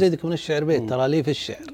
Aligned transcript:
زيدك 0.00 0.24
من 0.24 0.32
الشعر 0.32 0.64
بيت 0.64 0.88
ترى 0.88 1.08
لي 1.08 1.22
في 1.22 1.30
الشعر. 1.30 1.66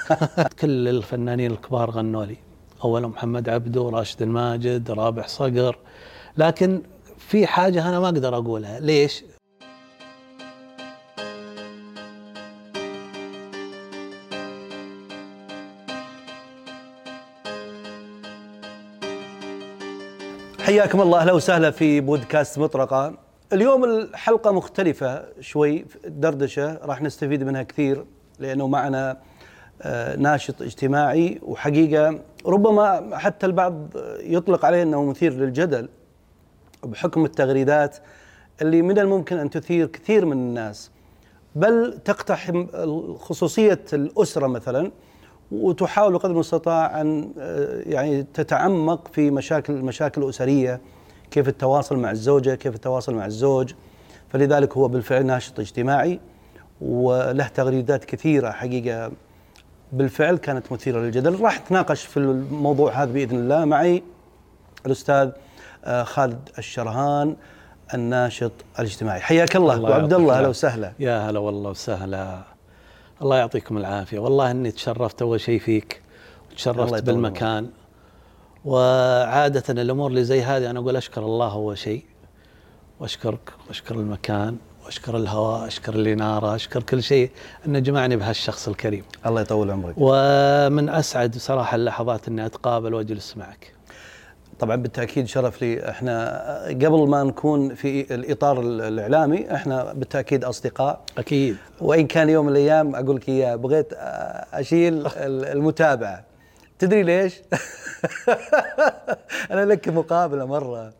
كل 0.60 0.88
الفنانين 0.88 1.50
الكبار 1.50 1.90
غنوا 1.90 2.24
لي. 2.24 2.36
اول 2.84 3.06
محمد 3.06 3.48
عبده 3.48 3.90
راشد 3.90 4.22
الماجد 4.22 4.90
رابح 4.90 5.28
صقر. 5.28 5.78
لكن 6.36 6.82
في 7.18 7.46
حاجة 7.46 7.88
أنا 7.88 8.00
ما 8.00 8.06
أقدر 8.06 8.36
أقولها. 8.36 8.80
ليش؟ 8.80 9.24
حياكم 20.60 21.00
الله 21.00 21.20
أهلا 21.20 21.32
وسهلا 21.32 21.70
في 21.70 22.00
بودكاست 22.00 22.58
مطرقه 22.58 23.31
اليوم 23.52 23.84
الحلقة 23.84 24.52
مختلفة 24.52 25.24
شوي 25.40 25.84
دردشة 26.04 26.78
راح 26.82 27.02
نستفيد 27.02 27.42
منها 27.42 27.62
كثير 27.62 28.04
لأنه 28.38 28.68
معنا 28.68 29.18
آه، 29.82 30.16
ناشط 30.16 30.62
اجتماعي 30.62 31.38
وحقيقة 31.42 32.18
ربما 32.46 33.10
حتى 33.18 33.46
البعض 33.46 33.88
يطلق 34.20 34.64
عليه 34.64 34.82
أنه 34.82 35.04
مثير 35.04 35.32
للجدل 35.32 35.88
بحكم 36.84 37.24
التغريدات 37.24 37.96
اللي 38.62 38.82
من 38.82 38.98
الممكن 38.98 39.38
أن 39.38 39.50
تثير 39.50 39.86
كثير 39.86 40.24
من 40.24 40.32
الناس. 40.32 40.90
بل 41.54 41.98
تقتحم 42.04 42.66
خصوصية 43.16 43.84
الأسرة 43.92 44.46
مثلا 44.46 44.90
وتحاول 45.52 46.18
قدر 46.18 46.30
المستطاع 46.30 47.00
أن 47.00 47.32
آه، 47.38 47.82
يعني 47.86 48.22
تتعمق 48.22 49.08
في 49.12 49.30
مشاكل 49.30 49.72
المشاكل 49.72 50.22
الأسرية. 50.22 50.80
كيف 51.32 51.48
التواصل 51.48 51.96
مع 51.96 52.10
الزوجة، 52.10 52.54
كيف 52.54 52.74
التواصل 52.74 53.14
مع 53.14 53.26
الزوج. 53.26 53.72
فلذلك 54.28 54.76
هو 54.76 54.88
بالفعل 54.88 55.26
ناشط 55.26 55.60
اجتماعي 55.60 56.20
وله 56.80 57.48
تغريدات 57.48 58.04
كثيرة 58.04 58.50
حقيقة 58.50 59.12
بالفعل 59.92 60.36
كانت 60.36 60.72
مثيرة 60.72 61.00
للجدل، 61.00 61.40
راح 61.40 61.60
نتناقش 61.60 62.04
في 62.04 62.16
الموضوع 62.16 63.02
هذا 63.02 63.12
بإذن 63.12 63.36
الله 63.36 63.64
معي 63.64 64.02
الأستاذ 64.86 65.30
آه، 65.84 66.02
خالد 66.02 66.48
الشرهان 66.58 67.36
الناشط 67.94 68.52
الاجتماعي، 68.78 69.20
حياك 69.20 69.56
الله, 69.56 69.74
الله 69.74 69.90
وعبد 69.90 70.12
الله 70.12 70.38
أهلا 70.38 70.48
وسهلا. 70.48 70.92
يا 70.98 71.30
هلا 71.30 71.38
والله 71.38 71.70
وسهلا. 71.70 72.38
الله 73.22 73.36
يعطيكم 73.36 73.78
العافية. 73.78 74.18
والله 74.18 74.50
إني 74.50 74.70
تشرفت 74.70 75.22
أول 75.22 75.40
شيء 75.40 75.58
فيك 75.58 76.02
وتشرفت 76.52 77.02
بالمكان. 77.02 77.70
وعادة 78.64 79.82
الأمور 79.82 80.10
اللي 80.10 80.24
زي 80.24 80.42
هذه 80.42 80.70
أنا 80.70 80.78
أقول 80.78 80.96
أشكر 80.96 81.22
الله 81.22 81.52
أول 81.52 81.78
شيء 81.78 82.04
وأشكرك 83.00 83.52
وأشكر 83.68 83.94
المكان 83.94 84.56
وأشكر 84.84 85.16
الهواء 85.16 85.66
أشكر 85.66 85.94
الإنارة 85.94 86.54
أشكر 86.54 86.82
كل 86.82 87.02
شيء 87.02 87.30
أن 87.66 87.82
جمعني 87.82 88.16
بهالشخص 88.16 88.68
الكريم. 88.68 89.04
الله 89.26 89.40
يطول 89.40 89.70
عمرك. 89.70 89.94
ومن 89.96 90.88
أسعد 90.88 91.36
صراحة 91.36 91.74
اللحظات 91.74 92.28
أني 92.28 92.46
أتقابل 92.46 92.94
وأجلس 92.94 93.36
معك. 93.36 93.72
طبعا 94.58 94.76
بالتأكيد 94.76 95.26
شرف 95.26 95.62
لي. 95.62 95.90
إحنا 95.90 96.42
قبل 96.68 97.08
ما 97.08 97.22
نكون 97.24 97.74
في 97.74 98.14
الإطار 98.14 98.60
الإعلامي 98.60 99.54
إحنا 99.54 99.92
بالتأكيد 99.92 100.44
أصدقاء. 100.44 101.00
أكيد. 101.18 101.56
وإن 101.80 102.06
كان 102.06 102.28
يوم 102.28 102.46
من 102.46 102.52
الأيام 102.52 102.94
أقول 102.94 103.16
لك 103.16 103.28
إياه 103.28 103.56
بغيت 103.56 103.92
أشيل 104.52 105.06
المتابعة. 105.26 106.31
تدري 106.82 107.02
ليش؟ 107.02 107.34
أنا 109.50 109.64
لك 109.64 109.88
مقابلة 109.88 110.44
مرة 110.44 110.92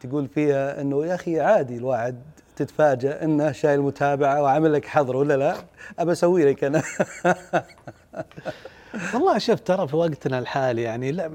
تقول 0.00 0.28
فيها 0.28 0.80
إنه 0.80 1.06
يا 1.06 1.14
أخي 1.14 1.40
عادي 1.40 1.76
الواحد 1.76 2.22
تتفاجأ 2.56 3.24
إنه 3.24 3.52
شايل 3.52 3.80
متابعة 3.80 4.42
وعامل 4.42 4.72
لك 4.72 4.86
حظر 4.86 5.16
ولا 5.16 5.36
لا؟ 5.36 5.56
أبى 5.98 6.12
أسوي 6.12 6.44
لك 6.44 6.64
أنا. 6.64 6.82
والله 9.14 9.38
شوف 9.38 9.60
ترى 9.60 9.88
في 9.88 9.96
وقتنا 9.96 10.38
الحالي 10.38 10.82
يعني 10.82 11.12
لا 11.12 11.30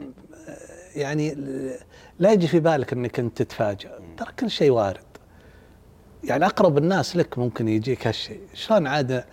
يعني 0.95 1.35
لا 2.19 2.31
يجي 2.31 2.47
في 2.47 2.59
بالك 2.59 2.93
إنك 2.93 3.19
أنت 3.19 3.41
تتفاجأ. 3.41 3.91
ترى 4.17 4.29
كل 4.39 4.49
شيء 4.49 4.71
وارد. 4.71 5.03
يعني 6.23 6.45
أقرب 6.45 6.77
الناس 6.77 7.15
لك 7.15 7.37
ممكن 7.37 7.67
يجيك 7.67 8.07
هالشيء. 8.07 8.41
شلون 8.53 8.87
عاد 8.87 9.23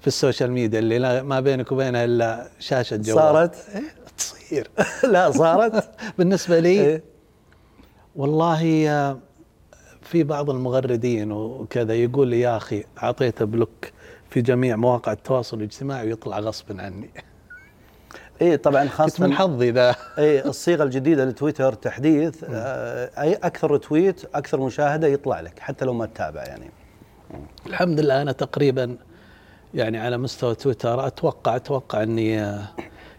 في 0.00 0.06
ال 0.06 0.13
social 0.13 0.52
media 0.52 0.78
اللي 0.78 1.22
ما 1.22 1.40
بينك 1.40 1.72
وبينها 1.72 2.04
إلا 2.04 2.48
شاشة 2.58 2.96
جوال؟ 2.96 3.16
صارت؟ 3.16 3.56
إيه. 3.74 3.97
تصير. 4.18 4.70
لا 5.12 5.30
صارت. 5.30 5.90
بالنسبة 6.18 6.58
لي 6.58 6.68
إيه؟ 6.68 7.02
والله 8.16 8.90
آه، 8.90 9.18
في 10.02 10.22
بعض 10.22 10.50
المغردين 10.50 11.32
وكذا 11.32 11.94
يقول 11.94 12.28
لي 12.28 12.40
يا 12.40 12.56
أخي 12.56 12.84
أعطيته 13.02 13.44
block 13.44 13.92
في 14.30 14.40
جميع 14.40 14.76
مواقع 14.76 15.12
التواصل 15.12 15.56
الاجتماعي 15.58 16.06
ويطلع 16.06 16.38
غصبا 16.38 16.82
عني. 16.82 17.10
اي 18.42 18.56
طبعا 18.56 18.88
خاصة 18.88 19.26
من 19.26 19.32
حظي 19.34 19.70
ذا. 19.70 19.94
اي 20.18 20.44
الصيغة 20.44 20.82
الجديدة 20.84 21.24
لتويتر 21.24 21.72
تحديث 21.72 22.44
آه، 22.48 23.10
أي 23.22 23.34
أكثر 23.34 23.76
tweet 23.76 24.24
أكثر 24.34 24.60
مشاهدة 24.60 25.06
يطلع 25.06 25.40
لك 25.40 25.58
حتى 25.58 25.84
لو 25.84 25.92
ما 25.92 26.06
تتابع 26.06 26.42
يعني. 26.44 26.70
الحمد 27.66 28.00
لله 28.00 28.22
أنا 28.22 28.32
تقريبا 28.32 28.96
يعني 29.74 29.98
على 29.98 30.18
مستوى 30.18 30.54
تويتر 30.54 31.06
أتوقع 31.06 31.56
أتوقع 31.56 32.02
إني 32.02 32.40
آه، 32.40 32.68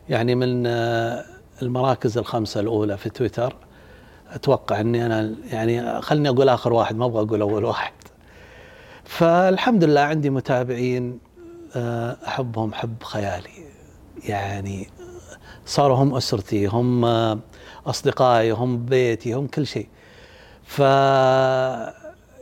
يعني 0.09 0.35
من 0.35 0.63
آه، 0.67 1.25
المراكز 1.61 2.17
الخمسة 2.17 2.59
الأولى 2.59 2.97
في 2.97 3.09
تويتر 3.09 3.55
أتوقع 4.33 4.79
إني 4.79 5.05
أنا 5.05 5.35
يعني 5.51 6.01
خلني 6.01 6.29
أقول 6.29 6.49
آخر 6.49 6.73
واحد 6.73 6.95
ما 6.95 7.05
أبغى 7.05 7.23
أقول 7.23 7.41
أول 7.41 7.65
واحد. 7.65 7.93
فالحمد 9.03 9.83
لله 9.83 10.01
عندي 10.01 10.29
متابعين 10.29 11.19
أحبهم 12.27 12.73
حب 12.73 13.03
خيالي. 13.03 13.49
يعني 14.25 14.89
صاروا 15.65 15.97
هم 15.97 16.15
أسرتي 16.15 16.65
هم 16.65 17.05
أصدقائي 17.85 18.51
هم 18.51 18.85
بيتي 18.85 19.33
هم 19.33 19.47
كل 19.47 19.67
شيء. 19.67 19.87
ف 20.63 20.79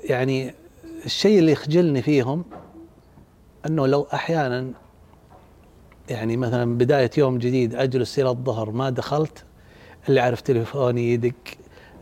يعني 0.03 0.53
الشيء 1.05 1.39
اللي 1.39 1.51
يخجلني 1.51 2.01
فيهم 2.01 2.45
إنه 3.65 3.87
لو 3.87 4.07
أحيانا 4.13 4.71
يعني 6.09 6.37
مثلا 6.37 6.77
بداية 6.77 7.11
يوم 7.17 7.37
جديد 7.37 7.75
أجلس 7.75 8.19
إلى 8.19 8.29
الظهر 8.29 8.71
ما 8.71 8.89
دخلت 8.89 9.43
اللي 10.09 10.19
عرف 10.19 10.41
تليفوني 10.41 11.13
يدق 11.13 11.33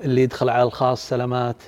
اللي 0.03 0.21
يدخل 0.21 0.49
على 0.49 0.63
الخاص 0.63 1.09
سلامات 1.09 1.63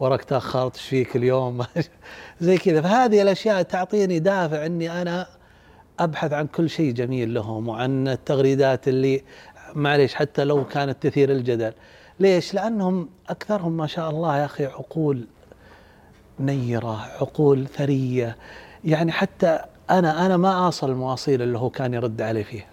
وراك 0.00 0.24
تاخرت 0.24 0.74
إيش 0.74 0.84
فيك 0.84 1.16
اليوم؟ 1.16 1.64
زي 2.40 2.58
كذا. 2.58 2.80
فهذه 2.80 3.22
الأشياء 3.22 3.62
تعطيني 3.62 4.18
دافع 4.18 4.66
إني 4.66 5.02
أنا 5.02 5.26
أبحث 5.98 6.32
عن 6.32 6.46
كل 6.46 6.70
شيء 6.70 6.92
جميل 6.92 7.34
لهم 7.34 7.68
وعن 7.68 8.08
التغريدات 8.08 8.88
اللي 8.88 9.24
معليش 9.74 10.14
حتى 10.14 10.44
لو 10.44 10.64
كانت 10.64 11.06
تثير 11.06 11.32
الجدل. 11.32 11.72
ليش؟ 12.20 12.54
لأنهم 12.54 13.08
أكثرهم 13.28 13.76
ما 13.76 13.86
شاء 13.86 14.10
الله 14.10 14.38
يا 14.38 14.44
أخي 14.44 14.66
عقول 14.66 15.26
نيرة 16.40 17.00
عقول 17.20 17.66
ثرية. 17.66 18.36
يعني 18.84 19.12
حتى 19.12 19.60
أنا 19.90 20.26
أنا 20.26 20.36
ما 20.36 20.68
أصل 20.68 20.90
المواصيل 20.90 21.42
اللي 21.42 21.58
هو 21.58 21.70
كان 21.70 21.94
يرد 21.94 22.22
علي 22.22 22.44
فيها. 22.44 22.66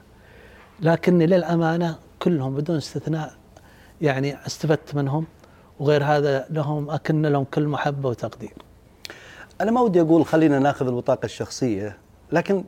لكني 0.79 1.25
للأمانة 1.25 1.95
كلهم 2.19 2.55
بدون 2.55 2.77
استثناء 2.77 3.33
يعني 4.01 4.45
استفدت 4.45 4.95
منهم 4.95 5.25
وغير 5.79 6.03
هذا 6.03 6.45
لهم 6.49 6.89
أكن 6.89 7.21
لهم 7.21 7.43
كل 7.43 7.67
محبة 7.67 8.09
وتقدير. 8.09 8.53
أنا 9.61 9.71
ما 9.71 9.81
ودي 9.81 10.01
أقول 10.01 10.25
خلينا 10.25 10.59
نأخذ 10.59 10.87
البطاقة 10.87 11.25
الشخصية 11.25 11.97
لكن 12.31 12.63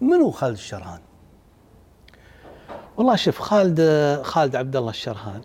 منو 0.00 0.30
خالد 0.30 0.52
الشرهان؟ 0.52 1.00
والله 2.96 3.16
شوف 3.16 3.38
خالد 3.38 3.80
خالد 4.22 4.56
عبد 4.56 4.76
الله 4.76 4.90
الشرهان 4.90 5.40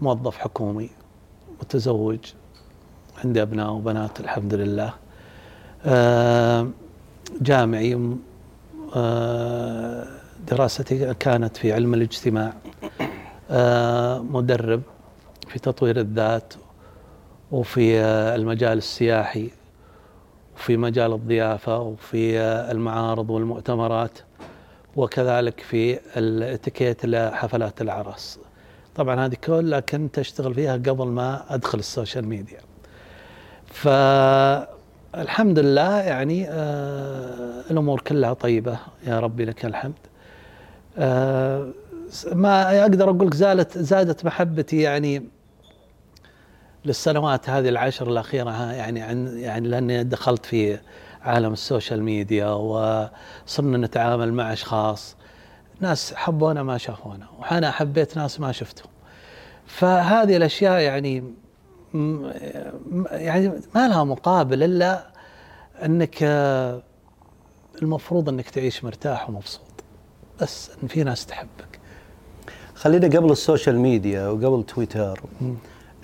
موظف 0.00 0.36
حكومي 0.36 0.90
متزوج 1.60 2.18
عندي 3.24 3.42
ابناء 3.42 3.70
وبنات 3.70 4.20
الحمد 4.20 4.54
لله. 4.54 4.94
آه، 5.86 6.68
جامعي 7.40 8.16
آه، 8.96 10.06
دراستي 10.48 11.14
كانت 11.14 11.56
في 11.56 11.72
علم 11.72 11.94
الاجتماع 11.94 12.52
آه، 13.50 14.18
مدرب 14.18 14.82
في 15.48 15.58
تطوير 15.58 16.00
الذات 16.00 16.54
وفي 17.52 18.00
المجال 18.34 18.78
السياحي 18.78 19.50
وفي 20.56 20.76
مجال 20.76 21.12
الضيافة 21.12 21.78
وفي 21.78 22.40
المعارض 22.40 23.30
والمؤتمرات 23.30 24.18
وكذلك 24.96 25.60
في 25.60 25.98
الاتيكيت 26.16 27.06
لحفلات 27.06 27.80
العرس. 27.80 28.38
طبعا 28.94 29.26
هذه 29.26 29.34
كلها 29.44 29.80
كنت 29.80 30.18
أشتغل 30.18 30.54
فيها 30.54 30.76
قبل 30.76 31.06
ما 31.06 31.54
أدخل 31.54 31.78
ال 31.78 31.85
social 31.85 32.28
media. 32.28 32.60
فالحمد 35.14 35.58
لله 35.58 36.00
يعني 36.00 36.46
آه 36.48 37.64
الأمور 37.70 38.00
كلها 38.00 38.32
طيبة. 38.32 38.78
يا 39.06 39.20
ربي 39.20 39.44
لك 39.44 39.64
الحمد. 39.64 39.94
آه 40.98 41.68
ما 42.32 42.80
أقدر 42.82 43.10
أقول 43.10 43.26
لك 43.26 43.34
زالت 43.34 43.78
زادت 43.78 44.24
محبتي 44.24 44.80
يعني 44.80 45.22
للسنوات 46.84 47.50
هذه 47.50 47.68
العشر 47.68 48.08
الأخيرة 48.10 48.72
يعني 48.72 49.02
عن 49.02 49.38
يعني 49.38 49.68
لأني 49.68 50.04
دخلت 50.04 50.46
في 50.46 50.78
عالم 51.22 51.52
ال 51.52 51.59
social 51.59 52.02
media 52.02 52.48
وصرنا 52.48 53.78
نتعامل 53.78 54.32
مع 54.32 54.52
أشخاص 54.52 55.16
ناس 55.80 56.14
حبونا 56.14 56.62
ما 56.62 56.78
شافونا 56.78 57.26
وأنا 57.38 57.70
حبيت 57.70 58.16
ناس 58.16 58.40
ما 58.40 58.52
شفتهم. 58.52 58.90
فهذه 59.66 60.36
الأشياء 60.36 60.80
يعني 60.80 61.24
يعني 63.10 63.48
ما 63.74 63.88
لها 63.88 64.04
مقابل 64.04 64.62
إلا 64.62 65.06
إنك 65.84 66.18
المفروض 67.82 68.28
إنك 68.28 68.50
تعيش 68.50 68.84
مرتاح 68.84 69.30
ومبسوط. 69.30 69.62
بس 70.40 70.70
إن 70.82 70.88
في 70.88 71.04
ناس 71.04 71.26
تحبك. 71.26 71.80
خلينا 72.74 73.06
قبل 73.18 73.32
ال 73.32 73.39
social 73.39 73.78
media 73.78 74.28
وقبل 74.28 74.62
تويتر. 74.62 75.20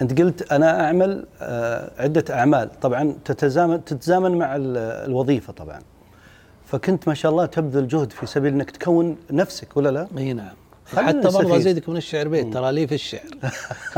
أنت 0.03 0.21
قلت 0.21 0.53
أنا 0.53 0.85
أعمل 0.87 1.27
آه، 1.41 2.03
عدة 2.03 2.25
أعمال. 2.35 2.81
طبعا 2.81 3.15
تتزامن 3.25 3.85
تتزامن 3.85 4.39
مع 4.39 4.57
الوظيفة 4.57 5.53
طبعا. 5.53 5.81
فكنت 6.67 7.09
ما 7.09 7.15
شاء 7.15 7.33
الله 7.33 7.47
تبذل 7.47 7.89
جهد 7.89 8.13
في 8.13 8.27
سبيل 8.27 8.53
إنك 8.53 8.71
تكون 8.71 9.17
نفسك 9.31 9.77
ولا 9.77 9.89
لا؟ 9.89 10.09
إي 10.19 10.33
نعم. 10.33 10.55
حتى 10.97 11.31
برضه 11.31 11.57
أزيدك 11.57 11.89
من 11.89 11.97
الشعر 11.97 12.29
بيت 12.29 12.53
ترى 12.53 12.73
لي 12.73 12.87
في 12.87 12.95
الشعر. 12.95 13.31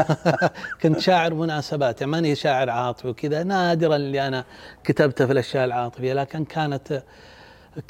كنت 0.82 0.98
شاعر 1.00 1.34
مناسبات 1.34 2.00
يعني 2.00 2.12
ماني 2.12 2.34
شاعر 2.34 2.70
عاطفي 2.70 3.08
وكذا 3.08 3.42
نادرا 3.42 3.96
اللي 3.96 4.28
أنا 4.28 4.44
كتبته 4.84 5.26
في 5.26 5.32
الأشياء 5.32 5.64
العاطفية 5.64 6.12
لكن 6.12 6.44
كانت 6.44 7.02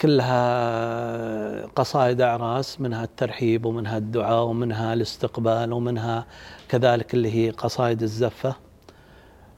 كلها 0.00 1.66
قصائد 1.66 2.20
أعراس 2.20 2.80
منها 2.80 3.04
الترحيب 3.04 3.66
ومنها 3.66 3.98
الدعاء 3.98 4.44
ومنها 4.44 4.94
الاستقبال 4.94 5.72
ومنها 5.72 6.26
كذلك 6.68 7.14
اللي 7.14 7.34
هي 7.34 7.50
قصائد 7.50 8.02
الزفة. 8.02 8.54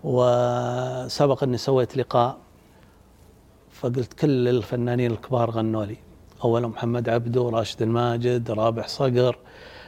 وسبق 0.05 1.43
إني 1.43 1.57
سويت 1.57 1.97
لقاء 1.97 2.37
فقلت 3.73 4.13
كل 4.13 4.49
الفنانين 4.49 5.11
الكبار 5.11 5.51
غنوا 5.51 5.85
لي. 5.85 6.04
اولهم 6.45 6.71
محمد 6.71 7.09
عبده 7.09 7.51
راشد 7.53 7.83
الماجد 7.83 8.51
رابح 8.51 8.89
صقر. 8.89 9.39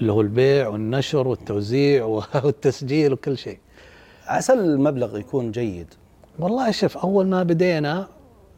اللي 0.00 0.12
هو 0.12 0.20
البيع 0.20 0.68
والنشر 0.68 1.28
والتوزيع 1.28 2.04
والتسجيل 2.44 3.12
وكل 3.12 3.38
شيء. 3.38 3.58
عسى 4.26 4.52
المبلغ 4.52 5.18
يكون 5.18 5.50
جيد. 5.50 5.94
والله 6.38 6.70
شوف 6.70 6.96
أول 6.96 7.26
ما 7.26 7.42
بدينا 7.42 8.08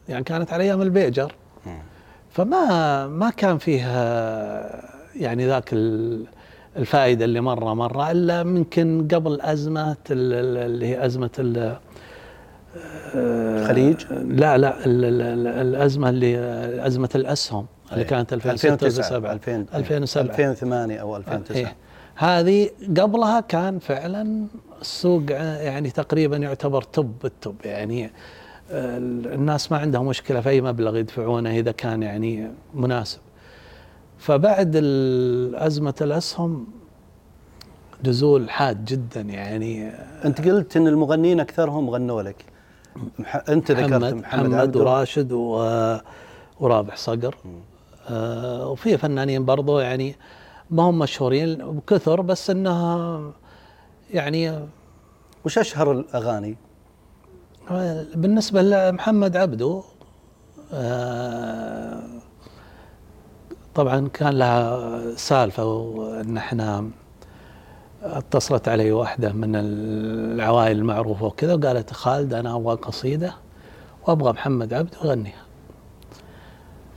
يعني 0.09 0.23
كانت 0.23 0.53
على 0.53 0.63
أيام 0.63 0.81
البيجر 0.81 1.35
فما 2.29 3.07
ما 3.07 3.29
كان 3.29 3.57
فيها 3.57 4.89
يعني 5.15 5.47
ذاك 5.47 5.69
الفائدة 6.77 7.25
اللي 7.25 7.41
مرة 7.41 7.73
مرة 7.73 8.11
إلا 8.11 8.43
ممكن 8.43 9.07
قبل 9.13 9.41
أزمة 9.41 9.97
اللي 10.11 10.85
هي 10.85 11.05
أزمة 11.05 11.29
الخليج؟ 13.15 14.05
لا 14.11 14.57
لا 14.57 14.85
الأزمة 14.85 16.09
اللي 16.09 16.37
أزمة 16.87 17.09
الأسهم 17.15 17.65
اللي 17.91 18.01
إيه. 18.01 18.07
كانت 18.07 18.33
2006 18.33 18.87
2007 18.87 19.33
2008 20.29 20.97
أو 20.97 21.17
2009 21.17 21.57
إيه. 21.57 21.75
هذه 22.15 22.69
قبلها 22.97 23.39
كان 23.39 23.79
فعلا 23.79 24.47
السوق 24.81 25.23
يعني 25.31 25.89
تقريبا 25.89 26.37
يعتبر 26.37 26.81
توب 26.81 27.25
التوب 27.25 27.55
يعني 27.65 28.11
الناس 28.71 29.71
ما 29.71 29.77
عندها 29.77 30.01
مشكلة 30.01 30.41
في 30.41 30.49
أي 30.49 30.61
مبلغ 30.61 30.97
يدفعونه 30.97 31.57
إذا 31.57 31.71
كان 31.71 32.03
يعني 32.03 32.51
مناسب. 32.73 33.19
فبعد 34.17 34.71
أزمة 35.55 35.95
الأسهم 36.01 36.67
نزول 38.05 38.49
حاد 38.49 38.85
جدا 38.85 39.21
يعني. 39.21 39.89
أنت 40.25 40.47
قلت 40.47 40.77
أن 40.77 40.87
المغنيين 40.87 41.39
أكثرهم 41.39 41.89
غنوا 41.89 42.21
لك. 42.21 42.45
أنت 43.49 43.71
ذكرت 43.71 43.89
محمد, 43.89 44.13
محمد, 44.13 44.49
محمد 44.49 44.75
وراشد 44.75 45.31
ورابح 46.59 46.95
صقر. 46.95 47.35
آه 48.09 48.69
وفي 48.69 48.97
فنانين 48.97 49.45
برضو 49.45 49.79
يعني 49.79 50.15
ما 50.69 50.83
هم 50.83 50.99
مشهورين 50.99 51.55
بكثر 51.55 52.21
بس 52.21 52.49
إنها 52.49 53.21
يعني 54.13 54.59
وش 55.45 55.57
أشهر 55.57 55.91
الأغاني؟ 55.91 56.57
بالنسبة 58.15 58.61
لمحمد 58.61 59.37
عبده 59.37 59.83
آه 60.73 62.03
طبعا 63.77 64.07
كان 64.07 64.29
لها 64.29 65.15
سالفة 65.15 65.65
وإن 65.65 66.37
إحنا 66.37 66.89
اتصلت 68.03 68.67
علي 68.67 68.91
واحدة 68.91 69.33
من 69.33 69.55
العوائل 69.55 70.77
المعروفة 70.77 71.25
وكذا 71.25 71.53
وقالت 71.53 71.93
خالد 71.93 72.33
أنا 72.33 72.55
أبغى 72.55 72.75
قصيدة 72.75 73.33
وأبغى 74.07 74.31
محمد 74.31 74.73
عبد 74.73 74.95
يغنيها. 75.03 75.43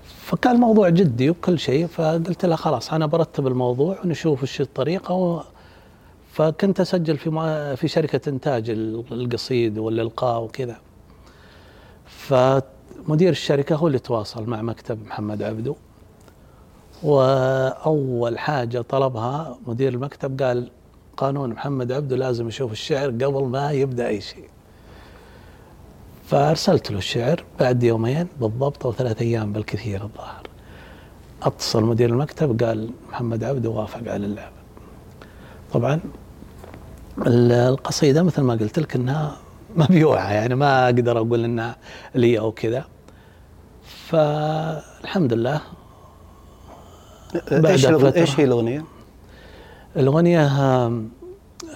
فكان 0.05 0.55
الموضوع 0.55 0.89
جدي 0.89 1.31
وكل 1.31 1.59
شيء 1.59 1.87
فقلت 1.87 2.45
لها 2.45 2.57
خلاص 2.57 2.93
أنا 2.93 3.07
برتب 3.07 3.47
الموضوع 3.47 3.99
ونشوف 4.05 4.43
إيش 4.43 4.61
الطريقة 4.61 5.15
و 5.15 5.43
فكنت 6.33 6.81
أسجل 6.81 7.19
في 7.19 7.77
في 7.77 7.89
شركة 7.89 8.29
إنتاج 8.29 8.71
القصيد 9.13 9.79
والإلقاء 9.79 10.43
وكذا. 10.43 10.77
فمدير 12.07 13.31
الشركة 13.31 13.77
هو 13.77 13.87
اللي 13.87 13.99
تواصل 13.99 14.45
مع 14.51 14.63
مكتب 14.63 15.07
محمد 15.07 15.43
عبدو 15.43 15.77
وأول 17.03 18.39
حاجة 18.39 18.81
طلبها 18.81 19.59
مدير 19.67 19.93
المكتب 19.95 20.43
قال 20.43 20.71
قانون 21.17 21.51
محمد 21.51 21.93
عبده 21.93 22.17
لازم 22.17 22.49
يشوف 22.49 22.73
الشعر 22.73 23.11
قبل 23.11 23.45
ما 23.45 23.73
يبدأ 23.73 24.09
أي 24.09 24.21
شيء. 24.21 24.49
فأرسلت 26.27 26.91
له 26.91 26.99
الشعر 26.99 27.45
بعد 27.61 27.83
يومين 27.83 28.27
بالضبط 28.41 28.87
أو 28.87 28.93
ثلاثة 28.93 29.23
أيام 29.23 29.53
بالكثير 29.53 30.03
الظاهر. 30.03 30.47
أتصل 31.43 31.85
مدير 31.85 32.11
المكتب 32.11 32.63
قال 32.63 32.91
محمد 33.09 33.45
عبده 33.45 33.71
وافق 33.71 34.13
على 34.13 34.27
اللعبة. 34.27 34.61
طبعا 35.73 36.01
القصيدة 37.27 38.23
مثل 38.23 38.43
ما 38.43 38.55
قلت 38.55 38.79
لك 38.79 38.97
إنها 38.97 39.37
مبيوعة 39.77 40.33
يعني 40.33 40.55
ما 40.55 40.85
أقدر 40.85 41.19
أقول 41.19 41.45
إنها 41.45 41.77
لي 42.15 42.39
أو 42.39 42.53
كذا. 42.53 42.85
فالحمد 43.85 45.33
لله 45.33 45.61
إيش 47.35 47.87
إيش 47.87 48.41
هي 48.41 48.45
الأغنية؟ 48.45 48.85
الأغنية 49.97 50.47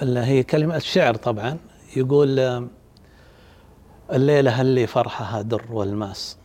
اللي 0.03 0.21
هي 0.21 0.43
كلمة 0.43 0.77
الشعر 0.77 1.15
طبعا 1.15 1.59
يقول 1.97 2.41
الليلة 4.13 4.61
اللي 4.61 4.87
فرحها 4.87 5.43
در 5.43 5.63
والماس 5.71 6.37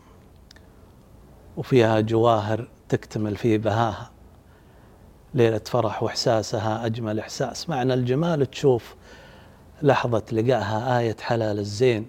وفيها 1.57 1.99
جواهر 1.99 2.67
تكتمل 2.89 3.35
في 3.35 3.57
بهاها 3.57 4.11
ليلة 5.33 5.61
فرح 5.65 6.03
وإحساسها 6.03 6.85
أجمل 6.85 7.19
إحساس. 7.19 7.69
معنى 7.69 7.93
الجمال 7.93 8.51
تشوف 8.51 8.95
لحظة 9.81 10.23
لقاها 10.31 10.99
آية 10.99 11.15
حلال 11.21 11.59
الزين 11.59 12.05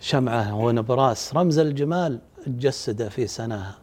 شمعة 0.00 0.54
ونبراس 0.54 1.34
رمز 1.36 1.58
الجمال 1.58 2.20
تجسده 2.46 3.08
في 3.08 3.26
سناها. 3.26 3.78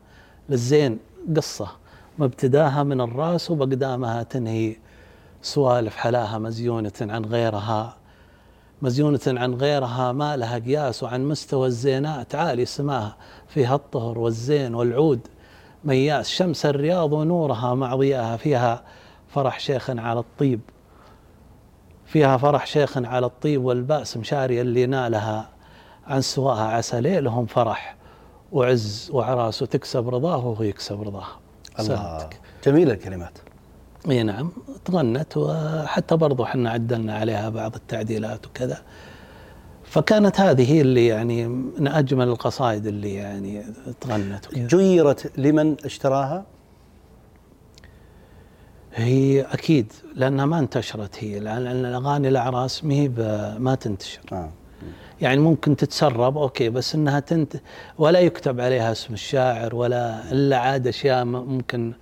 للزين 0.50 1.00
قصة. 1.36 1.83
مبتداها 2.18 2.84
من 2.84 3.02
الراس 3.02 3.52
وبقدامها 3.52 4.24
تنهي 4.24 4.76
سوالف 5.42 5.96
حلاها 5.96 6.38
مزيونة 6.38 6.92
عن 7.02 7.26
غيرها. 7.26 7.98
مزيونة 8.82 9.20
عن 9.28 9.54
غيرها 9.54 10.12
ما 10.12 10.38
لها 10.38 10.58
قياس 10.58 11.04
وعن 11.04 11.26
مستوى 11.26 11.68
الزينات. 11.68 12.36
عالي 12.36 12.66
سماها 12.66 13.18
فيها 13.48 13.76
الطهر 13.76 14.20
والزين 14.20 14.76
والعود. 14.76 15.20
مياس 15.86 16.30
شمس 16.30 16.66
الرياض 16.66 17.14
ونورها 17.14 17.74
مع 17.76 17.96
ضياها. 17.96 18.38
فيها 18.38 18.84
فرح 19.28 19.60
شيخ 19.60 19.90
على 19.90 20.20
الطيب. 20.20 20.60
فيها 22.06 22.38
فرح 22.38 22.66
شيخ 22.66 22.98
على 22.98 23.26
الطيب 23.26 23.66
والبأس 23.66 24.18
مشاري 24.18 24.62
اللي 24.62 24.86
نالها 24.86 25.50
عن 26.08 26.22
سواها 26.22 26.64
عسى 26.64 27.02
ليلهم 27.02 27.46
فرح. 27.46 27.96
وعز 28.52 29.10
وعراس 29.14 29.62
وتكسب 29.62 30.10
رضاه 30.10 30.48
وهو 30.48 30.64
يكسب 30.64 31.02
رضاه. 31.02 31.43
الله. 31.80 32.30
جميلة 32.66 32.94
الكلمات. 32.94 33.38
إي 34.10 34.24
نعم 34.24 34.52
تغنت 34.86 35.38
وحتى 35.38 36.16
برضو 36.18 36.44
إحنا 36.44 36.70
عدلنا 36.70 37.16
عليها 37.16 37.50
بعض 37.50 37.76
التعديلات 37.76 38.48
وكذا. 38.48 38.82
فكانت 39.84 40.40
هذه 40.40 40.72
هي 40.72 40.82
اللي 40.82 41.08
يعني 41.08 41.48
من 41.48 41.88
أجمل 41.88 42.28
القصائد 42.28 42.88
اللي 42.88 43.14
يعني 43.14 43.64
تغنت 44.02 44.48
وكذا. 44.48 44.68
جيرت 44.68 45.40
لمن 45.40 45.76
اشتراها؟ 45.86 46.46
هي 48.96 49.42
أكيد 49.42 49.94
لأنها 50.16 50.46
ما 50.46 50.60
انتشرت 50.60 51.24
هي 51.24 51.40
لأن 51.40 51.86
الأغاني 51.86 52.28
الاعراس 52.28 52.84
ما 52.84 53.58
ما 53.60 53.76
تنتشر. 53.76 54.22
آه. 54.32 54.50
يعني 55.22 55.40
ممكن 55.40 55.76
تتسرب 55.76 56.38
أوكي 56.38 56.70
بس 56.70 56.96
إنها 56.96 57.20
تنت 57.20 57.56
ولا 57.98 58.20
يكتب 58.20 58.62
عليها 58.62 58.92
اسم 58.92 59.14
الشاعر 59.14 59.76
ولا 59.76 60.32
إلا 60.32 60.58
عاد 60.58 60.88
أشياء 60.88 61.26
ممكن 61.26 61.94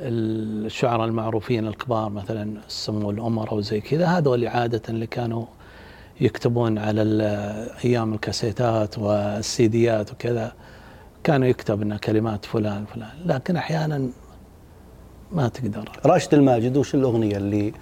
الشعراء 0.00 1.06
المعروفين 1.06 1.66
الكبار 1.66 2.10
مثلا 2.10 2.58
السمو 2.66 3.10
الامراء 3.10 3.54
وزي 3.54 3.80
كذا 3.80 4.06
هذول 4.06 4.46
عادة 4.46 4.82
اللي 4.88 5.06
كانوا 5.06 5.44
يكتبون 6.20 6.78
على 6.78 7.02
أيام 7.84 8.14
الكاسيتات 8.14 8.98
والسيديات 8.98 10.12
وكذا 10.12 10.52
كانوا 11.24 11.48
يكتب 11.48 11.82
انها 11.82 11.98
كلمات 11.98 12.44
فلان 12.44 12.84
فلان 12.84 13.10
لكن 13.26 13.56
أحيانا 13.56 14.08
ما 15.32 15.48
تقدر. 15.48 15.88
راشد 16.06 16.34
الماجد 16.34 16.76
وش 16.76 16.94
الأغنية 16.94 17.36
اللي 17.36 17.72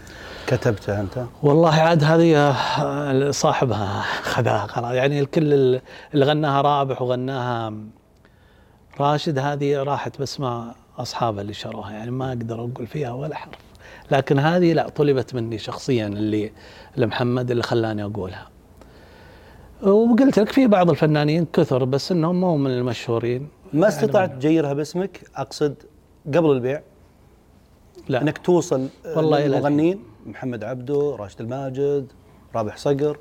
كتبتها 0.46 1.00
أنت؟ 1.00 1.24
والله 1.42 1.74
عاد 1.74 2.04
هذه 2.04 2.36
آه، 2.80 3.30
صاحبها 3.30 4.02
خذاها 4.22 4.66
خلاص 4.66 4.92
يعني 4.92 5.20
الكل 5.20 5.52
اللي 5.52 6.24
غناها 6.24 6.60
رابح 6.60 7.02
وغناها 7.02 7.72
راشد 9.00 9.38
هذه 9.38 9.82
راحت 9.82 10.20
بس 10.20 10.40
مع 10.40 10.74
أصحابها 10.98 11.42
اللي 11.42 11.54
شروها. 11.54 11.92
يعني 11.92 12.10
ما 12.10 12.28
أقدر 12.28 12.54
أقول 12.54 12.86
فيها 12.86 13.12
ولا 13.12 13.34
حرف. 13.34 13.54
لكن 14.10 14.38
هذه 14.38 14.72
لا 14.72 14.88
طلبت 14.88 15.34
مني 15.34 15.58
شخصيا 15.58 16.06
اللي 16.06 16.52
لمحمد 16.96 17.50
اللي 17.50 17.62
خلاني 17.62 18.04
أقولها. 18.04 18.48
وقلت 19.82 20.38
لك 20.38 20.52
في 20.52 20.66
بعض 20.66 20.90
الفنانين 20.90 21.46
كثر 21.52 21.84
بس 21.84 22.12
إنهم 22.12 22.40
مو 22.40 22.56
من 22.56 22.70
المشهورين. 22.70 23.48
ما 23.72 23.88
استطعت 23.88 24.32
تجيرها 24.32 24.72
باسمك؟ 24.72 25.20
أقصد 25.36 25.74
قبل 26.34 26.50
البيع؟ 26.50 26.82
لا. 28.08 28.22
إنك 28.22 28.38
توصل 28.38 28.88
والله 29.16 29.46
إلى 29.46 29.56
المغنين 29.58 30.04
محمد 30.26 30.64
عبده 30.64 31.16
راشد 31.18 31.40
الماجد 31.40 32.12
رابح 32.54 32.76
صقر. 32.76 33.18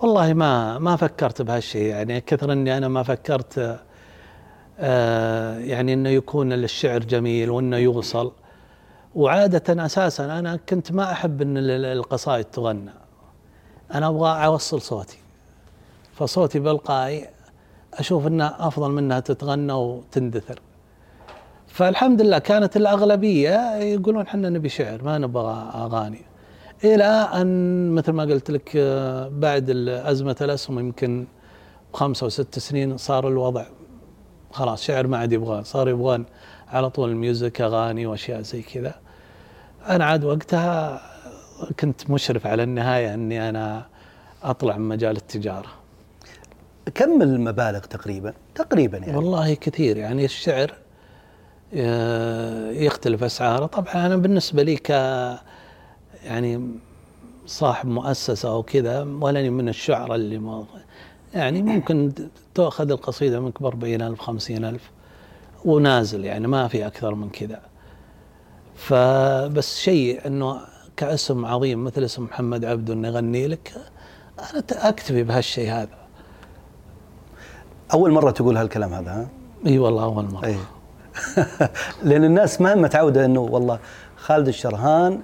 والله 0.00 0.32
ما 0.32 0.78
ما 0.78 0.96
فكرت 0.96 1.42
بهالشيء 1.42 1.82
يعني 1.86 2.20
كثر 2.20 2.52
إني 2.52 2.76
أنا 2.76 2.88
ما 2.88 3.02
فكرت 3.02 3.80
آه 4.78 5.58
يعني 5.58 5.92
إنه 5.92 6.08
يكون 6.08 6.52
الشعر 6.52 6.98
جميل 6.98 7.50
وإنه 7.50 7.76
يوصل. 7.76 8.32
وعادة 9.14 9.86
أساسا 9.86 10.24
أنا 10.38 10.56
كنت 10.68 10.92
ما 10.92 11.12
أحب 11.12 11.42
إن 11.42 11.56
ال- 11.58 11.70
ال- 11.70 11.84
القصائد 11.84 12.44
تغنى. 12.44 12.90
أنا 13.94 14.08
أبغى 14.08 14.44
أوصل 14.44 14.80
صوتي. 14.80 15.18
فصوتي 16.14 16.58
بلقائي 16.58 17.26
أشوف 17.94 18.26
انها 18.26 18.56
أفضل 18.68 18.90
منها 18.90 19.20
تتغنى 19.20 19.72
وتندثر. 19.72 20.60
فالحمد 21.76 22.22
لله 22.22 22.38
كانت 22.38 22.76
الأغلبية 22.76 23.76
يقولون 23.76 24.22
إحنا 24.22 24.48
نبي 24.48 24.68
شعر 24.68 25.02
ما 25.02 25.18
نبغى 25.18 25.70
أغاني. 25.74 26.22
إلى 26.84 27.04
أن 27.34 27.90
مثل 27.90 28.12
ما 28.12 28.22
قلت 28.22 28.50
لك 28.50 28.72
آه، 28.76 29.28
بعد 29.28 29.70
أزمة 29.88 30.36
الأسهم 30.40 30.78
يمكن 30.78 31.26
خمسة 31.92 32.24
أو 32.24 32.28
ست 32.28 32.58
سنين 32.58 32.96
صار 32.96 33.28
الوضع 33.28 33.64
خلاص 34.50 34.82
شعر 34.82 35.06
ما 35.06 35.18
عاد 35.18 35.32
يبغى 35.32 35.64
صار 35.64 35.88
يبغون 35.88 36.24
على 36.68 36.90
طول 36.90 37.10
الميوزك 37.10 37.60
أغاني 37.60 38.06
وأشياء 38.06 38.40
زي 38.40 38.62
كذا. 38.62 38.94
أنا 39.88 40.04
عاد 40.04 40.24
وقتها 40.24 41.00
كنت 41.80 42.10
مشرف 42.10 42.46
على 42.46 42.62
النهاية 42.62 43.14
إني 43.14 43.48
أنا 43.48 43.86
أطلع 44.42 44.76
من 44.76 44.88
مجال 44.88 45.16
التجارة. 45.16 45.68
كم 46.94 47.22
المبالغ 47.22 47.78
تقريبا؟ 47.78 48.32
تقريبا 48.54 48.98
يعني. 48.98 49.16
والله 49.16 49.54
كثير 49.54 49.96
يعني 49.96 50.24
الشعر 50.24 50.85
يختلف 51.72 53.24
أسعاره. 53.24 53.66
طبعا 53.66 54.06
أنا 54.06 54.16
بالنسبة 54.16 54.62
لي 54.62 54.76
ك 54.76 54.90
يعني 56.24 56.70
صاحب 57.46 57.88
مؤسسة 57.88 58.48
أو 58.48 58.62
كذا 58.62 59.02
ولاني 59.02 59.50
من 59.50 59.68
الشعراء 59.68 60.14
اللي 60.14 60.38
ما 60.38 60.64
يعني 61.34 61.62
ممكن 61.62 62.12
تأخذ 62.54 62.90
القصيدة 62.90 63.40
منك 63.40 63.62
ب 63.62 63.66
40000 63.66 64.20
50000 64.20 64.90
ونازل 65.64 66.24
يعني 66.24 66.46
ما 66.46 66.68
في 66.68 66.86
أكثر 66.86 67.14
من 67.14 67.30
كذا. 67.30 67.60
فبس 68.76 69.78
شيء 69.78 70.26
إنه 70.26 70.60
كاسم 70.96 71.46
عظيم 71.46 71.84
مثل 71.84 72.04
اسم 72.04 72.22
محمد 72.22 72.64
عبده 72.64 72.94
إنه 72.94 73.08
يغني 73.08 73.46
لك 73.46 73.72
أنا 74.38 74.62
أكتفي 74.70 75.22
بهالشيء 75.22 75.70
هذا. 75.70 75.98
أول 77.92 78.10
مرة 78.10 78.30
تقول 78.30 78.56
هالكلام 78.56 78.92
هذا 78.94 79.10
ها؟ 79.10 79.28
إي 79.66 79.78
والله 79.78 80.04
أول 80.04 80.24
مرة. 80.24 80.44
إي. 80.44 80.56
لأن 82.04 82.24
الناس 82.24 82.60
ما 82.60 82.74
متعوده 82.74 83.24
إنه 83.24 83.40
والله 83.40 83.78
خالد 84.16 84.48
الشرهان 84.48 85.20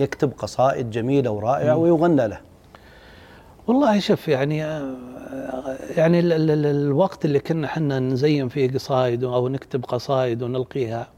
يكتب 0.00 0.32
قصائد 0.38 0.90
جميلة 0.90 1.30
ورائعة 1.30 1.76
ويغنى 1.76 2.28
له. 2.28 2.40
والله 3.66 3.98
شوف 3.98 4.28
يعني 4.28 4.58
يعني 5.96 6.20
ال 6.20 6.32
ال 6.32 6.50
ال 6.50 6.66
الوقت 6.66 7.24
اللي 7.24 7.40
كنا 7.40 7.66
إحنا 7.66 7.98
نزين 7.98 8.48
فيه 8.48 8.72
قصايد 8.72 9.24
أو 9.24 9.48
نكتب 9.48 9.84
قصايد 9.84 10.42
ونلقيها 10.42 11.08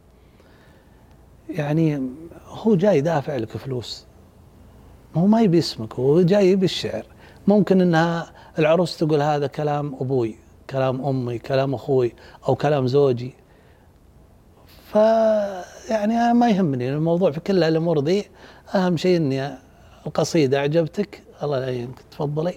يعني 1.49 2.02
هو 2.49 2.75
جاي 2.76 3.00
دافع 3.00 3.37
لك 3.37 3.56
فلوس. 3.56 4.06
هو 5.16 5.26
ما 5.26 5.40
يبي 5.42 5.59
اسمك 5.59 5.95
هو 5.95 6.23
جاي 6.23 6.50
يبي 6.50 6.64
الشعر. 6.64 7.06
ممكن 7.47 7.80
إنها 7.80 8.33
العروس 8.59 8.99
تقول 8.99 9.23
هذا 9.23 9.47
كلام 9.47 9.95
أبوي 10.00 10.37
كلام 10.71 11.04
أمي 11.04 11.38
كلام 11.38 11.75
أخوي 11.75 12.12
أو 12.49 12.54
كلام 12.54 12.87
زوجي. 12.87 13.35
ف 14.96 14.98
يعني 15.90 16.14
أنا 16.14 16.32
ما 16.32 16.50
يهمني 16.50 16.88
الموضوع 16.88 17.30
في 17.30 17.40
كل 17.40 17.62
الأمور 17.64 18.04
ذي. 18.04 18.24
أهم 18.74 18.96
شيء 18.96 19.16
إني 19.16 19.50
القصيدة 20.06 20.58
اعجبتك 20.58 21.22
الله 21.42 21.68
يهمك 21.68 22.00
تفضلي. 22.10 22.54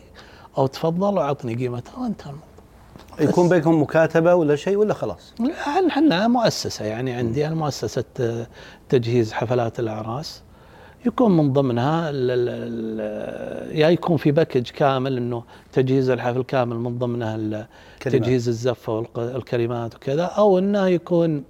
أو 0.58 0.68
تفضل 0.68 1.18
وأعطني 1.18 1.56
قيمتها 1.56 2.00
وانتهى 2.00 2.30
الموضوع 2.30 2.50
يكون 3.20 3.50
بينكم 3.50 3.82
مكاتبة 3.82 4.36
ولا 4.36 4.56
شيء 4.56 4.78
ولا 4.78 4.94
خلاص؟ 4.94 5.34
لا، 5.40 5.88
إحنا 5.88 6.28
مؤسسة 6.28 6.86
يعني 6.86 7.14
عندي 7.14 7.48
أنا 7.48 7.56
مؤسسة 7.56 8.04
آه، 8.20 8.48
تجهيز 8.90 9.34
حفلات 9.34 9.80
الأعراس. 9.80 10.42
يكون 11.06 11.38
من 11.38 11.54
ضمنها 11.54 12.10
ال 12.10 12.16
ال 12.32 12.50
ال 12.50 13.78
يا 13.80 13.90
يكون 13.90 14.18
في 14.18 14.32
باكج 14.32 14.70
كامل 14.70 15.18
إنه 15.18 15.44
تجهيز 15.74 16.10
الحفل 16.10 16.44
كامل 16.44 16.76
من 16.76 16.98
ضمنها. 16.98 17.68
تجهيز 18.00 18.48
الزفة 18.48 19.06
والكلمات 19.16 19.96
وكذا. 19.96 20.24
أو 20.24 20.60
إنه 20.60 20.88
يكون 20.88 21.44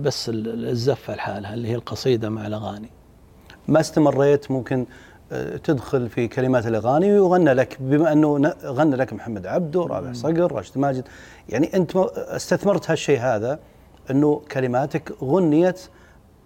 بس 0.00 0.28
ال- 0.28 0.68
الزفه 0.68 1.14
لحالها 1.14 1.54
اللي 1.54 1.68
هي 1.68 1.74
القصيدة 1.74 2.28
مع 2.28 2.46
الأغاني. 2.46 2.90
ما 3.68 3.80
استمريت 3.80 4.50
ممكن 4.50 4.86
آه، 5.32 5.56
تدخل 5.56 6.08
في 6.08 6.28
كلمات 6.28 6.66
الأغاني 6.66 7.12
ويغنى 7.20 7.52
لك 7.52 7.76
بما 7.80 8.12
أنه 8.12 8.54
غنى 8.64 8.96
لك 8.96 9.12
محمد 9.12 9.46
عبده 9.46 9.80
رابع 9.80 10.12
صقر 10.12 10.52
راشد 10.52 10.78
ماجد. 10.78 11.04
يعني 11.48 11.76
أنت 11.76 11.96
استثمرت 12.16 12.90
هالشيء 12.90 13.18
هذا 13.20 13.58
أنه 14.10 14.42
كلماتك 14.52 15.12
غنيت 15.22 15.80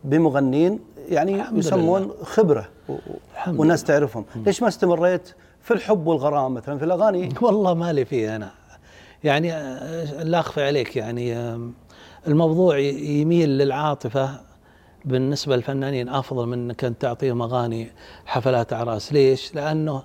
بمغنين 0.04 0.80
يعني 1.08 1.44
يسمون 1.52 2.11
خبرة 2.23 2.68
و- 2.88 2.94
الحمد 3.35 3.58
والناس 3.61 3.85
تعرفهم. 3.85 4.25
ليش 4.37 4.62
ما 4.62 4.68
استمريت 4.68 5.28
في 5.62 5.75
الحب 5.75 6.06
والغرام 6.06 6.54
مثلا 6.54 6.78
في 6.78 6.85
الأغاني؟ 6.85 7.28
والله 7.42 7.75
مالي 7.75 8.04
فيه 8.04 8.37
أنا. 8.37 8.50
يعني 9.25 9.52
آه، 9.54 10.23
لا 10.23 10.40
أخفي 10.40 10.62
عليك 10.66 10.96
يعني 10.96 11.35
الموضوع 12.26 12.78
يميل 12.78 13.49
للعاطفة 13.49 14.40
بالنسبة 15.04 15.56
للفنانين 15.56 16.09
أفضل 16.09 16.47
من 16.47 16.71
أنت 16.71 16.85
تعطيهم 16.85 17.42
أغاني 17.42 17.92
حفلات 18.26 18.73
اعراس 18.73 19.12
ليش؟ 19.12 19.54
لأنه 19.54 20.02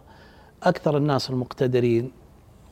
أكثر 0.64 0.98
الناس 0.98 1.30
المقتدرين 1.30 2.12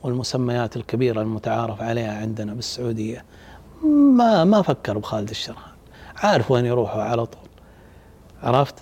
والمسميات 0.02 0.76
الكبيرة 0.76 1.22
المتعارف 1.22 1.82
عليها 1.82 2.20
عندنا 2.20 2.54
بالسعودية 2.54 3.24
ما 4.16 4.44
ما 4.44 4.62
فكر 4.62 4.98
بخالد 4.98 5.30
الشرهان 5.30 5.72
عارف 6.16 6.50
وين 6.50 6.66
يروحوا 6.66 7.02
على 7.02 7.26
طول 7.26 7.48
عرفت؟ 8.42 8.74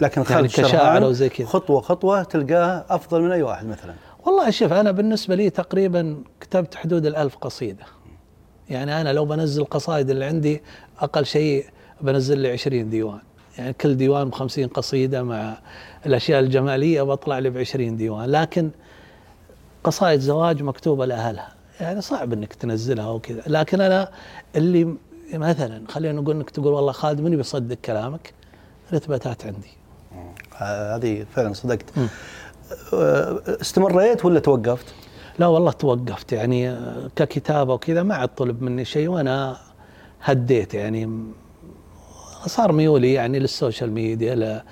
لكن 0.00 0.24
خالد 0.24 0.30
يعني 0.32 0.46
الشرهان 0.46 1.02
أو 1.02 1.12
زي 1.12 1.28
كذا. 1.28 1.46
خطوة 1.46 1.80
خطوة 1.80 2.22
تلقاه 2.22 2.84
أفضل 2.90 3.22
من 3.22 3.32
أي 3.32 3.42
واحد 3.42 3.66
مثلا 3.66 3.94
والله 4.26 4.50
شوف 4.50 4.72
أنا 4.72 4.90
بالنسبة 4.90 5.34
لي 5.34 5.50
تقريبا 5.50 6.22
كتبت 6.40 6.74
حدود 6.74 7.06
الألف 7.06 7.36
قصيدة 7.36 7.84
يعني 8.70 9.00
أنا 9.00 9.12
لو 9.12 9.24
بنزل 9.24 9.64
قصائد 9.64 10.10
اللي 10.10 10.24
عندي 10.24 10.62
أقل 10.98 11.26
شيء 11.26 11.66
بنزل 12.00 12.38
لي 12.38 12.52
20 12.52 12.90
ديوان. 12.90 13.20
يعني 13.58 13.72
كل 13.72 13.96
ديوان 13.96 14.30
ب 14.30 14.34
50 14.34 14.66
قصيدة 14.66 15.22
مع 15.22 15.58
الأشياء 16.06 16.40
الجمالية 16.40 17.02
بطلع 17.02 17.38
لي 17.38 17.50
ب 17.50 17.58
20 17.58 17.96
ديوان. 17.96 18.30
لكن 18.30 18.70
قصائد 19.84 20.20
زواج 20.20 20.62
مكتوبة 20.62 21.06
لأهلها. 21.06 21.52
يعني 21.80 22.00
صعب 22.00 22.32
إنك 22.32 22.54
تنزلها 22.54 23.10
وكذا 23.10 23.42
لكن 23.46 23.80
أنا 23.80 24.08
اللي 24.56 24.94
مثلا 25.34 25.82
خلينا 25.88 26.20
نقول 26.20 26.36
إنك 26.36 26.50
تقول 26.50 26.72
والله 26.72 26.92
خالد 26.92 27.20
من 27.20 27.36
بيصدق 27.36 27.76
كلامك؟ 27.84 28.32
الإثباتات 28.92 29.46
عندي. 29.46 29.70
هذه 30.56 31.26
فعلا 31.34 31.52
صدقت. 31.52 31.84
استمريت 33.60 34.24
ولا 34.24 34.40
توقفت؟ 34.40 34.94
لا 35.38 35.46
والله 35.46 35.72
توقفت 35.72 36.32
يعني 36.32 36.76
ككتابة 37.16 37.74
وكذا 37.74 38.02
ما 38.02 38.14
عاد 38.14 38.28
طلب 38.28 38.62
مني 38.62 38.84
شيء 38.84 39.08
وأنا 39.08 39.56
هديت 40.22 40.74
يعني. 40.74 41.10
صار 42.46 42.72
ميولي 42.72 43.12
يعني 43.12 43.38
للسوشيال 43.38 43.92
ميديا 43.92 44.62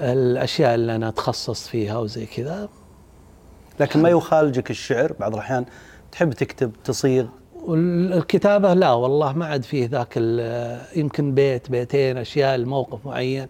الأشياء 0.00 0.74
اللي 0.74 0.96
أنا 0.96 1.08
أتخصص 1.08 1.68
فيها 1.68 1.98
وزي 1.98 2.26
كذا. 2.26 2.68
لكن 3.80 4.02
ما 4.02 4.08
يخالجك 4.08 4.70
الشعر 4.70 5.12
بعض 5.20 5.32
الأحيان 5.32 5.64
تحب 6.12 6.32
تكتب 6.32 6.72
تصيغ؟ 6.84 7.26
الكتابه 7.68 8.74
لا 8.74 8.92
والله 8.92 9.32
ما 9.32 9.46
عاد 9.46 9.62
فيه 9.62 9.86
ذاك 9.86 10.16
يمكن 10.96 11.34
بيت 11.34 11.70
بيتين 11.70 12.18
أشياء 12.18 12.54
الموقف 12.54 13.06
معين. 13.06 13.48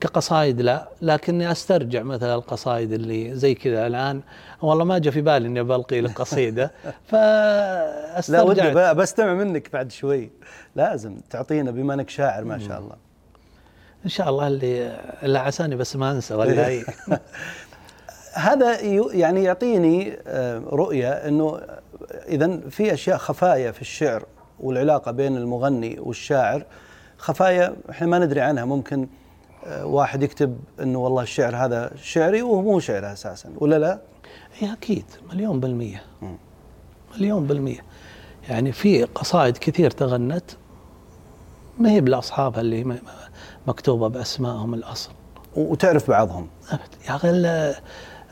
كقصايد 0.00 0.60
لا 0.60 0.88
لكني 1.02 1.52
أسترجع 1.52 2.02
مثلا 2.02 2.34
القصايد 2.34 2.92
اللي 2.92 3.34
زي 3.34 3.54
كذا 3.54 3.86
الآن. 3.86 4.20
والله 4.62 4.84
ما 4.84 4.98
جاء 4.98 5.12
في 5.12 5.20
بالي 5.20 5.48
إني 5.48 5.62
بلقي 5.62 6.00
لك 6.00 6.20
قصيدة. 6.20 6.72
فاسترجع 7.06 8.64
لا 8.72 8.90
ودي 8.90 9.00
بستمع 9.00 9.34
منك 9.34 9.72
بعد 9.72 9.92
شوي. 9.92 10.30
لازم 10.76 11.16
تعطينا 11.30 11.70
بما 11.70 11.94
إنك 11.94 12.10
شاعر 12.10 12.44
ما 12.44 12.58
شاء 12.58 12.78
الله. 12.78 12.96
إن 14.04 14.10
شاء 14.10 14.28
الله 14.28 14.46
اللي 14.46 14.98
اللي 15.22 15.38
عساني 15.38 15.76
بس 15.76 15.96
ما 15.96 16.10
أنسى 16.10 16.34
ولا 16.34 16.66
اي 16.66 16.84
هذا 18.34 18.80
يعني 19.12 19.44
يعطيني 19.44 20.18
آه، 20.26 20.58
رؤية 20.58 21.10
إنه 21.12 21.60
اذا 22.28 22.60
في 22.70 22.94
أشياء 22.94 23.16
خفايا 23.16 23.70
في 23.70 23.80
الشعر 23.80 24.24
والعلاقة 24.60 25.12
بين 25.12 25.36
المغني 25.36 25.96
والشاعر. 26.00 26.64
خفايا 27.18 27.76
إحنا 27.90 28.06
ما 28.06 28.18
ندري 28.18 28.40
عنها 28.40 28.64
ممكن 28.64 29.08
واحد 29.82 30.22
يكتب 30.22 30.58
إنه 30.80 30.98
والله 30.98 31.22
الشعر 31.22 31.56
هذا 31.56 31.90
شعري 32.02 32.42
وهو 32.42 32.62
مو 32.62 32.80
شعر 32.80 33.12
أساسا 33.12 33.52
ولا 33.58 33.78
لا؟ 33.78 34.00
إي 34.62 34.72
أكيد. 34.72 35.04
مليون 35.32 35.60
بالمية. 35.60 36.02
مليون 37.16 37.46
بالمية. 37.46 37.80
يعني 38.48 38.72
في 38.72 39.04
قصائد 39.04 39.58
كثير 39.58 39.90
تغنت 39.90 40.50
ما 41.78 41.90
هي 41.90 42.00
بالاصحابها 42.00 42.60
اللي 42.60 42.98
مكتوبة 43.66 44.08
بأسمائهم 44.08 44.74
الأصل. 44.74 45.10
وتعرف 45.56 46.10
بعضهم. 46.10 46.48
يا 47.08 47.16
أخي 47.16 47.30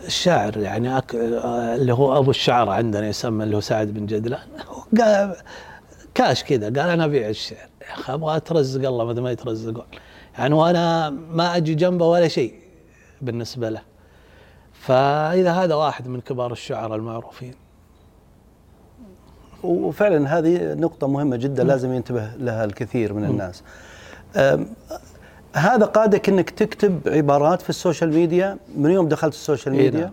الشاعر 0.07 0.59
يعني 0.59 0.99
أك... 0.99 1.15
اللي 1.15 1.95
هو 1.95 2.19
أبو 2.19 2.31
الشعر 2.31 2.71
عندنا 2.71 3.09
يسمى 3.09 3.45
اللي 3.45 3.57
هو 3.57 3.61
سعد 3.61 3.87
بن 3.87 4.07
جدلان 4.07 4.47
قال 5.01 5.37
كاش 6.15 6.45
كذا 6.45 6.67
قال 6.67 6.79
أنا 6.91 7.05
أبيع 7.05 7.29
الشعر. 7.29 7.69
يا 7.83 7.95
أخي 7.95 8.15
أبغى 8.15 8.37
أترزق 8.37 8.89
الله 8.89 9.05
مثل 9.05 9.21
ما 9.21 9.31
يترزقون. 9.31 9.87
يعني 10.39 10.55
وأنا 10.55 11.11
ما 11.11 11.57
أجي 11.57 11.75
جنبه 11.75 12.07
ولا 12.07 12.29
شيء 12.29 12.55
بالنسبة 13.23 13.69
له 13.69 13.83
فإذا 14.73 15.53
هذا 15.53 15.75
واحد 15.75 16.09
من 16.09 16.21
كبار 16.21 16.53
الشعراء 16.53 16.97
المعروفين 16.97 17.55
وفعلا 19.63 20.39
هذه 20.39 20.75
نقطة 20.75 21.07
مهمة 21.07 21.37
جدا 21.37 21.65
لازم 21.65 21.93
ينتبه 21.93 22.31
لها 22.39 22.65
الكثير 22.65 23.13
من 23.13 23.25
الناس. 23.25 23.63
هذا 25.55 25.85
قادك 25.85 26.29
إنك 26.29 26.51
تكتب 26.51 27.01
عبارات 27.07 27.63
في 27.63 27.71
ال 27.71 27.77
social 27.77 28.15
media 28.15 28.59
من 28.77 28.91
يوم 28.91 29.09
دخلت 29.09 29.35
ال 29.35 29.40
social 29.40 29.75
media؟ 29.75 30.01
نعم. 30.01 30.13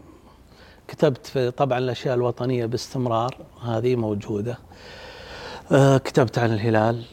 كتبت 0.87 1.27
في 1.27 1.51
طبعا 1.51 1.77
الأشياء 1.77 2.15
الوطنية 2.15 2.65
باستمرار 2.65 3.37
هذه 3.63 3.95
موجودة. 3.95 4.57
أه 5.71 5.97
كتبت 5.97 6.37
عن 6.39 6.53
الهلال 6.53 7.03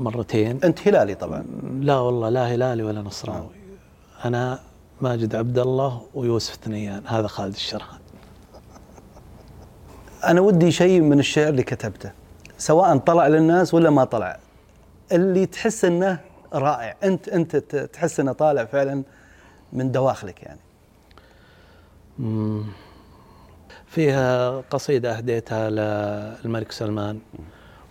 مرتين. 0.00 0.60
أنت 0.64 0.88
هلالي 0.88 1.14
طبعا. 1.14 1.44
لا 1.80 1.98
والله 1.98 2.28
لا 2.28 2.54
هلالي 2.54 2.82
ولا 2.82 3.02
نصراوي. 3.02 3.50
أنا 4.24 4.60
ماجد 5.00 5.34
عبد 5.34 5.58
الله 5.58 6.02
ويوسف 6.14 6.54
ثنيان 6.54 7.02
هذا 7.06 7.26
خالد 7.26 7.54
الشرهان. 7.54 8.00
أنا 10.24 10.40
ودي 10.40 10.70
شيء 10.70 11.00
من 11.00 11.18
الشعر 11.18 11.48
اللي 11.48 11.62
كتبته 11.62 12.12
سواء 12.58 12.96
طلع 12.96 13.26
للناس 13.26 13.74
ولا 13.74 13.90
ما 13.90 14.04
طلع. 14.04 14.38
اللي 15.12 15.46
تحس 15.46 15.84
إنه 15.84 16.20
رائع. 16.52 16.96
أنت 17.02 17.28
أنت 17.28 17.56
تحس 17.92 18.20
إنه 18.20 18.32
طالع 18.32 18.64
فعلا 18.64 19.02
من 19.72 19.92
دواخلك 19.92 20.42
يعني. 20.42 20.60
فيها 23.86 24.60
قصيدة 24.60 25.16
أهديتها 25.16 25.70
للملك 25.70 26.72
سلمان. 26.72 27.18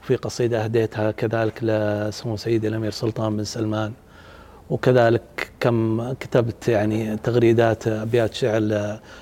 وفي 0.09 0.15
قصيدة 0.15 0.63
أهديتها 0.63 1.11
كذلك 1.11 1.59
لسمو 1.63 2.37
سيدي 2.37 2.67
الأمير 2.67 2.91
سلطان 2.91 3.37
بن 3.37 3.43
سلمان. 3.43 3.91
وكذلك 4.69 5.51
كم 5.59 6.11
كتبت 6.13 6.67
يعني 6.67 7.17
تغريدات 7.17 7.87
أبيات 7.87 8.33
شعر 8.33 8.59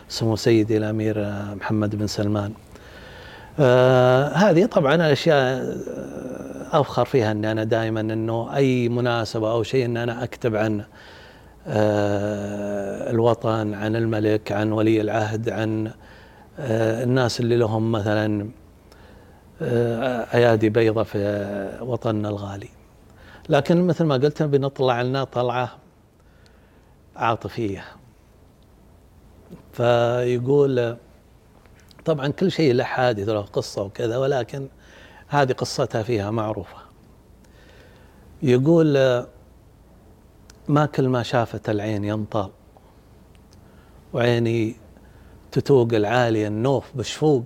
لسمو 0.09 0.35
سيدي 0.35 0.77
الأمير 0.77 1.33
محمد 1.55 1.95
بن 1.95 2.07
سلمان. 2.07 2.51
آه 3.59 4.27
هذه 4.27 4.65
طبعا 4.65 4.95
الاشياء 4.95 5.77
أفخر 6.71 7.05
فيها 7.05 7.31
إني 7.31 7.51
أنا 7.51 7.63
دائما 7.63 7.99
إنه 8.01 8.55
أي 8.55 8.89
مناسبة 8.89 9.51
أو 9.51 9.63
شيء 9.63 9.85
ان 9.85 9.97
أنا 9.97 10.23
أكتب 10.23 10.55
عن 10.55 10.83
آه 11.67 13.11
الوطن 13.11 13.73
عن 13.73 13.95
الملك 13.95 14.51
عن 14.51 14.71
ولي 14.71 15.01
العهد 15.01 15.49
عن 15.49 15.91
آه 16.59 17.03
الناس 17.03 17.39
اللي 17.39 17.57
لهم 17.57 17.91
مثلا 17.91 18.41
آه 18.41 18.66
أيادي 19.61 20.69
بيضة 20.69 21.03
في 21.03 21.79
وطننا 21.81 22.29
الغالي. 22.29 22.69
لكن 23.49 23.87
مثل 23.87 24.03
ما 24.03 24.15
قلت 24.15 24.43
بنطلع 24.43 25.01
لنا 25.01 25.23
طلعة 25.23 25.77
عاطفية. 27.15 27.85
فيقول 29.71 30.97
طبعا 32.05 32.27
كل 32.27 32.51
شيء 32.51 32.73
له 32.73 32.83
حادث 32.83 33.29
له 33.29 33.41
قصة 33.41 33.83
وكذا 33.83 34.17
ولكن 34.17 34.67
هذه 35.27 35.51
قصتها 35.51 36.03
فيها 36.03 36.31
معروفة. 36.31 36.77
يقول 38.41 38.93
ما 40.67 40.85
كل 40.85 41.07
ما 41.07 41.23
شافت 41.23 41.69
العين 41.69 42.03
ينطال 42.03 42.49
وعيني 44.13 44.75
تتوق 45.51 45.93
العالي 45.93 46.47
النوف 46.47 46.97
بشفوق. 46.97 47.43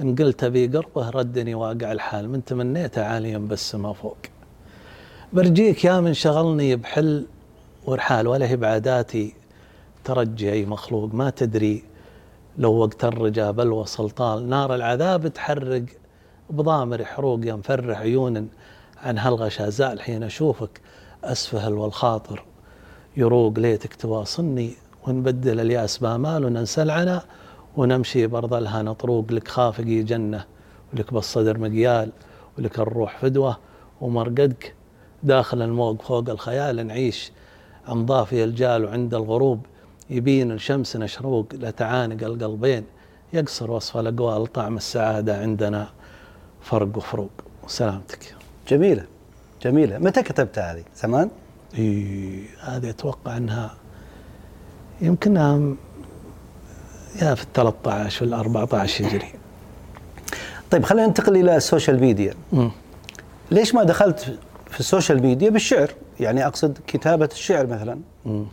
إن 0.00 0.14
قلت 0.14 0.44
بي 0.44 0.66
قربه 0.66 1.10
ردني 1.10 1.54
واقع 1.54 1.92
الحال 1.92 2.28
من 2.28 2.44
تمنيته 2.44 3.04
عاليا 3.04 3.38
بس 3.38 3.74
ما 3.74 3.92
فوق. 3.92 4.16
برجيك 5.32 5.84
يا 5.84 6.00
من 6.00 6.14
شغلني 6.14 6.76
بحل 6.76 7.26
ورحال 7.86 8.28
ولا 8.28 8.48
هي 8.48 8.56
بعاداتي 8.56 9.34
ترجي 10.04 10.52
أي 10.52 10.66
مخلوق. 10.66 11.14
ما 11.14 11.30
تدري 11.30 11.84
لو 12.58 12.72
وقت 12.72 13.04
الرجا 13.04 13.50
بلوى 13.50 13.86
سلطان 13.86 14.48
نار 14.48 14.74
العذاب 14.74 15.28
تحرق 15.28 15.84
بضامر 16.50 17.04
حروق 17.04 17.46
يا 17.46 17.54
مفرح 17.54 17.98
عيون 17.98 18.48
عن 19.02 19.18
هالغشا. 19.18 19.68
زال 19.68 20.00
حين 20.00 20.22
أشوفك 20.22 20.80
اسفهل 21.24 21.72
والخاطر 21.72 22.44
يروق 23.16 23.58
ليتك 23.58 23.94
تواصلني 23.94 24.70
ونبدل 25.06 25.60
الياس 25.60 25.98
بامال 25.98 26.44
وننسى 26.44 26.82
العنا 26.82 27.22
ونمشي 27.76 28.26
برض 28.26 28.54
الهنا 28.54 28.92
طروق 28.92 29.32
لك 29.32 29.48
خافقي 29.48 30.02
جنة 30.02 30.44
ولك 30.92 31.14
بالصدر 31.14 31.58
مقيال 31.58 32.10
ولك 32.58 32.78
الروح 32.78 33.18
فدوة. 33.18 33.58
ومرقدك 34.00 34.74
داخل 35.22 35.62
الموج 35.62 36.02
فوق 36.02 36.30
الخيال 36.30 36.86
نعيش 36.86 37.32
عن 37.88 38.06
ضافي 38.06 38.44
الجال 38.44 38.84
وعند 38.84 39.14
الغروب. 39.14 39.66
يبين 40.10 40.52
الشمس 40.52 40.96
شروق 40.96 41.46
لتعانق 41.52 42.24
القلبين. 42.24 42.84
يقصر 43.32 43.70
وصف 43.70 43.96
الأقوال 43.96 44.46
طعم 44.46 44.76
السعادة 44.76 45.40
عندنا 45.40 45.88
فرق 46.62 46.96
وفروق. 46.96 47.30
وسلامتك 47.64 48.34
جميلة 48.68 49.04
جميلة. 49.62 49.98
متى 49.98 50.22
كتبت 50.22 50.58
هذه؟ 50.58 50.84
زمان؟ 50.96 51.30
اي 51.78 52.44
هذه 52.60 52.90
أتوقع 52.90 53.36
إنها 53.36 53.74
يمكنها 55.00 55.74
يا 57.22 57.34
في 57.34 57.42
ال 57.42 57.52
13 57.52 58.24
ولا 58.24 58.40
14 58.40 59.06
هجري 59.06 59.32
طيب 60.70 60.84
خلينا 60.84 61.06
ننتقل 61.06 61.36
إلى 61.36 61.56
ال 61.56 61.62
social 61.62 62.00
media. 62.00 62.34
م. 62.52 62.68
ليش 63.50 63.74
ما 63.74 63.84
دخلت 63.84 64.38
في 64.70 64.80
ال 64.80 64.86
social 64.86 65.22
media 65.22 65.50
بالشعر؟ 65.50 65.90
يعني 66.20 66.46
أقصد 66.46 66.78
كتابة 66.86 67.28
الشعر 67.32 67.66
مثلا. 67.66 67.98
م. 68.26 68.44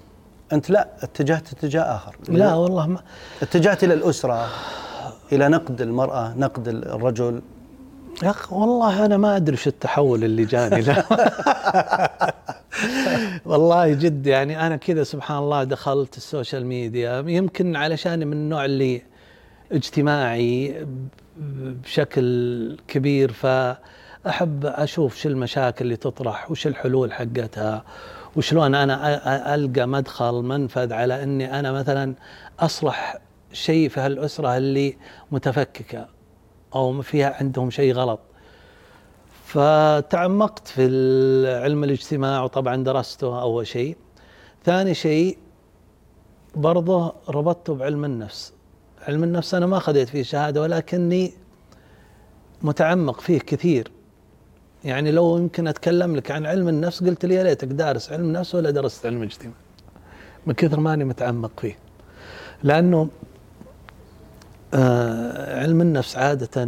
أنت 0.53 0.69
لا 0.69 0.87
اتجهت 1.01 1.53
اتجاه 1.53 1.81
آخر. 1.81 2.15
لا 2.29 2.53
والله 2.53 2.87
ما 2.87 2.99
اتجهت 3.41 3.83
إلى 3.83 3.93
الأسرة 3.93 4.47
إلى 5.31 5.47
نقد 5.49 5.81
المرأة 5.81 6.33
نقد 6.37 6.67
الرجل 6.67 7.41
يا 8.23 8.29
أخي 8.29 8.55
والله 8.55 9.05
أنا 9.05 9.17
ما 9.17 9.35
أدري 9.35 9.57
شو 9.57 9.69
التحول 9.69 10.23
اللي 10.23 10.45
جاني. 10.45 10.81
لا. 10.81 11.05
والله 13.45 13.93
جد 13.93 14.27
يعني 14.27 14.67
أنا 14.67 14.75
كذا 14.75 15.03
سبحان 15.03 15.37
الله 15.37 15.63
دخلت 15.63 16.17
ال 16.17 16.24
social 16.24 16.65
media 16.65 17.23
يمكن 17.27 17.75
علشان 17.75 18.27
من 18.27 18.33
النوع 18.33 18.65
اللي 18.65 19.01
اجتماعي 19.71 20.85
بشكل 21.37 22.77
كبير 22.87 23.31
فأحب 23.31 24.65
أشوف 24.65 25.17
شو 25.17 25.29
المشاكل 25.29 25.85
اللي 25.85 25.95
تطرح 25.95 26.51
وش 26.51 26.67
الحلول 26.67 27.13
حقتها 27.13 27.83
وشلون 28.35 28.75
أنا 28.75 29.55
ألقى 29.55 29.87
مدخل 29.87 30.33
منفذ 30.33 30.93
على 30.93 31.23
أني 31.23 31.59
أنا 31.59 31.71
مثلا 31.71 32.13
أصلح 32.59 33.17
شيء 33.53 33.89
في 33.89 33.99
هالأسرة 33.99 34.57
اللي 34.57 34.97
متفككة. 35.31 36.07
أو 36.75 37.01
فيها 37.01 37.35
عندهم 37.39 37.69
شيء 37.69 37.93
غلط. 37.93 38.19
فتعمقت 39.45 40.67
في 40.67 40.83
علم 41.63 41.83
الاجتماع 41.83 42.43
وطبعا 42.43 42.83
درسته 42.83 43.41
أول 43.41 43.67
شيء. 43.67 43.97
ثاني 44.65 44.93
شيء 44.93 45.37
برضه 46.55 47.13
ربطته 47.29 47.75
بعلم 47.75 48.05
النفس. 48.05 48.53
علم 49.07 49.23
النفس 49.23 49.53
أنا 49.53 49.65
ما 49.65 49.77
أخذت 49.77 50.09
فيه 50.09 50.23
شهادة 50.23 50.61
ولكني 50.61 51.33
متعمق 52.61 53.21
فيه 53.21 53.39
كثير. 53.39 53.91
يعني 54.83 55.11
لو 55.11 55.37
يمكن 55.37 55.67
أتكلم 55.67 56.15
لك 56.15 56.31
عن 56.31 56.45
علم 56.45 56.67
النفس 56.67 57.03
قلت 57.03 57.25
لي 57.25 57.35
يا 57.35 57.43
ليتك 57.43 57.67
دارس 57.67 58.11
علم 58.11 58.23
النفس 58.23 58.55
ولا 58.55 58.71
درست 58.71 59.05
علم 59.05 59.17
الاجتماع 59.17 59.53
من 60.45 60.53
كثر 60.53 60.79
ما 60.79 60.93
أني 60.93 61.03
متعمق 61.03 61.59
فيه. 61.59 61.77
لأنه 62.63 63.09
آه 64.73 65.61
علم 65.61 65.81
النفس 65.81 66.17
عادة 66.17 66.67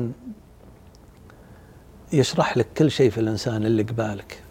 يشرح 2.13 2.57
لك 2.57 2.67
كل 2.77 2.91
شيء 2.91 3.09
في 3.09 3.17
الإنسان 3.17 3.65
اللي 3.65 3.83
قبالك 3.83 4.43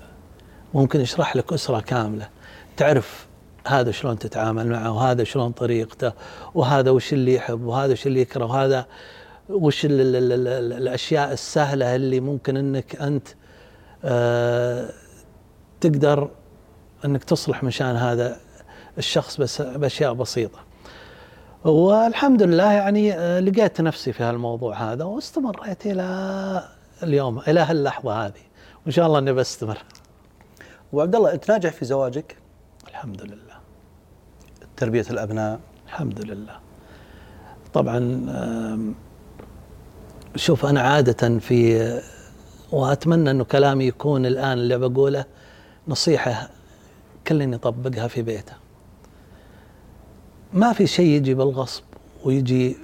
ممكن 0.75 1.01
يشرح 1.01 1.37
لك 1.37 1.53
أسرة 1.53 1.81
كاملة 1.81 2.29
تعرف 2.77 3.27
هذا 3.67 3.91
شلون 3.91 4.19
تتعامل 4.19 4.69
معه 4.69 4.93
وهذا 4.93 5.25
شلون 5.25 5.53
طريقته 5.53 6.13
وهذا 6.55 6.91
وش 6.91 7.13
اللي 7.13 7.35
يحب 7.35 7.63
وهذا 7.63 7.93
وش 7.93 8.07
اللي 8.07 8.21
يكره 8.21 8.45
وهذا 8.45 8.87
وش 9.49 9.85
ال 9.85 10.01
ال 10.01 10.17
ال 10.17 10.49
ال 10.49 10.73
الأشياء 10.73 11.33
السهلة 11.33 11.97
اللي 11.97 12.21
ممكن 12.21 12.57
إنك 12.57 12.97
أنت 12.97 13.29
آه 14.05 14.91
تقدر 15.81 16.31
إنك 17.05 17.25
تصلح 17.25 17.63
مشان 17.65 17.97
هذا 17.97 18.37
الشخص 18.99 19.37
بس 19.41 19.63
بأشياء 19.63 20.13
بسيطة. 20.13 20.59
والحمد 21.65 22.43
لله 22.43 22.73
يعني 22.73 23.13
آه 23.15 23.41
لقيت 23.41 23.81
نفسي 23.81 24.13
في 24.13 24.23
هالموضوع 24.23 24.93
هذا 24.93 25.05
واستمريت 25.05 25.87
إلى 25.87 26.69
اليوم 27.03 27.39
إلى 27.39 27.61
هاللحظة 27.61 28.27
هذه 28.27 28.43
وإن 28.85 28.93
شاء 28.93 29.07
الله 29.07 29.19
إني 29.19 29.33
بستمر. 29.33 29.79
وعبد 30.93 31.15
الله 31.15 31.33
أنت 31.33 31.51
ناجح 31.51 31.73
في 31.73 31.85
زواجك؟ 31.85 32.37
الحمد 32.89 33.23
لله. 33.23 33.53
تربية 34.77 35.05
الأبناء 35.11 35.61
الحمد 35.87 36.21
لله 36.21 36.59
طبعا 37.75 38.27
شوف 40.37 40.67
أنا 40.67 40.81
عادة 40.81 41.39
في 41.39 42.01
وأتمنى 42.73 43.31
أنه 43.31 43.45
كلامي 43.45 43.87
يكون 43.87 44.27
الآن 44.27 44.53
اللي 44.53 44.79
بقوله 44.79 45.25
نصيحة 45.89 46.49
كل 47.27 47.55
يطبقها 47.55 48.09
في 48.09 48.23
بيته 48.23 48.62
ما 50.55 50.73
في 50.73 50.87
شيء 50.87 51.07
يجي 51.07 51.35
بالغصب 51.35 51.83
ويجي 52.25 52.77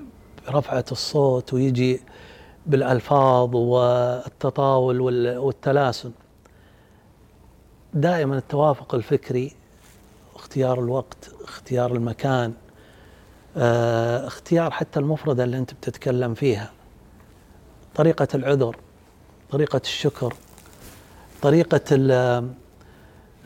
برفعة 0.47 0.85
الصوت 0.93 1.55
ويجي 1.55 2.01
بالألفاظ 2.67 3.57
والتطاول 3.57 5.01
والتلاسن. 5.39 6.11
دائما 7.95 8.39
التوافق 8.39 8.95
الفكري 8.95 9.53
اختيار 10.35 10.81
الوقت 10.81 11.31
اختيار 11.43 11.93
المكان 11.93 12.53
آه 13.57 14.27
اختيار 14.27 14.71
حتى 14.71 15.01
المفردة 15.01 15.45
اللي 15.45 15.59
أنت 15.59 15.75
بتتكلم 15.75 16.35
فيها. 16.35 16.71
طريقة 17.95 18.29
العذر 18.35 18.77
طريقة 19.51 19.81
الشكر 19.85 20.35
طريقة 21.43 21.81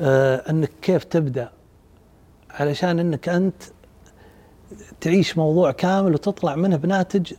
آه 0.01 0.51
أنك 0.51 0.71
كيف 0.83 1.05
تبدأ. 1.05 1.51
علشان 2.51 2.99
أنك 2.99 3.29
أنت 3.29 3.63
تعيش 5.01 5.39
موضوع 5.39 5.71
كامل 5.71 6.15
وتطلع 6.15 6.57
منه 6.57 6.77
بناتج 6.77 7.33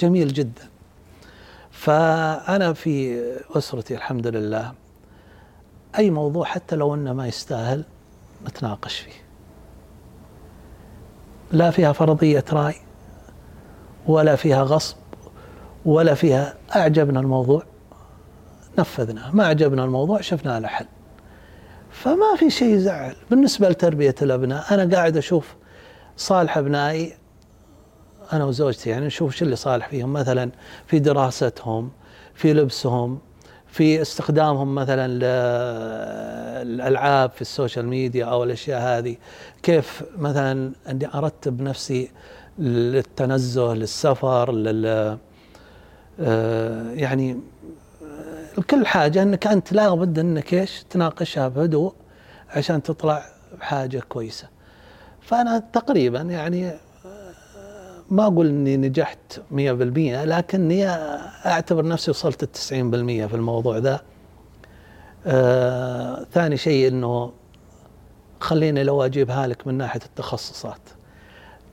جميل 0.00 0.32
جدا. 0.32 0.68
فأنا 1.70 2.72
في 2.72 3.22
أسرتي 3.56 3.94
الحمد 3.94 4.26
لله 4.26 4.72
أي 5.98 6.10
موضوع 6.10 6.44
حتى 6.44 6.76
لو 6.76 6.94
أنه 6.94 7.12
ما 7.12 7.26
يستاهل 7.26 7.84
نتناقش 8.46 8.98
فيه. 8.98 9.12
لا 11.52 11.70
فيها 11.70 11.92
فرضية 11.92 12.44
رأي 12.52 12.74
ولا 14.06 14.36
فيها 14.36 14.62
غصب 14.62 14.96
ولا 15.84 16.14
فيها 16.14 16.54
أعجبنا 16.76 17.20
الموضوع 17.20 17.62
نفذناه 18.78 19.36
ما 19.36 19.44
أعجبنا 19.44 19.84
الموضوع 19.84 20.20
شفنا 20.20 20.60
له 20.60 20.68
حل. 20.68 20.86
فما 21.90 22.36
في 22.38 22.50
شيء 22.50 22.74
يزعل. 22.74 23.16
بالنسبة 23.30 23.68
لتربية 23.68 24.14
الأبناء 24.22 24.74
أنا 24.74 24.96
قاعد 24.96 25.16
أشوف 25.16 25.54
صالح 26.18 26.58
أبنائي 26.58 27.14
أنا 28.32 28.44
وزوجتي 28.44 28.90
يعني 28.90 29.06
نشوف 29.06 29.34
شو 29.34 29.44
اللي 29.44 29.56
صالح 29.56 29.88
فيهم. 29.88 30.12
مثلا 30.12 30.50
في 30.86 30.98
دراستهم 30.98 31.90
في 32.34 32.52
لبسهم 32.52 33.18
في 33.66 34.02
استخدامهم 34.02 34.74
مثلا 34.74 35.08
للألعاب 36.64 37.30
في 37.30 37.40
ال 37.40 37.47
social 37.47 37.86
media 37.86 38.24
أو 38.24 38.44
الأشياء 38.44 38.80
هذه. 38.80 39.16
كيف 39.62 40.02
مثلا 40.16 40.72
أني 40.88 41.14
أرتب 41.14 41.62
نفسي 41.62 42.10
للتنزه 42.58 43.74
للسفر 43.74 44.52
لل 44.52 45.18
آه، 46.20 46.90
يعني 46.92 47.40
كل 48.70 48.86
حاجة 48.86 49.22
أنك 49.22 49.46
أنت 49.46 49.72
لابد 49.72 50.18
أنك 50.18 50.54
إيش 50.54 50.84
تناقشها 50.90 51.48
بهدوء 51.48 51.94
عشان 52.48 52.82
تطلع 52.82 53.24
بحاجة 53.58 54.02
كويسة. 54.08 54.57
فأنا 55.28 55.58
تقريبا 55.72 56.20
يعني 56.20 56.72
ما 58.10 58.26
أقول 58.26 58.46
أني 58.46 58.76
نجحت 58.76 59.40
100% 59.50 59.54
لكني 59.54 60.88
أعتبر 61.46 61.86
نفسي 61.86 62.10
وصلت 62.10 62.42
التسعين 62.42 62.90
بالمية 62.90 63.26
في 63.26 63.34
الموضوع 63.34 63.78
ذا 63.78 64.00
آه 65.26 66.26
ثاني 66.32 66.56
شيء 66.56 66.88
أنه 66.88 67.32
خليني 68.40 68.84
لو 68.84 69.02
أجيبها 69.04 69.46
لك 69.46 69.66
من 69.66 69.74
ناحية 69.74 70.00
التخصصات. 70.06 70.80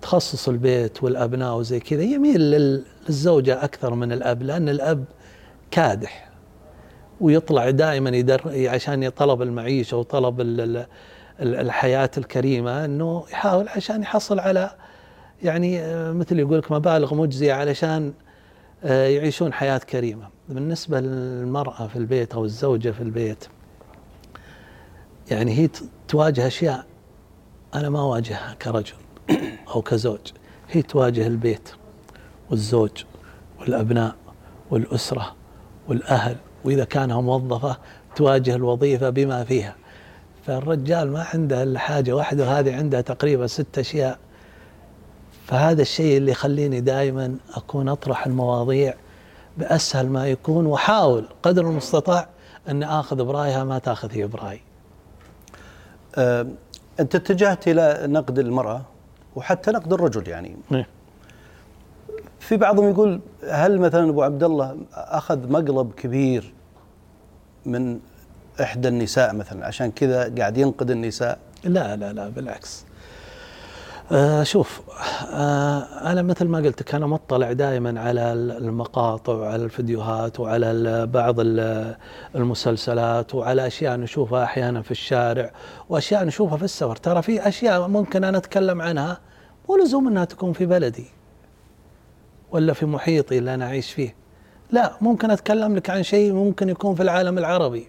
تخصص 0.01 0.49
البيت 0.49 1.03
والأبناء 1.03 1.55
وزي 1.57 1.79
كذا 1.79 2.01
يميل 2.01 2.41
للزوجة 2.41 3.63
أكثر 3.63 3.93
من 3.93 4.11
الأب 4.11 4.43
لأن 4.43 4.69
الأب 4.69 5.05
كادح 5.71 6.29
ويطلع 7.21 7.69
دائما 7.69 8.09
يدر 8.09 8.67
عشان 8.69 9.09
طلب 9.09 9.41
المعيشة 9.41 9.97
وطلب 9.97 10.41
الحياة 11.39 12.11
الكريمة 12.17 12.85
أنه 12.85 13.25
يحاول 13.31 13.67
عشان 13.69 14.01
يحصل 14.01 14.39
على 14.39 14.71
يعني 15.43 15.79
آه، 15.79 16.11
مثل 16.11 16.39
يقول 16.39 16.57
لك 16.57 16.71
مبالغ 16.71 17.15
مجزية 17.15 17.53
علشان 17.53 18.13
آه، 18.83 19.07
يعيشون 19.07 19.53
حياة 19.53 19.77
كريمة. 19.77 20.27
بالنسبة 20.49 20.99
للمرأة 20.99 21.87
في 21.87 21.95
البيت 21.95 22.33
أو 22.33 22.45
الزوجة 22.45 22.89
في 22.91 23.01
البيت 23.01 23.45
يعني 25.31 25.57
هي 25.57 25.69
تواجه 26.07 26.47
أشياء 26.47 26.85
أنا 27.75 27.89
ما 27.89 27.99
أواجهها 27.99 28.53
كرجل 28.61 28.93
أو 29.75 29.81
كزوج. 29.81 30.19
هي 30.71 30.81
تواجه 30.81 31.27
البيت 31.27 31.69
والزوج 32.49 33.03
والأبناء 33.59 34.15
والأسرة 34.71 35.35
والأهل 35.87 36.35
وإذا 36.65 36.83
كانها 36.83 37.21
موظفة 37.21 37.77
تواجه 38.15 38.55
الوظيفة 38.55 39.09
بما 39.09 39.43
فيها. 39.43 39.75
فالرجال 40.45 41.11
ما 41.11 41.25
عنده 41.33 41.63
إلا 41.63 41.79
حاجة 41.79 42.13
واحدة 42.13 42.43
وهذه 42.43 42.75
عندها 42.75 43.01
تقريبا 43.01 43.47
ست 43.47 43.77
أشياء 43.79 44.19
فهذا 45.47 45.81
الشيء 45.81 46.17
اللي 46.17 46.31
يخليني 46.31 46.81
دائما 46.81 47.37
أكون 47.53 47.89
أطرح 47.89 48.25
المواضيع 48.25 48.93
بأسهل 49.57 50.09
ما 50.09 50.27
يكون 50.27 50.65
وأحاول 50.65 51.25
قدر 51.43 51.61
المستطاع 51.61 52.27
اني 52.69 52.85
آخذ 52.85 53.23
برأيها 53.23 53.63
ما 53.63 53.79
تأخذ 53.79 54.11
هي 54.11 54.27
برأيي. 54.27 54.61
أه 56.15 56.47
أنت 56.99 57.15
اتجهت 57.15 57.67
إلى 57.67 57.99
نقد 58.07 58.39
المرأة 58.39 58.81
وحتى 59.35 59.71
نقد 59.71 59.93
الرجل 59.93 60.27
يعني. 60.27 60.55
إيه؟ 60.71 60.87
في 62.39 62.57
بعضهم 62.57 62.89
يقول 62.89 63.19
هل 63.49 63.79
مثلا 63.79 64.09
أبو 64.09 64.23
عبد 64.23 64.43
الله 64.43 64.77
أخذ 64.93 65.51
مقلب 65.51 65.91
كبير 65.97 66.53
من 67.65 67.99
إحدى 68.61 68.87
النساء 68.87 69.33
مثلا 69.35 69.65
عشان 69.65 69.91
كذا 69.91 70.35
قاعد 70.37 70.57
ينقد 70.57 70.91
النساء؟ 70.91 71.37
لا 71.63 71.95
لا 71.95 72.13
لا 72.13 72.29
بالعكس. 72.29 72.85
آه 74.11 74.43
شوف 74.43 74.81
آه 75.33 75.79
أنا 76.11 76.21
مثل 76.21 76.45
ما 76.47 76.57
قلت 76.57 76.81
لك 76.81 76.95
أنا 76.95 77.07
مطلع 77.07 77.51
دائما 77.51 78.01
على 78.01 78.33
المقاطع 78.33 79.33
وعلى 79.33 79.63
الفيديوهات 79.63 80.39
وعلى 80.39 81.05
بعض 81.07 81.35
المسلسلات 82.35 83.35
وعلى 83.35 83.67
أشياء 83.67 83.97
نشوفها 83.97 84.43
أحيانا 84.43 84.81
في 84.81 84.91
الشارع 84.91 85.51
وأشياء 85.89 86.25
نشوفها 86.25 86.57
في 86.57 86.63
السفر 86.63 86.95
ترى 86.95 87.21
في 87.21 87.47
أشياء 87.47 87.87
ممكن 87.87 88.23
أنا 88.23 88.37
أتكلم 88.37 88.81
عنها 88.81 89.19
مو 89.69 89.77
لزوم 89.77 90.07
إنها 90.07 90.25
تكون 90.25 90.53
في 90.53 90.65
بلدي 90.65 91.05
ولا 92.51 92.73
في 92.73 92.85
محيطي 92.85 93.37
اللي 93.37 93.53
أنا 93.53 93.65
أعيش 93.65 93.91
فيه 93.93 94.15
لا 94.71 94.97
ممكن 95.01 95.31
أتكلم 95.31 95.75
لك 95.75 95.89
عن 95.89 96.03
شيء 96.03 96.33
ممكن 96.33 96.69
يكون 96.69 96.95
في 96.95 97.03
العالم 97.03 97.37
العربي 97.37 97.87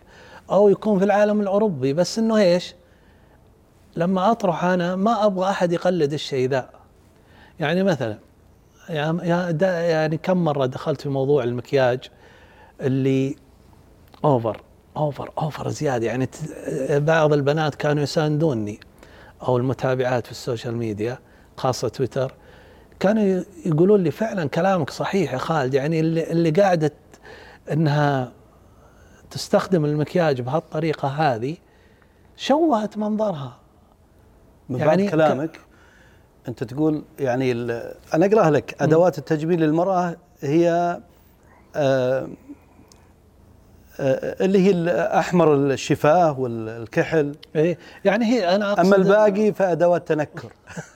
أو 0.50 0.68
يكون 0.68 0.98
في 0.98 1.04
العالم 1.04 1.40
الأوروبي. 1.40 1.92
بس 1.92 2.18
إنه 2.18 2.36
إيش؟ 2.36 2.74
لما 3.96 4.30
أطرح 4.30 4.64
أنا 4.64 4.96
ما 4.96 5.26
أبغى 5.26 5.50
أحد 5.50 5.72
يقلد 5.72 6.12
الشيء 6.12 6.48
ذا. 6.48 6.70
يعني 7.60 7.82
مثلا 7.82 8.18
يعني 8.88 10.16
كم 10.16 10.44
مرة 10.44 10.66
دخلت 10.66 11.00
في 11.00 11.08
موضوع 11.08 11.44
المكياج 11.44 12.10
اللي 12.80 13.36
over 14.24 14.62
over 14.96 15.30
over 15.38 15.68
زيادة. 15.68 16.06
يعني 16.06 16.28
بعض 16.90 17.32
البنات 17.32 17.74
كانوا 17.74 18.02
يساندوني 18.02 18.80
أو 19.42 19.56
المتابعات 19.56 20.26
في 20.26 20.32
ال 20.32 20.39
social 20.39 20.76
media 20.76 21.18
خاصة 21.56 21.88
تويتر. 21.88 22.34
كانوا 23.00 23.42
يقولون 23.66 24.02
لي 24.02 24.10
فعلا 24.10 24.48
كلامك 24.48 24.90
صحيح 24.90 25.32
يا 25.32 25.38
خالد. 25.38 25.74
يعني 25.74 26.00
اللي, 26.00 26.30
اللي 26.30 26.50
قاعدة 26.50 26.92
إنها 27.72 28.32
تستخدم 29.30 29.84
المكياج 29.84 30.40
بهالطريقة 30.40 31.08
هذه 31.08 31.56
شوهت 32.36 32.98
منظرها. 32.98 33.56
من 34.68 34.78
يعني 34.78 35.08
كلامك 35.08 35.60
أنت 36.48 36.64
تقول 36.64 37.04
يعني 37.18 37.52
أنا 38.14 38.26
أقرأ 38.26 38.50
لك 38.50 38.82
أدوات 38.82 39.18
التجميل 39.18 39.60
للمرأة 39.60 40.16
هي 40.40 41.00
آه 41.76 42.28
آه، 44.00 44.44
اللي 44.44 44.58
هي 44.58 44.90
احمر 45.18 45.54
الشفاه 45.54 46.40
والكحل. 46.40 47.34
إيه 47.56 47.78
يعني 48.04 48.24
هي 48.24 48.56
أنا 48.56 48.72
أقصد 48.72 48.86
أما 48.86 48.96
الباقي 48.96 49.52
فأدوات 49.52 50.08
تنكر. 50.08 50.52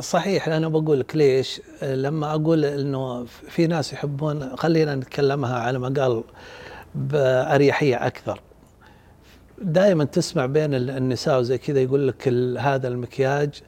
صحيح 0.00 0.48
أنا 0.48 0.68
بقول 0.68 1.00
لك 1.00 1.16
ليش؟ 1.16 1.60
لما 1.82 2.34
أقول 2.34 2.64
إنه 2.64 3.24
في 3.24 3.66
ناس 3.66 3.92
يحبون 3.92 4.56
خلينا 4.56 4.94
نتكلمها 4.94 5.58
على 5.58 5.78
ما 5.78 6.02
قال 6.02 6.22
بأريحية 6.94 8.06
أكثر. 8.06 8.40
دائما 9.62 10.04
تسمع 10.04 10.46
بين 10.46 10.74
النساء 10.74 11.38
وزي 11.40 11.58
كذا 11.58 11.80
يقول 11.80 12.08
لك 12.08 12.28
هذا 12.58 12.88
المكياج 12.88 13.62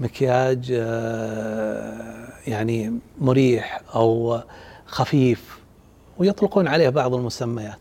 مكياج 0.00 0.72
آه، 0.76 2.28
يعني 2.46 2.98
مريح 3.20 3.80
أو 3.94 4.40
خفيف 4.86 5.58
ويطلقون 6.18 6.68
عليه 6.68 6.88
بعض 6.88 7.14
المسميات. 7.14 7.78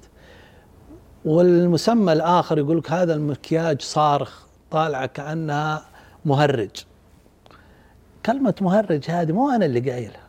والمسمى 1.25 2.13
الآخر 2.13 2.57
يقول 2.57 2.77
لك 2.77 2.91
هذا 2.91 3.13
المكياج 3.13 3.81
صارخ 3.81 4.43
طالعة 4.71 5.05
كأنها 5.05 5.90
مهرج. 6.25 6.85
كلمة 8.25 8.53
مهرج 8.61 9.11
هذه 9.11 9.31
مو 9.31 9.49
أنا 9.49 9.65
اللي 9.65 9.91
قايلها. 9.91 10.27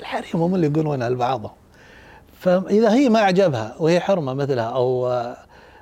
الحريم 0.00 0.42
هم 0.42 0.54
اللي 0.54 0.66
يقولونها 0.66 1.08
لبعضهم 1.08 1.52
فإذا 2.38 2.92
هي 2.92 3.08
ما 3.08 3.18
أعجبها 3.18 3.76
وهي 3.78 4.00
حرمة 4.00 4.34
مثلها 4.34 4.64
أو 4.64 5.10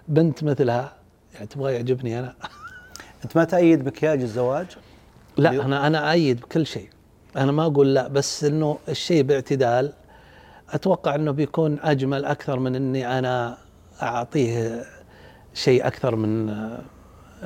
بنت 0.09 0.45
مثلها 0.45 0.93
يعني 1.35 1.47
تبغى 1.47 1.75
يعجبني 1.75 2.19
أنا؟ 2.19 2.35
أنت 3.25 3.37
ما 3.37 3.45
تأيد 3.45 3.87
مكياج 3.87 4.23
الزواج؟ 4.23 4.67
لا 5.37 5.51
أنا 5.51 5.87
أنا 5.87 6.13
أيد 6.13 6.41
بكل 6.41 6.67
شيء. 6.67 6.89
أنا 7.37 7.53
ما 7.53 7.67
أقول 7.67 7.95
لا 7.95 8.09
بس 8.09 8.45
إنه 8.45 8.79
الشيء 8.89 9.23
باعتدال. 9.23 9.93
أتوقع 10.71 11.15
إنه 11.15 11.31
بيكون 11.31 11.79
أجمل 11.83 12.25
أكثر 12.25 12.59
من 12.59 12.75
إني 12.77 13.19
أنا 13.19 13.59
أعطيه 14.03 14.85
شيء 15.55 15.87
أكثر 15.87 16.17
من 16.17 16.47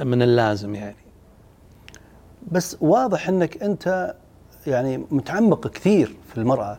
من 0.05 0.22
اللازم 0.22 0.74
يعني. 0.74 1.04
بس 2.52 2.76
واضح 2.80 3.28
إنك 3.28 3.62
أنت 3.62 4.14
يعني 4.66 5.04
متعمق 5.11 5.68
كثير 5.68 6.16
في 6.33 6.38
المرأة. 6.38 6.78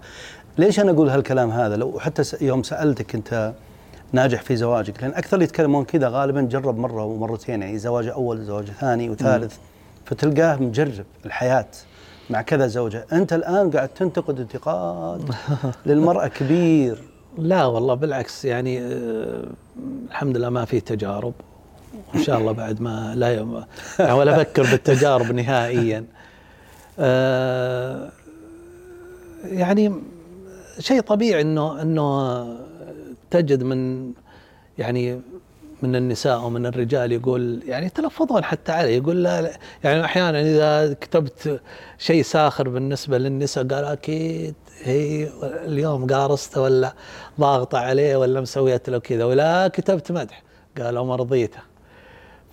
ليش 0.58 0.80
أنا 0.80 0.91
أقول 0.91 1.10
هالكلام 1.10 1.51
هذا؟ 1.51 1.75
لو 1.75 1.99
حتى 1.99 2.23
يوم 2.45 2.63
سألتك 2.63 3.15
أنت 3.15 3.54
ناجح 4.13 4.41
في 4.41 4.56
زواجك 4.56 5.04
لأن 5.04 5.12
أكثر 5.13 5.34
اللي 5.34 5.43
يتكلمون 5.45 5.86
كذا 5.86 6.10
غالبا 6.10 6.41
جرب 6.41 6.78
مرة 6.78 7.04
ومرتين 7.04 7.62
يعني 7.62 7.78
زواج 7.78 8.08
أول 8.08 8.43
زواج 8.43 8.65
ثاني 8.65 9.10
وثالث 9.10 9.58
فتلقاه 10.06 10.56
مجرب 10.56 11.06
الحياة 11.25 11.67
مع 12.30 12.41
كذا 12.41 12.67
زوجة. 12.67 13.06
أنت 13.13 13.34
الآن 13.34 13.71
قاعد 13.71 13.89
تنتقد 13.89 14.39
انتقاد 14.39 15.32
للمرأة 15.86 16.28
كبير. 16.28 17.04
لا 17.38 17.65
والله 17.65 17.93
بالعكس 17.93 18.45
يعني 18.45 18.80
آه 18.82 19.43
الحمد 20.10 20.38
لله 20.38 20.49
ما 20.49 20.65
في 20.65 20.80
تجارب. 20.80 21.34
وإن 22.13 22.23
شاء 22.23 22.39
الله 22.39 22.51
بعد 22.51 22.81
ما 22.81 23.13
لا 23.15 23.27
يوم 23.27 23.63
يعني 23.99 24.13
ولا 24.13 24.41
أفكر 24.41 24.63
بالتجارب 24.63 25.31
نهائيا. 25.31 26.05
آه 26.99 28.10
يعني 29.43 29.93
شيء 30.79 31.01
طبيعي 31.01 31.41
انه 31.41 31.81
إنه 31.81 32.47
تجد 33.31 33.63
من 33.63 34.12
يعني 34.77 35.21
من 35.81 35.95
النساء 35.95 36.41
ومن 36.41 36.65
الرجال 36.65 37.12
يقول 37.12 37.63
يعني 37.65 37.86
يتلفظون 37.86 38.43
حتى 38.43 38.71
عليه. 38.71 38.97
يقول 38.97 39.23
لا 39.23 39.51
يعني 39.84 40.05
أحيانا 40.05 40.41
إذا 40.41 40.93
كتبت 40.93 41.62
شيء 41.97 42.23
ساخر 42.23 42.69
بالنسبة 42.69 43.17
للنساء 43.17 43.67
قال 43.67 43.86
أكيد 43.86 44.53
هي 44.84 45.29
اليوم 45.43 46.08
قارصته 46.08 46.62
ولا 46.62 46.93
ضاغطة 47.39 47.77
عليه 47.77 48.15
ولا 48.15 48.41
مسويت 48.41 48.89
له 48.89 48.97
كذا 48.97 49.25
ولا 49.25 49.67
كتبت 49.67 50.12
مدح 50.12 50.43
قالوا 50.77 51.05
ما 51.05 51.15
رضيته 51.15 51.60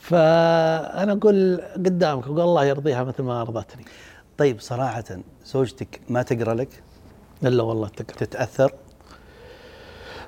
فأنا 0.02 1.12
أقول 1.12 1.60
قدامك 1.76 2.24
أقول 2.24 2.40
الله 2.40 2.64
يرضيها 2.64 3.04
مثل 3.04 3.22
ما 3.22 3.40
أرضتني 3.40 3.84
طيب 4.38 4.60
صراحة 4.60 5.04
زوجتك 5.44 6.00
ما 6.08 6.22
تقرأ 6.22 6.54
لك؟ 6.54 6.82
إلا 7.44 7.62
والله 7.62 7.88
تقرأ 7.88 8.16
تتأثر؟ 8.16 8.72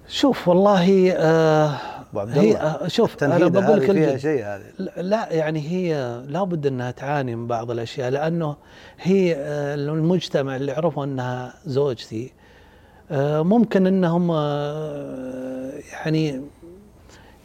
شوف 0.08 0.48
والله 0.48 1.12
آه 1.12 1.70
أبو 2.10 2.20
عبد 2.20 2.38
الله 2.38 2.84
هي 2.84 2.90
شوف 2.90 3.24
أنا 3.24 3.48
بقول 3.48 3.80
لك 3.80 3.92
فيها 3.92 4.16
شيء 4.16 4.44
هذه 4.44 4.62
لا 4.96 5.32
يعني 5.32 5.60
هي 5.60 6.20
لابد 6.28 6.66
أنها 6.66 6.90
تعاني 6.90 7.36
من 7.36 7.46
بعض 7.46 7.70
الأشياء 7.70 8.10
لأنه 8.10 8.56
هي 9.00 9.34
آه، 9.36 9.74
المجتمع 9.74 10.56
اللي 10.56 10.72
عرفوا 10.72 11.04
أنها 11.04 11.54
زوجتي 11.66 12.32
آه، 13.10 13.42
ممكن 13.42 13.86
أنهم 13.86 14.30
آه، 14.30 15.72
يعني 15.92 16.40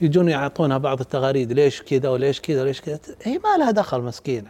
يجون 0.02 0.30
يعطونها 0.30 0.78
بعض 0.78 1.00
التغاريد 1.00 1.52
ليش 1.52 1.82
كذا 1.82 2.10
وليش 2.10 2.42
كذا 2.42 2.62
وليش 2.62 2.82
كذا؟ 2.82 3.00
هي 3.24 3.38
ما 3.38 3.58
لها 3.58 3.72
دخل 3.72 4.02
مسكينة. 4.02 4.50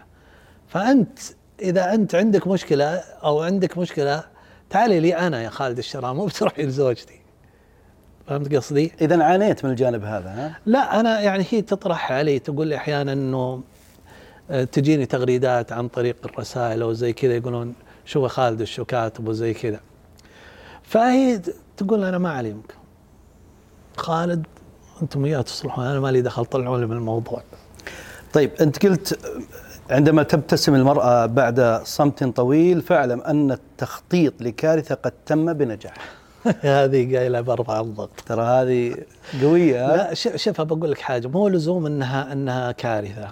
فأنت 0.68 1.20
إذا 1.62 1.94
أنت 1.94 2.16
عندك 2.16 2.48
مشكلة 2.48 2.86
أو 3.24 3.42
عندك 3.42 3.78
مشكلة 3.78 4.24
تعالي 4.70 5.00
لي 5.00 5.16
أنا 5.16 5.42
يا 5.42 5.50
خالد 5.50 5.78
الشرام 5.78 6.16
مو 6.16 6.26
بتروحي 6.26 6.64
لزوجتي. 6.64 7.20
فهمت 8.28 8.56
قصدي؟ 8.56 8.92
إذا 9.02 9.24
عانيت 9.24 9.66
من 9.66 9.72
الجانب 9.72 10.04
هذا 10.04 10.30
ها؟ 10.30 10.60
لا 10.66 11.00
أنا 11.00 11.22
يعني 11.22 11.46
هي 11.50 11.62
تطرح 11.62 12.12
علي 12.12 12.40
تقول 12.40 12.68
لي 12.68 12.76
أحيانا 12.76 13.14
إنه 13.14 13.64
آه، 14.52 14.64
تجيني 14.64 15.06
تغريدات 15.06 15.72
عن 15.72 15.88
طريق 15.88 16.16
الرسائل 16.26 16.82
أو 16.82 16.94
زي 16.94 17.14
كذا 17.14 17.36
يقولون 17.36 17.74
شوف 18.06 18.26
خالد 18.26 18.62
الشو 18.62 18.86
كاتب 18.86 19.28
وزي 19.28 19.54
كذا. 19.54 19.80
فهي 20.84 21.42
تقول 21.78 22.04
أنا 22.04 22.18
ما 22.18 22.32
علمك 22.32 22.76
خالد 23.98 24.46
أنتم 25.02 25.24
وياه 25.24 25.42
تصلحون. 25.42 25.86
أنا 25.86 26.00
مالي 26.00 26.22
دخل 26.22 26.46
طلعوني 26.46 26.86
من 26.86 26.98
الموضوع 26.98 27.42
طيب 28.34 28.52
انت 28.62 28.86
قلت 28.86 29.20
عندما 29.90 30.24
تبتسم 30.24 30.76
المرأة 30.76 31.26
بعد 31.26 31.82
صمت 31.84 32.24
طويل 32.24 32.82
فاعلم 32.82 33.22
أن 33.22 33.52
التخطيط 33.52 34.42
لكارثة 34.42 34.96
قد 34.96 35.14
تم 35.26 35.54
بنجاح. 35.54 35.94
هذه 36.62 37.18
قايلة 37.18 37.42
برفع 37.42 37.80
الضغط 37.80 38.10
ترى 38.26 38.42
هذه 38.44 38.96
قوية 39.42 39.96
لا 39.96 40.14
شوف 40.14 40.62
بقول 40.62 40.92
لك 40.92 41.00
حاجة. 41.00 41.28
مو 41.28 41.48
لزوم 41.48 41.86
إنها 41.86 42.32
إنها 42.34 42.72
كارثة. 42.72 43.28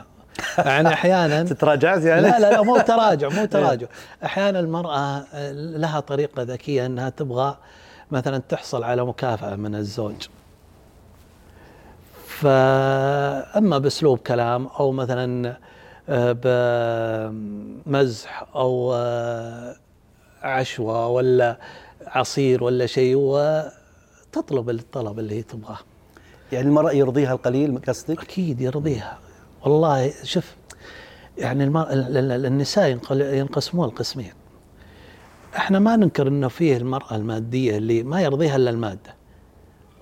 يعني 0.58 0.88
أحيانا 0.88 1.44
تتراجعت 1.54 2.02
يعني؟ 2.02 2.22
لا 2.22 2.40
لا 2.40 2.52
لا 2.52 2.62
مو 2.62 2.78
تراجع 2.78 3.30
مو 3.30 3.46
تراجع. 3.56 3.88
أحيانا 4.26 4.60
المرأة 4.60 5.24
لها 5.54 6.00
طريقة 6.00 6.44
ذكية 6.44 6.86
إنها 6.86 7.10
تبغى 7.10 7.58
مثلا 8.12 8.38
تحصل 8.50 8.84
على 8.84 9.06
مكافأة 9.06 9.56
من 9.56 9.76
الزوج. 9.76 10.28
فأما 12.42 13.78
بأسلوب 13.78 14.18
كلام 14.18 14.68
أو 14.68 14.92
مثلا 14.92 15.58
آه، 16.10 17.32
بمزح 17.86 18.46
أو 18.56 18.94
آه، 18.94 19.76
عشوة 20.42 21.08
ولا 21.08 21.58
عصير 22.08 22.64
ولا 22.64 22.86
شيء 22.86 23.16
وتطلب 23.18 24.70
الطلب 24.70 25.20
اللي 25.20 25.36
هي 25.36 25.42
تبغاه. 25.42 25.80
يعني 26.52 26.68
المرأة 26.68 26.92
يرضيها 26.92 27.34
القليل 27.34 27.82
قصدك؟ 27.88 28.22
أكيد 28.22 28.62
يرضيها. 28.62 29.18
والله 29.64 30.14
شوف 30.24 30.56
يعني 31.38 31.64
النساء 32.48 33.00
ينقسمون 33.12 33.90
القسمين. 33.90 34.34
إحنا 35.56 35.80
ما 35.80 35.96
ننكر 35.96 36.28
إنه 36.28 36.48
فيه 36.48 36.78
المرأة 36.78 37.16
المادية 37.16 37.78
اللي 37.78 38.04
ما 38.04 38.22
يرضيها 38.22 38.56
إلا 38.56 38.70
المادة. 38.70 39.17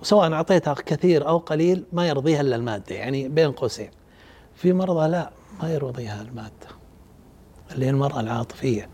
سواء 0.02 0.32
أعطيتها 0.32 0.74
كثير 0.74 1.28
أو 1.28 1.38
قليل 1.38 1.84
ما 1.92 2.08
يرضيها 2.08 2.40
إلا 2.40 2.56
المادة 2.56 2.94
يعني 2.94 3.28
بين 3.28 3.52
قوسين. 3.52 3.90
في 4.54 4.72
مرضى 4.72 5.08
لا 5.08 5.30
ما 5.62 5.72
يرضيها 5.72 6.22
المادة. 6.22 6.68
اللي 7.72 7.86
هي 7.86 7.90
المرأة 7.90 8.20
العاطفية. 8.20 8.88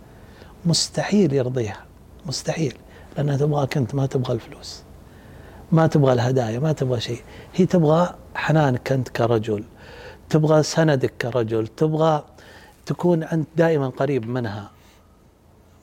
مستحيل 0.64 1.32
يرضيها 1.32 1.84
مستحيل 2.26 2.78
لأنها 3.16 3.36
تبغاك 3.36 3.76
أنت 3.76 3.94
ما 3.94 4.06
تبغى 4.06 4.34
الفلوس. 4.34 4.82
ما 5.72 5.86
تبغى 5.86 6.12
الهدايا 6.12 6.58
ما 6.58 6.72
تبغى 6.72 7.00
شيء. 7.00 7.22
هي 7.54 7.66
تبغى 7.66 8.14
حنانك 8.34 8.92
أنت 8.92 9.08
كرجل 9.08 9.64
تبغى 10.30 10.62
سندك 10.62 11.12
كرجل 11.22 11.66
تبغى 11.66 12.24
تكون 12.86 13.22
أنت 13.22 13.48
دائما 13.56 13.88
قريب 13.88 14.28
منها. 14.28 14.70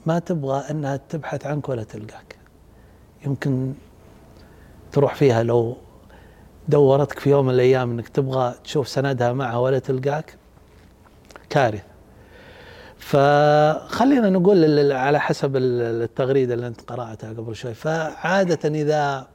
ما 0.06 0.20
تبغى 0.20 0.64
أنها 0.72 0.98
تبحث 0.98 1.46
عنك 1.46 1.70
ولا 1.70 1.84
تلقاك. 1.84 2.36
يمكن 3.26 3.74
تروح 4.92 5.16
فيها 5.16 5.44
لو 5.44 5.78
دورتك 6.68 7.20
في 7.20 7.30
يوم 7.30 7.46
من 7.46 7.54
الأيام 7.54 7.92
أنك 7.92 8.08
تبغى 8.08 8.54
تشوف 8.64 8.88
سندها 8.88 9.34
معها 9.34 9.58
ولا 9.58 9.80
تلقاك؟ 9.80 10.38
كارثة 11.50 11.84
فخلينا 12.98 14.30
نقول 14.30 14.92
على 14.92 15.20
حسب 15.20 15.56
التغريدة 15.56 16.54
اللي 16.54 16.68
أنت 16.68 16.82
قرأتها 16.82 17.30
قبل 17.30 17.56
شوي. 17.56 17.74
فعادة 17.74 18.70
إذا 18.70 19.28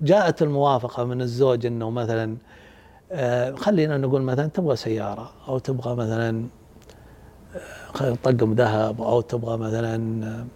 جاءت 0.00 0.42
الموافقة 0.42 1.04
من 1.04 1.20
الزوج 1.20 1.66
إنه 1.66 1.90
مثلا 1.90 2.36
آه، 3.12 3.54
خلينا 3.54 3.98
نقول 3.98 4.22
مثلا 4.22 4.46
تبغى 4.46 4.76
سيارة 4.76 5.32
أو 5.48 5.58
تبغى 5.58 5.94
مثلا 5.96 6.46
آه، 8.00 8.14
طقم 8.22 8.54
ذهب 8.54 9.02
أو 9.02 9.20
تبغى 9.20 9.58
مثلا 9.58 10.26
آه، 10.26 10.46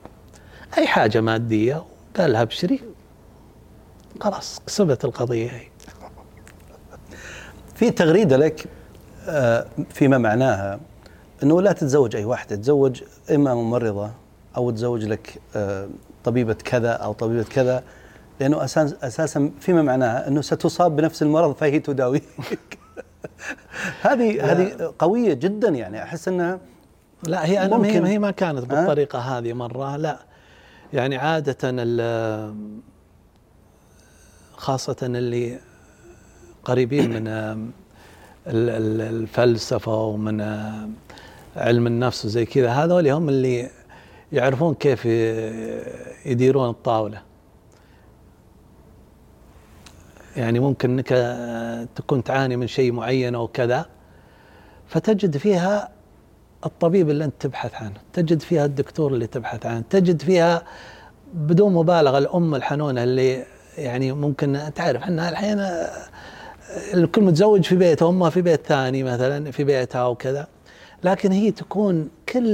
أي 0.78 0.86
حاجة 0.86 1.20
مادية 1.20 1.84
قال 2.16 2.32
لها 2.32 2.42
ابشري. 2.42 2.80
خلاص 4.20 4.60
كسبت 4.66 5.04
القضية 5.04 5.50
هي. 5.50 5.66
في 7.74 7.90
تغريدة 7.90 8.36
لك 8.36 8.66
فيما 9.90 10.18
معناها 10.18 10.80
إنه 11.42 11.62
لا 11.62 11.72
تتزوج 11.72 12.16
أي 12.16 12.24
واحدة 12.24 12.56
تزوج 12.56 13.02
إما 13.30 13.54
ممرضة 13.54 14.10
أو 14.56 14.70
تزوج 14.70 15.04
لك 15.04 15.40
آه، 15.56 15.88
طبيبة 16.24 16.54
كذا 16.54 16.90
أو 16.90 17.12
طبيبة 17.12 17.42
كذا 17.42 17.82
لأنه 18.40 18.64
أساس 18.64 18.94
أساسا 19.02 19.50
فيما 19.60 19.82
معناها 19.82 20.28
إنه 20.28 20.40
ستصاب 20.40 20.96
بنفس 20.96 21.22
المرض 21.22 21.54
فهي 21.54 21.80
تداويك. 21.80 22.24
هذه 24.02 24.52
هذه 24.52 24.94
قوية 24.98 25.34
جدا 25.34 25.68
يعني 25.68 26.02
أحس 26.02 26.28
إنها 26.28 26.58
لا 27.26 27.46
هي 27.46 27.64
أنا 27.64 27.76
ممكن. 27.76 28.06
هي 28.06 28.18
ما 28.18 28.30
كانت 28.30 28.66
بالطريقة 28.66 29.18
أه؟ 29.18 29.38
هذه 29.38 29.52
مرة 29.52 29.96
لا. 29.96 30.18
يعني 30.92 31.16
عادة 31.16 31.70
خاصة 34.56 34.96
اللي 35.02 35.58
قريبين 36.64 37.10
من 37.10 37.28
الفلسفة 38.46 39.96
ومن 39.96 40.40
علم 41.56 41.86
النفس 41.86 42.24
وزي 42.24 42.44
كذا 42.44 42.70
هذول 42.70 43.08
هم 43.08 43.28
اللي 43.28 43.70
يعرفون 44.32 44.74
كيف 44.74 45.04
يديرون 46.26 46.68
الطاولة. 46.68 47.22
يعني 50.36 50.60
ممكن 50.60 50.90
انك 50.90 51.08
تكون 51.94 52.24
تعاني 52.24 52.56
من 52.56 52.66
شيء 52.66 52.92
معين 52.92 53.34
أو 53.34 53.48
كذا 53.48 53.86
فتجد 54.86 55.36
فيها 55.36 55.88
الطبيب 56.66 57.10
اللي 57.10 57.24
أنت 57.24 57.34
تبحث 57.40 57.74
عنه، 57.74 58.00
تجد 58.12 58.40
فيها 58.40 58.64
الدكتور 58.64 59.14
اللي 59.14 59.26
تبحث 59.26 59.66
عنه، 59.66 59.84
تجد 59.90 60.22
فيها 60.22 60.62
بدون 61.34 61.72
مبالغة 61.72 62.18
الأم 62.18 62.54
الحنونة 62.54 63.02
اللي 63.02 63.44
يعني 63.78 64.12
ممكن 64.12 64.60
تعرف 64.74 65.02
إحنا 65.02 65.28
الحين 65.28 65.58
الكل 66.94 67.22
متزوج 67.22 67.64
في 67.64 67.76
بيته 67.76 68.08
امها 68.08 68.30
في 68.30 68.42
بيت 68.42 68.66
ثاني 68.66 69.02
مثلا 69.02 69.50
في 69.50 69.64
بيتها 69.64 70.06
وكذا. 70.06 70.46
لكن 71.04 71.32
هي 71.32 71.50
تكون 71.50 72.08
كل 72.28 72.44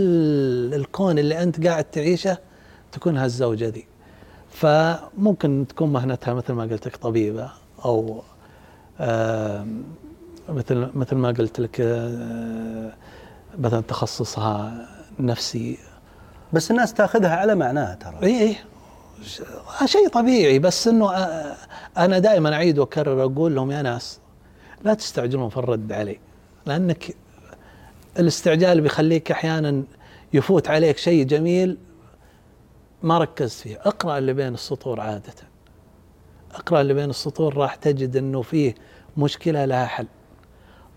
الكون 0.74 1.18
اللي 1.18 1.42
أنت 1.42 1.66
قاعد 1.66 1.84
تعيشه 1.84 2.38
تكون 2.92 3.16
هالزوجة 3.16 3.68
ذي. 3.68 3.86
فممكن 4.50 5.66
تكون 5.68 5.92
مهنتها 5.92 6.34
مثل 6.34 6.52
ما 6.52 6.62
قلت 6.62 6.86
لك 6.86 6.96
طبيبة 6.96 7.50
أو 7.84 8.22
مثل 10.48 10.90
مثل 10.94 11.16
ما 11.16 11.28
قلت 11.28 11.60
لك 11.60 11.80
آه 11.80 12.92
مثلا 13.58 13.80
تخصصها 13.80 14.86
نفسي. 15.20 15.78
بس 16.52 16.70
الناس 16.70 16.94
تاخذها 16.94 17.36
على 17.36 17.54
معناها 17.54 17.94
ترى. 17.94 18.18
اي 18.22 18.42
اي 18.42 18.56
شيء 19.84 20.08
طبيعي 20.08 20.58
بس 20.58 20.88
إنه 20.88 21.10
أنا 21.98 22.18
دائما 22.18 22.54
أعيد 22.54 22.78
وأكرر 22.78 23.24
أقول 23.24 23.54
لهم 23.54 23.70
يا 23.70 23.82
ناس 23.82 24.20
لا 24.84 24.94
تستعجلون 24.94 25.48
في 25.48 25.56
الرد 25.56 25.92
علي 25.92 26.18
لأنك 26.66 27.16
الاستعجال 28.18 28.80
بيخليك 28.80 29.30
أحيانا 29.30 29.82
يفوت 30.32 30.68
عليك 30.68 30.96
شيء 30.98 31.24
جميل 31.24 31.78
ما 33.02 33.18
ركزت 33.18 33.60
فيه. 33.60 33.76
اقرأ 33.80 34.18
اللي 34.18 34.32
بين 34.32 34.54
السطور 34.54 35.00
عادة. 35.00 35.34
اقرأ 36.54 36.80
اللي 36.80 36.94
بين 36.94 37.10
السطور 37.10 37.56
راح 37.56 37.74
تجد 37.74 38.16
إنه 38.16 38.42
فيه 38.42 38.74
مشكلة 39.16 39.64
لها 39.64 39.86
حل 39.86 40.06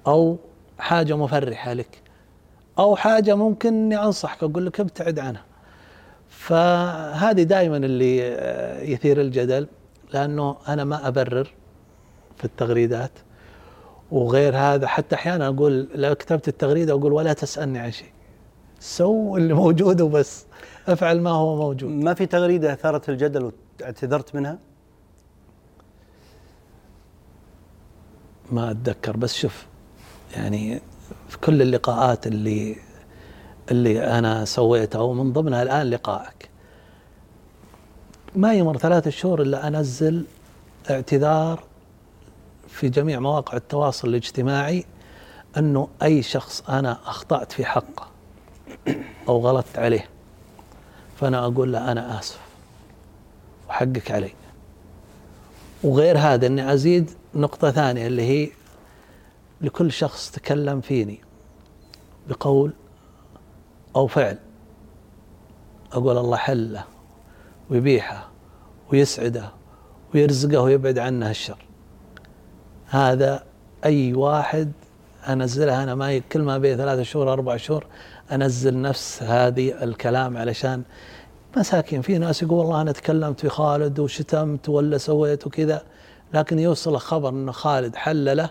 أو 0.07 0.37
حاجة 0.79 1.17
مفرحة 1.17 1.73
لك 1.73 2.01
أو 2.79 2.95
حاجة 2.95 3.35
ممكن 3.35 3.69
إني 3.73 4.03
أنصحك 4.03 4.43
أقول 4.43 4.65
لك 4.65 4.79
ابتعد 4.79 5.19
عنها. 5.19 5.43
فهذه 6.43 7.43
دائما 7.43 7.77
اللي 7.77 8.17
يثير 8.91 9.21
الجدل 9.21 9.67
لأنه 10.13 10.57
أنا 10.67 10.83
ما 10.83 11.07
أبرر 11.07 11.53
في 12.37 12.45
التغريدات 12.45 13.11
وغير 14.11 14.55
هذا 14.57 14.87
حتى 14.87 15.15
أحيانا 15.15 15.47
أقول 15.47 15.87
لو 15.95 16.15
كتبت 16.15 16.47
التغريدة 16.47 16.93
أقول 16.93 17.13
ولا 17.13 17.33
تسألني 17.33 17.79
عن 17.79 17.91
شيء 17.91 18.11
سو 18.79 19.37
اللي 19.37 19.53
موجود 19.53 20.01
وبس 20.01 20.45
افعل 20.87 21.21
ما 21.21 21.29
هو 21.29 21.55
موجود 21.55 21.89
ما 21.89 22.13
في 22.13 22.25
تغريدة 22.25 22.73
اثارت 22.73 23.09
الجدل 23.09 23.51
واعتذرت 23.81 24.35
منها؟ 24.35 24.59
ما 28.51 28.71
أتذكر 28.71 29.17
بس 29.17 29.35
شوف 29.35 29.65
يعني 30.35 30.81
في 31.29 31.37
كل 31.37 31.61
اللقاءات 31.61 32.27
اللي 32.27 32.75
اللي 33.71 34.17
أنا 34.19 34.45
سويتها 34.45 35.01
ومن 35.01 35.33
ضمنها 35.33 35.63
الآن 35.63 35.89
لقائك. 35.89 36.49
ما 38.35 38.53
يمر 38.53 38.77
ثلاثة 38.77 39.09
شهور 39.09 39.41
إلا 39.41 39.67
أنزل 39.67 40.25
اعتذار 40.89 41.63
في 42.67 42.89
جميع 42.89 43.19
مواقع 43.19 43.57
التواصل 43.57 44.07
الاجتماعي 44.07 44.85
أنه 45.57 45.87
أي 46.03 46.23
شخص 46.23 46.69
أنا 46.69 46.99
أخطأت 47.05 47.51
في 47.51 47.65
حقه 47.65 48.07
أو 49.29 49.39
غلطت 49.47 49.79
عليه 49.79 50.09
فأنا 51.19 51.45
أقول 51.45 51.73
له 51.73 51.91
أنا 51.91 52.19
آسف 52.19 52.39
وحقك 53.69 54.11
علي. 54.11 54.31
وغير 55.83 56.17
هذا 56.17 56.47
إني 56.47 56.73
أزيد 56.73 57.11
نقطة 57.35 57.71
ثانية 57.71 58.07
اللي 58.07 58.21
هي 58.21 58.49
لكل 59.61 59.91
شخص 59.91 60.31
تكلم 60.31 60.81
فيني 60.81 61.19
بقول 62.29 62.73
أو 63.95 64.07
فعل. 64.07 64.37
أقول 65.93 66.17
الله 66.17 66.37
حله 66.37 66.83
ويبيحه 67.69 68.29
ويسعده 68.91 69.49
ويرزقه 70.13 70.61
ويبعد 70.61 70.99
عنه 70.99 71.29
الشر. 71.29 71.65
هذا 72.87 73.43
أي 73.85 74.13
واحد 74.13 74.71
أنزلها 75.29 75.83
أنا 75.83 75.95
ما 75.95 76.17
كل 76.17 76.41
ما 76.41 76.57
بين 76.57 76.77
ثلاثة 76.77 77.03
شهور 77.03 77.33
أربع 77.33 77.57
شهور 77.57 77.85
أنزل 78.31 78.81
نفس 78.81 79.23
هذه 79.23 79.83
الكلام 79.83 80.37
علشان 80.37 80.83
مساكين. 81.57 82.01
في 82.01 82.17
ناس 82.17 82.43
يقول 82.43 82.57
والله 82.57 82.81
أنا 82.81 82.91
تكلمت 82.91 83.39
في 83.39 83.49
خالد 83.49 83.99
وشتمت 83.99 84.69
ولا 84.69 84.97
سويت 84.97 85.47
وكذا 85.47 85.83
لكن 86.33 86.59
يوصل 86.59 86.97
خبر 86.97 87.29
أن 87.29 87.51
خالد 87.51 87.95
حلله 87.95 88.49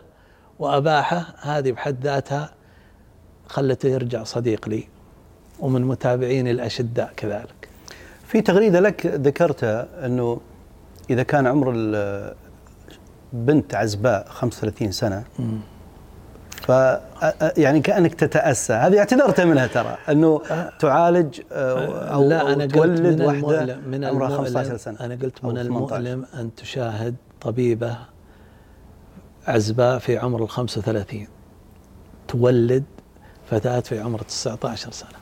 وأباحه 0.58 1.34
هذه 1.40 1.72
بحد 1.72 2.04
ذاتها 2.04 2.54
خلته 3.46 3.88
يرجع 3.88 4.24
صديق 4.24 4.68
لي. 4.68 4.88
ومن 5.62 5.82
متابعيني 5.82 6.50
الأشداء 6.50 7.12
كذلك. 7.16 7.68
في 8.26 8.40
تغريدة 8.40 8.80
لك 8.80 9.06
ذكرتها 9.06 10.06
أنه 10.06 10.40
إذا 11.10 11.22
كان 11.22 11.46
عمر 11.46 11.72
بنت 13.32 13.74
عزباء 13.74 14.26
35 14.28 14.92
سنة 14.92 15.24
ف 16.50 16.68
يعني 17.58 17.80
كأنك 17.80 18.14
تتأسى. 18.14 18.72
هذه 18.72 18.98
اعتذرت 18.98 19.40
منها 19.40 19.66
ترى 19.66 19.96
أنه 20.08 20.40
تعالج 20.78 21.40
أو 21.52 22.28
لا 22.28 22.52
أنا 22.52 22.64
قلت 22.64 23.00
من 23.00 23.20
واحدة 23.20 23.76
من 23.76 24.04
عمرها 24.04 24.36
15 24.36 24.76
سنة 24.76 25.00
أنا 25.00 25.18
قلت 25.22 25.44
من 25.44 25.58
المؤلم 25.58 26.26
أن 26.34 26.54
تشاهد 26.54 27.14
طبيبة 27.40 27.96
عزباء 29.46 29.98
في 29.98 30.18
عمر 30.18 30.42
ال 30.42 30.48
35 30.48 31.26
تولد 32.28 32.84
فتاة 33.50 33.80
في 33.80 34.00
عمر 34.00 34.22
19 34.22 34.90
سنة. 34.90 35.21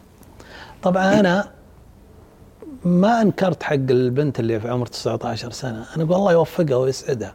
طبعا 0.82 1.20
أنا 1.20 1.50
ما 2.84 3.22
أنكرت 3.22 3.62
حق 3.62 3.72
البنت 3.74 4.40
اللي 4.40 4.60
في 4.60 4.68
عمر 4.68 4.86
19 4.86 5.50
سنة. 5.50 5.86
أنا 5.96 6.04
أقول 6.04 6.16
الله 6.16 6.32
يوفقها 6.32 6.76
ويسعدها. 6.76 7.34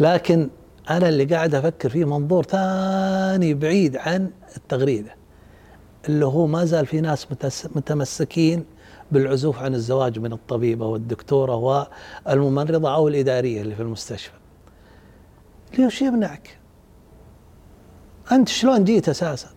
لكن 0.00 0.50
أنا 0.90 1.08
اللي 1.08 1.24
قاعد 1.24 1.54
أفكر 1.54 1.88
فيه 1.88 2.04
منظور 2.04 2.44
ثاني 2.44 3.54
بعيد 3.54 3.96
عن 3.96 4.30
التغريدة 4.56 5.14
اللي 6.08 6.26
هو 6.26 6.46
ما 6.46 6.64
زال 6.64 6.86
في 6.86 7.00
ناس 7.00 7.26
متمسكين 7.76 8.64
بالعزوف 9.12 9.58
عن 9.58 9.74
الزواج 9.74 10.18
من 10.18 10.32
الطبيبة 10.32 10.86
والدكتورة 10.86 11.88
والممرضة 12.26 12.94
أو 12.94 13.08
الإدارية 13.08 13.62
اللي 13.62 13.74
في 13.74 13.82
المستشفى. 13.82 14.32
ليش 15.78 16.02
يمنعك؟ 16.02 16.58
أنت 18.32 18.48
شلون 18.48 18.84
جيت 18.84 19.08
أساسا؟ 19.08 19.48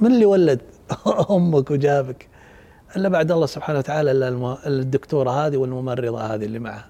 من 0.00 0.12
اللي 0.12 0.24
ولد؟ 0.26 0.60
أمك 1.30 1.70
وجابك. 1.70 2.28
إلا 2.96 3.08
بعد 3.08 3.32
الله 3.32 3.46
سبحانه 3.46 3.78
وتعالى 3.78 4.10
إلا 4.10 4.58
الدكتورة 4.66 5.30
هذه 5.30 5.56
والممرضة 5.56 6.20
هذه 6.20 6.44
اللي 6.44 6.58
معها. 6.58 6.86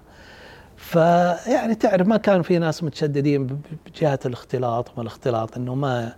فيعني 0.77 1.75
تعرف 1.75 2.07
ما 2.07 2.17
كان 2.17 2.41
في 2.41 2.59
ناس 2.59 2.83
متشددين 2.83 3.61
بجهة 3.85 4.19
الاختلاط 4.25 4.89
وما 4.89 5.01
الاختلاط 5.01 5.57
إنه 5.57 5.75
ما 5.75 6.13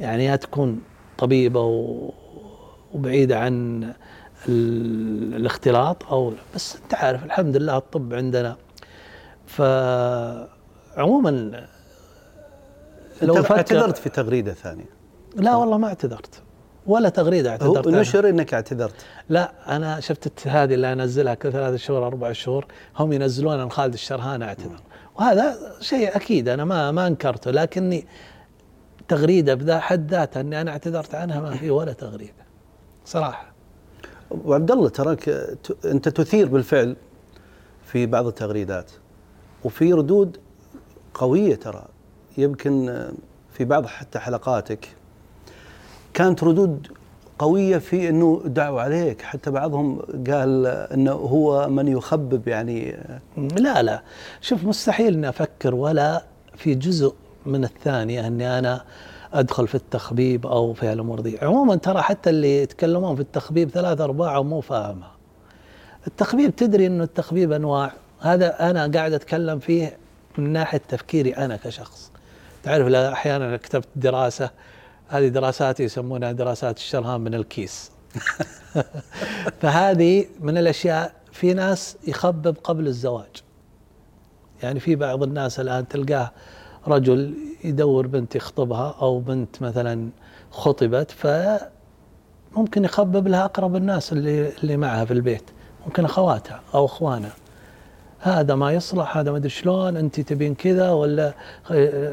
يعني 0.00 0.24
يا 0.24 0.36
تكون 0.36 0.80
طبيبة 1.18 1.60
وبعيدة 2.94 3.38
عن 3.38 3.84
الاختلاط 4.48 6.04
أو 6.12 6.32
بس 6.54 6.76
انت 6.76 6.94
عارف 6.94 7.24
الحمد 7.24 7.56
لله 7.56 7.76
الطب 7.76 8.14
عندنا. 8.14 8.56
فعموما 9.46 10.50
لو 13.22 13.36
اعتذرت 13.36 13.96
في 13.96 14.08
تغريدة 14.08 14.52
ثانية. 14.52 14.88
لا 15.36 15.56
والله 15.56 15.78
ما 15.78 15.88
اعتذرت. 15.88 16.42
ولا 16.88 17.08
تغريدة 17.08 17.50
اعتذرت 17.50 17.88
هو 17.88 17.92
نشر 17.92 18.28
إنك 18.28 18.54
اعتذرت. 18.54 18.94
لا 19.28 19.76
أنا 19.76 20.00
شفت 20.00 20.46
هذه 20.46 20.74
اللي 20.74 20.92
أنزلها 20.92 21.34
كل 21.34 21.52
ثلاث 21.52 21.80
شهور 21.80 22.06
أربع 22.06 22.32
شهور 22.32 22.66
هم 22.96 23.12
ينزلون 23.12 23.60
عن 23.60 23.70
خالد 23.70 23.94
الشرهان 23.94 24.42
أعتذر. 24.42 24.80
وهذا 25.16 25.58
شيء 25.80 26.16
أكيد 26.16 26.48
أنا 26.48 26.64
ما 26.64 26.90
ما 26.90 27.06
أنكرته 27.06 27.50
لكني 27.50 28.06
تغريدة 29.08 29.54
بذا 29.54 29.78
حد 29.80 30.10
ذاتها 30.10 30.40
إني 30.40 30.60
أنا 30.60 30.70
اعتذرت 30.70 31.14
عنها 31.14 31.40
ما 31.40 31.54
في 31.54 31.70
ولا 31.70 31.92
تغريدة 31.92 32.44
صراحة. 33.04 33.52
وعبد 34.30 34.70
الله 34.70 34.88
تراك 34.88 35.56
أنت 35.84 36.08
تثير 36.08 36.48
بالفعل 36.48 36.96
في 37.86 38.06
بعض 38.06 38.26
التغريدات 38.26 38.90
وفي 39.64 39.92
ردود 39.92 40.36
قوية 41.14 41.54
ترى 41.54 41.84
يمكن 42.38 43.06
في 43.52 43.64
بعض 43.64 43.86
حتى 43.86 44.18
حلقاتك. 44.18 44.88
كانت 46.18 46.44
ردود 46.44 46.86
قوية 47.38 47.78
في 47.78 48.08
إنه 48.08 48.42
دعوا 48.44 48.80
عليك. 48.80 49.22
حتى 49.22 49.50
بعضهم 49.50 49.98
قال 50.30 50.66
إنه 50.66 51.12
هو 51.12 51.68
من 51.68 51.88
يخبب 51.88 52.48
يعني. 52.48 52.96
لا 53.36 53.82
لا. 53.82 54.02
شوف 54.40 54.64
مستحيل 54.64 55.14
إني 55.14 55.28
أفكر 55.28 55.74
ولا 55.74 56.24
في 56.56 56.74
جزء 56.74 57.14
من 57.46 57.64
الثانية 57.64 58.26
أني 58.26 58.58
أنا 58.58 58.84
أدخل 59.32 59.68
في 59.68 59.74
التخبيب 59.74 60.46
أو 60.46 60.72
في 60.72 60.92
الأمور 60.92 61.20
دي. 61.20 61.38
عموما 61.42 61.76
ترى 61.76 62.02
حتى 62.02 62.30
اللي 62.30 62.62
يتكلمون 62.62 63.14
في 63.14 63.20
التخبيب 63.20 63.70
ثلاث 63.70 64.00
أرباع 64.00 64.42
مو 64.42 64.60
فاهمها 64.60 65.12
التخبيب 66.06 66.56
تدري 66.56 66.86
إنه 66.86 67.04
التخبيب 67.04 67.52
أنواع. 67.52 67.92
هذا 68.20 68.70
أنا 68.70 68.90
قاعد 68.94 69.12
أتكلم 69.12 69.58
فيه 69.58 69.96
من 70.38 70.52
ناحية 70.52 70.82
تفكيري 70.88 71.30
أنا 71.30 71.56
كشخص. 71.56 72.12
تعرف 72.62 72.94
أحيانا 72.94 73.56
كتبت 73.56 73.88
دراسة 73.96 74.50
هذه 75.08 75.28
دراسات 75.28 75.80
يسمونها 75.80 76.32
دراسات 76.32 76.76
الشرهان 76.76 77.20
من 77.20 77.34
الكيس. 77.34 77.90
فهذه 79.60 80.26
من 80.40 80.58
الأشياء 80.58 81.12
في 81.32 81.54
ناس 81.54 81.96
يخبب 82.06 82.56
قبل 82.64 82.86
الزواج. 82.86 83.42
يعني 84.62 84.80
في 84.80 84.96
بعض 84.96 85.22
الناس 85.22 85.60
الآن 85.60 85.88
تلقاه 85.88 86.30
رجل 86.88 87.34
يدور 87.64 88.06
بنت 88.06 88.36
يخطبها 88.36 88.96
أو 89.02 89.20
بنت 89.20 89.62
مثلا 89.62 90.08
خطبت 90.50 91.10
فممكن 91.10 92.84
يخبب 92.84 93.28
لها 93.28 93.44
أقرب 93.44 93.76
الناس 93.76 94.12
اللي 94.12 94.52
اللي 94.62 94.76
معها 94.76 95.04
في 95.04 95.12
البيت. 95.12 95.44
ممكن 95.86 96.04
أخواتها 96.04 96.60
أو 96.74 96.84
أخوانها. 96.84 97.32
هذا 98.20 98.54
ما 98.54 98.72
يصلح 98.72 99.16
هذا 99.16 99.30
ما 99.30 99.36
أدري 99.36 99.48
شلون 99.48 99.96
انت 99.96 100.20
تبين 100.20 100.54
كذا 100.54 100.90
ولا 100.90 101.34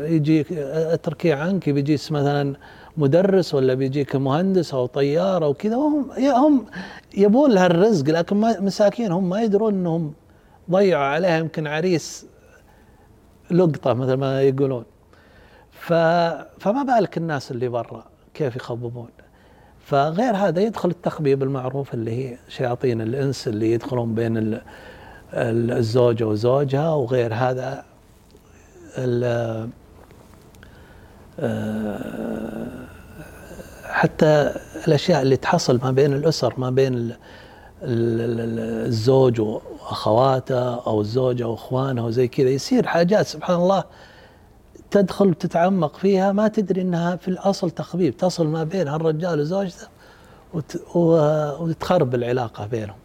يجيك 0.07 0.53
اتركي 0.53 1.33
عنك 1.33 1.69
بيجيك 1.69 2.11
مثلا 2.11 2.55
مدرس 2.97 3.53
ولا 3.53 3.73
بيجيك 3.73 4.15
مهندس 4.15 4.73
أو 4.73 4.85
طيار 4.85 5.43
أو 5.43 5.53
كذا 5.53 5.75
هم 5.75 6.11
هم 6.21 6.65
يبون 7.17 7.51
لها 7.51 7.65
الرزق 7.65 8.09
لكن 8.09 8.35
مساكين 8.39 9.11
هم 9.11 9.29
ما 9.29 9.41
يدرون 9.41 9.73
إنهم 9.73 10.13
ضيعوا 10.71 11.03
عليها 11.03 11.37
يمكن 11.37 11.67
عريس 11.67 12.25
لقطة 13.51 13.93
مثل 13.93 14.13
ما 14.13 14.41
يقولون. 14.41 14.85
فما 16.59 16.83
بالك 16.87 17.17
الناس 17.17 17.51
اللي 17.51 17.67
برا 17.67 18.05
كيف 18.33 18.55
يخببون. 18.55 19.07
فغير 19.85 20.35
هذا 20.35 20.61
يدخل 20.61 20.89
التخبيب 20.89 21.43
المعروف 21.43 21.93
اللي 21.93 22.11
هي 22.11 22.37
شياطين 22.47 23.01
الإنس 23.01 23.47
اللي 23.47 23.71
يدخلون 23.71 24.15
بين 24.15 24.59
الزوجة 25.33 26.27
وزوجها 26.27 26.89
وغير 26.89 27.33
هذا 27.33 27.85
حتى 33.83 34.53
الأشياء 34.87 35.21
اللي 35.21 35.37
تحصل 35.37 35.79
ما 35.83 35.91
بين 35.91 36.13
الأسر 36.13 36.53
ما 36.57 36.69
بين 36.69 37.15
الزوج 37.83 39.39
وأخواته 39.39 40.75
أو 40.87 41.01
الزوجه 41.01 41.47
واخوانه 41.47 42.05
وزي 42.05 42.27
كذا 42.27 42.49
يصير 42.49 42.87
حاجات 42.87 43.25
سبحان 43.25 43.55
الله 43.55 43.83
تدخل 44.91 45.27
وتتعمق 45.27 45.97
فيها 45.97 46.31
ما 46.31 46.47
تدري 46.47 46.81
إنها 46.81 47.15
في 47.15 47.27
الأصل 47.27 47.71
تخبيب 47.71 48.17
تصل 48.17 48.47
ما 48.47 48.63
بين 48.63 48.87
الرجال 48.87 49.39
وزوجته 49.39 49.87
وتخرب 50.95 52.15
العلاقة 52.15 52.65
بينهم. 52.65 52.95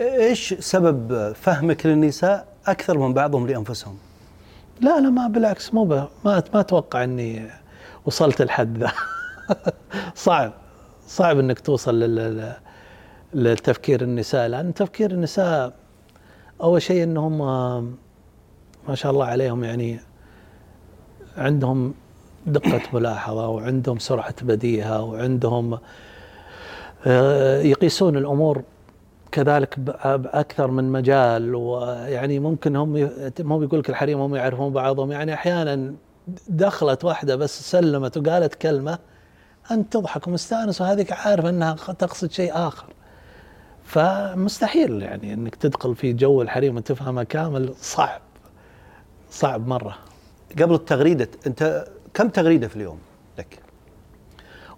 إيش 0.00 0.54
سبب 0.54 1.32
فهمك 1.32 1.86
للنساء 1.86 2.46
أكثر 2.66 2.98
من 2.98 3.14
بعضهم 3.14 3.46
لأنفسهم؟ 3.46 3.96
لا 4.80 5.00
لا 5.00 5.10
ما 5.10 5.28
بالعكس 5.28 5.74
مو 5.74 5.84
ما 5.84 6.08
ما 6.24 6.60
أتوقع 6.60 7.04
إني 7.04 7.50
وصلت 8.06 8.40
الحد 8.40 8.78
ذا. 8.78 8.92
صعب 10.14 10.52
صعب 11.06 11.38
إنك 11.38 11.60
توصل 11.60 12.00
لل 12.00 12.52
لتفكير 13.34 14.02
النساء. 14.02 14.48
لأن 14.48 14.74
تفكير 14.74 15.10
النساء 15.10 15.72
أول 16.62 16.82
شيء 16.82 17.02
انهم 17.02 17.38
ما 18.88 18.94
شاء 18.94 19.12
الله 19.12 19.24
عليهم 19.24 19.64
يعني 19.64 20.00
عندهم 21.36 21.94
دقة 22.46 22.80
ملاحظة 22.92 23.48
وعندهم 23.48 23.98
سرعة 23.98 24.34
بديهة 24.42 25.02
وعندهم 25.02 25.78
آه، 27.06 27.62
يقيسون 27.62 28.16
الأمور 28.16 28.62
كذلك 29.32 29.78
باكثر 29.78 30.70
من 30.70 30.92
مجال 30.92 31.54
ويعني 31.54 32.38
ممكن 32.38 32.76
هم 32.76 33.10
مو 33.40 33.58
بيقول 33.58 33.80
لك 33.80 33.90
الحريم 33.90 34.20
هم 34.20 34.34
يعرفون 34.34 34.72
بعضهم. 34.72 35.12
يعني 35.12 35.34
أحيانا 35.34 35.94
دخلت 36.48 37.04
واحدة 37.04 37.36
بس 37.36 37.70
سلمت 37.70 38.16
وقالت 38.16 38.54
كلمة 38.54 38.98
أنت 39.70 39.92
تضحك 39.92 40.28
ومستأنس 40.28 40.80
وهذيك 40.80 41.12
عارف 41.12 41.46
إنها 41.46 41.74
تقصد 41.74 42.30
شيء 42.30 42.50
آخر. 42.54 42.86
فمستحيل 43.84 45.02
يعني 45.02 45.34
إنك 45.34 45.54
تدخل 45.54 45.96
في 45.96 46.12
جو 46.12 46.42
الحريم 46.42 46.76
وتفهمه 46.76 47.22
كامل 47.22 47.74
صعب 47.80 48.20
صعب 49.30 49.66
مرة. 49.66 49.98
قبل 50.62 50.74
التغريدة 50.74 51.28
أنت 51.46 51.88
كم 52.14 52.28
تغريدة 52.28 52.68
في 52.68 52.76
اليوم 52.76 52.98
لك؟ 53.38 53.58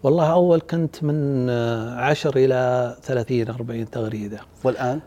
والله 0.03 0.33
أول 0.33 0.61
كنت 0.61 1.05
من 1.05 1.51
عشر 1.99 2.37
إلى 2.37 2.97
ثلاثين 3.03 3.49
أربعين 3.51 3.91
تغريدة. 3.91 4.41
والآن؟ 4.65 5.01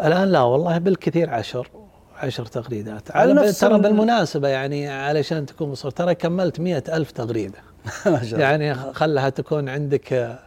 الآن 0.00 0.28
لا 0.28 0.40
والله 0.40 0.78
بالكثير 0.78 1.30
عشر 1.30 1.68
عشر 2.16 2.46
تغريدات. 2.46 3.10
على 3.16 3.32
نفس 3.32 3.60
ترى 3.60 3.78
بالمناسبة 3.78 4.48
يعني 4.48 4.88
علشان 4.88 5.46
تكون 5.46 5.70
مصر 5.70 5.90
ترى 5.90 6.14
كملت 6.14 6.60
مئة 6.60 6.96
ألف 6.96 7.10
تغريدة. 7.10 7.58
يعني 8.32 8.74
خلها 8.74 9.28
تكون 9.28 9.68
عندك 9.68 10.38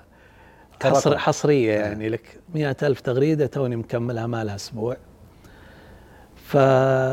حصر 0.84 1.18
حصرية 1.18 1.74
يعني 1.74 2.10
لك 2.10 2.40
مئة 2.56 2.76
ألف 2.84 3.00
تغريدة 3.00 3.46
توني 3.46 3.76
مكملها 3.76 4.28
ما 4.28 4.44
لها 4.44 4.56
أسبوع. 4.56 4.98
ف 6.36 6.56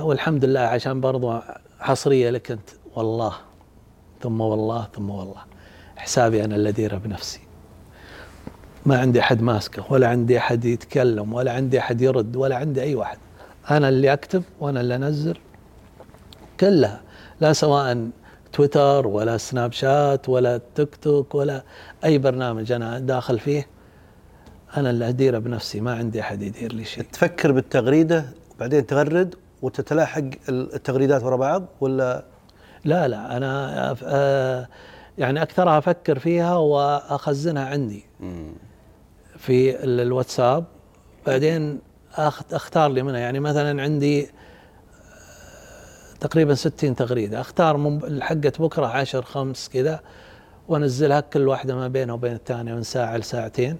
والحمد 0.02 0.44
لله 0.44 0.60
عشان 0.60 1.00
برضو 1.00 1.38
حصرية 1.80 2.30
لك 2.30 2.50
أنت. 2.50 2.70
والله 2.96 3.34
ثم 4.22 4.40
والله 4.40 4.88
ثم 4.94 5.10
والله. 5.10 5.53
حسابي 6.04 6.44
أنا 6.44 6.56
اللي 6.56 6.68
أديره 6.68 6.96
بنفسي. 6.96 7.40
ما 8.86 8.98
عندي 8.98 9.20
أحد 9.20 9.42
ماسكه 9.42 9.92
ولا 9.92 10.08
عندي 10.08 10.38
أحد 10.38 10.64
يتكلم 10.64 11.32
ولا 11.32 11.52
عندي 11.52 11.78
أحد 11.78 12.00
يرد 12.00 12.36
ولا 12.36 12.56
عندي 12.56 12.82
أي 12.82 12.94
واحد. 12.94 13.18
أنا 13.70 13.88
اللي 13.88 14.12
أكتب 14.12 14.42
وأنا 14.60 14.80
اللي 14.80 14.96
أنزل. 14.96 15.38
كلها 16.60 17.00
لا 17.40 17.52
سواء 17.52 18.08
تويتر 18.52 19.06
ولا 19.06 19.36
سناب 19.36 19.72
شات 19.72 20.28
ولا 20.28 20.60
تيك 20.74 20.96
توك 20.96 21.34
ولا 21.34 21.62
أي 22.04 22.18
برنامج 22.18 22.72
أنا 22.72 22.98
داخل 22.98 23.38
فيه. 23.38 23.66
أنا 24.76 24.90
اللي 24.90 25.08
أديره 25.08 25.38
بنفسي 25.38 25.80
ما 25.80 25.94
عندي 25.94 26.20
أحد 26.20 26.42
يدير 26.42 26.72
لي 26.72 26.84
شيء. 26.84 27.04
تفكر 27.12 27.52
بالتغريدة 27.52 28.24
وبعدين 28.56 28.86
تغرد 28.86 29.34
وتتلاحق 29.62 30.24
التغريدات 30.48 31.22
ورا 31.22 31.36
بعض 31.36 31.66
ولا؟ 31.80 32.24
لا 32.84 33.08
لا 33.08 33.36
أنا 33.36 33.96
يعني 35.18 35.42
أكثرها 35.42 35.78
أفكر 35.78 36.18
فيها 36.18 36.56
وأخزنها 36.56 37.64
عندي. 37.66 38.04
في 39.38 39.84
ال- 39.84 40.00
الواتساب. 40.00 40.64
بعدين 41.26 41.80
أختار 42.52 42.90
لي 42.90 43.02
منها. 43.02 43.18
يعني 43.20 43.40
مثلا 43.40 43.82
عندي 43.82 44.28
تقريبا 46.20 46.54
60 46.54 46.96
تغريدة. 46.96 47.40
أختار 47.40 48.00
حقه 48.20 48.52
بكرة 48.58 48.86
10 48.86 49.20
خمس 49.22 49.68
كذا 49.68 50.00
وأنزلها 50.68 51.20
كل 51.20 51.48
واحدة 51.48 51.74
ما 51.74 51.88
بينها 51.88 52.14
وبين 52.14 52.32
الثانية 52.32 52.74
من 52.74 52.82
ساعة 52.82 53.16
لساعتين. 53.16 53.76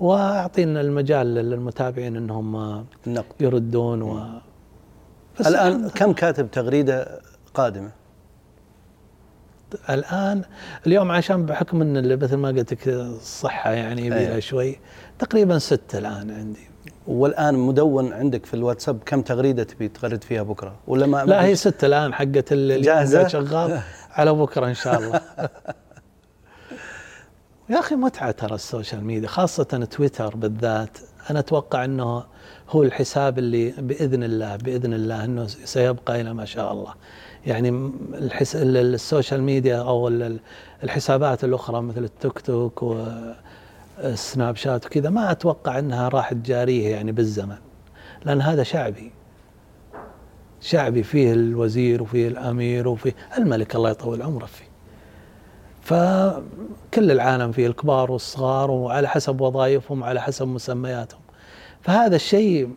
وأعطينا 0.00 0.80
المجال 0.80 1.26
للمتابعين 1.34 2.16
إنهم 2.16 2.56
النقد 3.06 3.34
يردون 3.40 4.02
و 4.02 4.26
الآن 5.46 5.88
كم 5.88 6.12
كاتب 6.12 6.50
تغريدة 6.50 7.20
قادمة؟ 7.54 7.90
الآن 9.90 10.42
اليوم 10.86 11.10
عشان 11.10 11.46
بحكم 11.46 11.82
إن 11.82 12.18
مثل 12.18 12.36
ما 12.36 12.48
قلت 12.48 12.72
لك 12.72 12.88
الصحه 12.88 13.70
يعني 13.70 14.06
يبيها 14.06 14.34
أي. 14.34 14.40
شوي 14.40 14.78
تقريبا 15.18 15.58
ستة 15.58 15.98
الآن 15.98 16.30
عندي 16.30 16.70
والآن 17.06 17.54
مدون 17.54 18.12
عندك 18.12 18.46
في 18.46 18.54
الواتساب 18.54 18.98
كم 19.06 19.22
تغريدة 19.22 19.62
تبي 19.62 19.88
تغرد 19.88 20.24
فيها 20.24 20.42
بكرة؟ 20.42 20.74
ولا 20.86 21.06
ما 21.06 21.24
لا 21.24 21.44
هي 21.44 21.54
ستة 21.54 21.86
الآن 21.86 22.14
حقت 22.14 22.52
اللي 22.52 22.80
جاهزة؟ 22.80 23.28
شغال 23.28 23.80
على 24.10 24.32
بكرة 24.32 24.66
إن 24.66 24.74
شاء 24.74 24.98
الله 24.98 25.20
يا 27.70 27.78
أخي 27.78 27.94
متعة 27.94 28.30
ترى 28.30 28.54
ال 28.54 28.61
social 28.61 29.04
media 29.04 29.28
خاصة 29.28 29.88
تويتر 29.90 30.36
بالذات 30.36 30.98
أنا 31.30 31.38
أتوقع 31.38 31.84
إنه 31.84 32.24
هو 32.68 32.82
الحساب 32.82 33.38
اللي 33.38 33.70
بإذن 33.78 34.22
الله 34.22 34.56
بإذن 34.56 34.94
الله 34.94 35.24
إنه 35.24 35.46
سيبقى 35.46 36.20
إلى 36.20 36.34
ما 36.34 36.44
شاء 36.44 36.72
الله 36.72 36.94
يعني 37.46 37.90
الحس... 38.14 38.56
ال- 38.56 38.76
ال- 38.76 38.94
ال 38.94 39.01
social 39.01 39.42
media 39.42 39.76
أو 39.76 40.08
ال- 40.08 40.22
ال- 40.22 40.40
الحسابات 40.84 41.44
الأخرى 41.44 41.80
مثل 41.82 42.04
التيك 42.04 42.40
توك 42.40 42.82
والسناب 44.02 44.56
شات 44.56 44.86
وكذا 44.86 45.10
ما 45.10 45.30
أتوقع 45.30 45.78
إنها 45.78 46.08
راح 46.08 46.32
تجاريه 46.32 46.88
يعني 46.88 47.12
بالزمن 47.12 47.56
لأن 48.24 48.40
هذا 48.40 48.62
شعبي. 48.62 49.12
شعبي 50.60 51.02
فيه 51.02 51.32
الوزير 51.32 52.02
وفيه 52.02 52.28
الأمير 52.28 52.88
وفيه 52.88 53.14
الملك 53.38 53.74
الله 53.76 53.90
يطول 53.90 54.22
عمره 54.22 54.46
فيه. 54.46 54.64
فكل 55.82 57.10
العالم 57.10 57.52
فيه 57.52 57.66
الكبار 57.66 58.10
والصغار 58.12 58.70
وعلى 58.70 59.08
حسب 59.08 59.40
وظائفهم 59.40 60.04
على 60.04 60.22
حسب 60.22 60.48
مسمياتهم. 60.48 61.20
فهذا 61.82 62.16
الشيء 62.16 62.70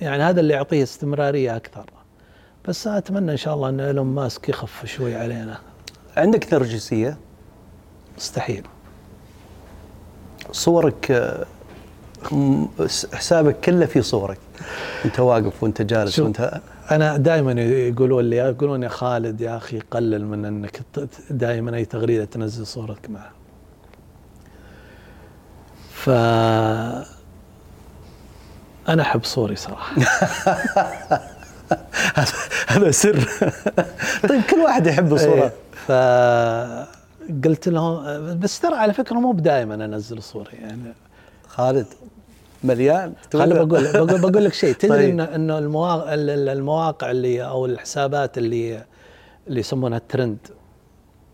يعني 0.00 0.22
هذا 0.22 0.40
اللي 0.40 0.54
يعطيه 0.54 0.82
استمرارية 0.82 1.56
أكثر. 1.56 1.84
بس 2.68 2.86
أتمنى 2.86 3.32
إن 3.32 3.36
شاء 3.36 3.54
الله 3.54 3.68
إن 3.68 3.80
إيلون 3.80 4.06
ماسك 4.06 4.48
يخف 4.48 4.86
شوي 4.86 5.16
علينا. 5.16 5.58
عندك 6.16 6.54
نرجسيه 6.54 7.16
مستحيل. 8.16 8.66
صورك 10.52 11.10
آه، 11.10 11.46
حسابك 13.12 13.60
كله 13.60 13.86
في 13.86 14.02
صورك. 14.02 14.38
أنت 15.04 15.20
واقف 15.20 15.62
وأنت 15.62 15.82
جالس. 15.82 16.18
وانت 16.18 16.60
أنا 16.90 17.16
دائما 17.16 17.52
يقولون 17.62 18.24
لي 18.24 18.36
يقولون 18.36 18.82
يا 18.82 18.88
خالد 18.88 19.40
يا 19.40 19.56
أخي 19.56 19.78
قلل 19.78 20.24
من 20.24 20.44
إنك 20.44 20.80
دائما 21.30 21.76
أي 21.76 21.84
تغريدة 21.84 22.24
تنزل 22.24 22.66
صورتك 22.66 23.10
معها 23.10 23.30
ف 25.92 26.10
أنا 28.88 29.02
أحب 29.02 29.24
صوري 29.24 29.56
صراحة. 29.56 29.96
هذا 32.66 32.90
سر. 32.90 33.28
طيب 34.28 34.42
كل 34.50 34.56
واحد 34.56 34.86
يحب 34.86 35.16
صورة. 35.16 35.52
إيه، 35.90 36.86
فقلت 37.28 37.68
لهم 37.68 38.38
بس 38.38 38.60
ترى 38.60 38.74
على 38.74 38.92
فكرة 38.92 39.16
مو 39.16 39.32
بدائما 39.32 39.74
أنزل 39.74 40.22
صوري 40.22 40.56
يعني. 40.62 40.94
خالد 41.48 41.86
مليان. 42.64 43.12
خلي 43.32 43.54
بقول 43.54 43.92
بقول 43.92 44.20
بقول 44.20 44.44
لك 44.44 44.54
شيء. 44.54 44.74
تدري 44.80 44.98
طيب. 44.98 45.10
انه 45.10 45.34
إنه 45.34 45.58
المواقع 45.58 46.14
المواقع 46.14 47.10
اللي 47.10 47.44
أو 47.44 47.66
الحسابات 47.66 48.38
اللي 48.38 48.84
اللي 49.48 49.60
يسمونها 49.60 49.98
الترند 49.98 50.38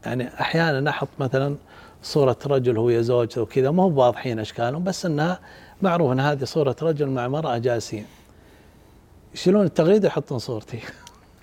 يعني 0.06 0.28
أحيانا 0.40 0.90
أحط 0.90 1.08
مثلا 1.18 1.56
صورة 2.02 2.36
رجل 2.46 2.78
هو 2.78 3.00
زوجته 3.00 3.42
وكذا 3.42 3.70
ما 3.70 3.82
هو 3.82 4.00
واضحين 4.00 4.38
أشكالهم 4.38 4.84
بس 4.84 5.06
إنها 5.06 5.38
معروف 5.82 6.12
إن 6.12 6.20
هذه 6.20 6.44
صورة 6.44 6.76
رجل 6.82 7.06
مع 7.06 7.28
مرأة 7.28 7.58
جالسين. 7.58 8.06
يشيلون 9.34 9.64
التغريدة 9.64 10.08
يحطون 10.08 10.38
صورتي. 10.38 10.80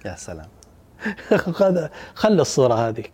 يا 0.06 0.16
سلام. 0.16 0.48
خلى 2.16 2.42
الصورة 2.42 2.74
هذيك. 2.74 3.12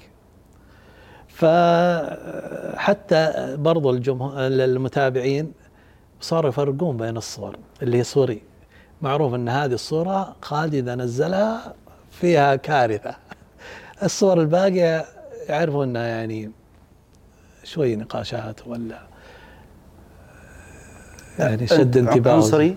فحتى 1.27 3.55
برضو 3.59 3.89
الجمهور 3.89 4.33
المتابعين 4.37 5.51
صاروا 6.21 6.49
يفرقون 6.49 6.97
بين 6.97 7.17
الصور 7.17 7.57
اللي 7.81 7.97
هي 7.97 8.03
صوري. 8.03 8.41
معروف 9.01 9.33
إن 9.33 9.49
هذه 9.49 9.73
الصورة 9.73 10.35
خالد 10.41 10.75
اذا 10.75 10.95
نزلها 10.95 11.73
فيها 12.11 12.55
كارثة. 12.55 13.15
الصور 14.03 14.41
الباقية 14.41 15.05
يعرفوا 15.49 15.83
إنها 15.83 16.07
يعني 16.07 16.51
شوي 17.63 17.95
نقاشات 17.95 18.67
ولا 18.67 18.99
يعني 21.39 21.67
شد 21.67 21.97
انتباه 21.97 22.33
عنصري؟ 22.33 22.75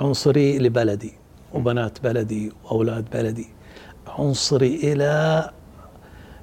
عنصري 0.00 0.58
لبلدي 0.58 1.14
وبنات 1.54 2.00
بلدي 2.00 2.52
وأولاد 2.64 3.10
بلدي. 3.12 3.48
عنصري 4.18 4.74
إلى 4.92 5.50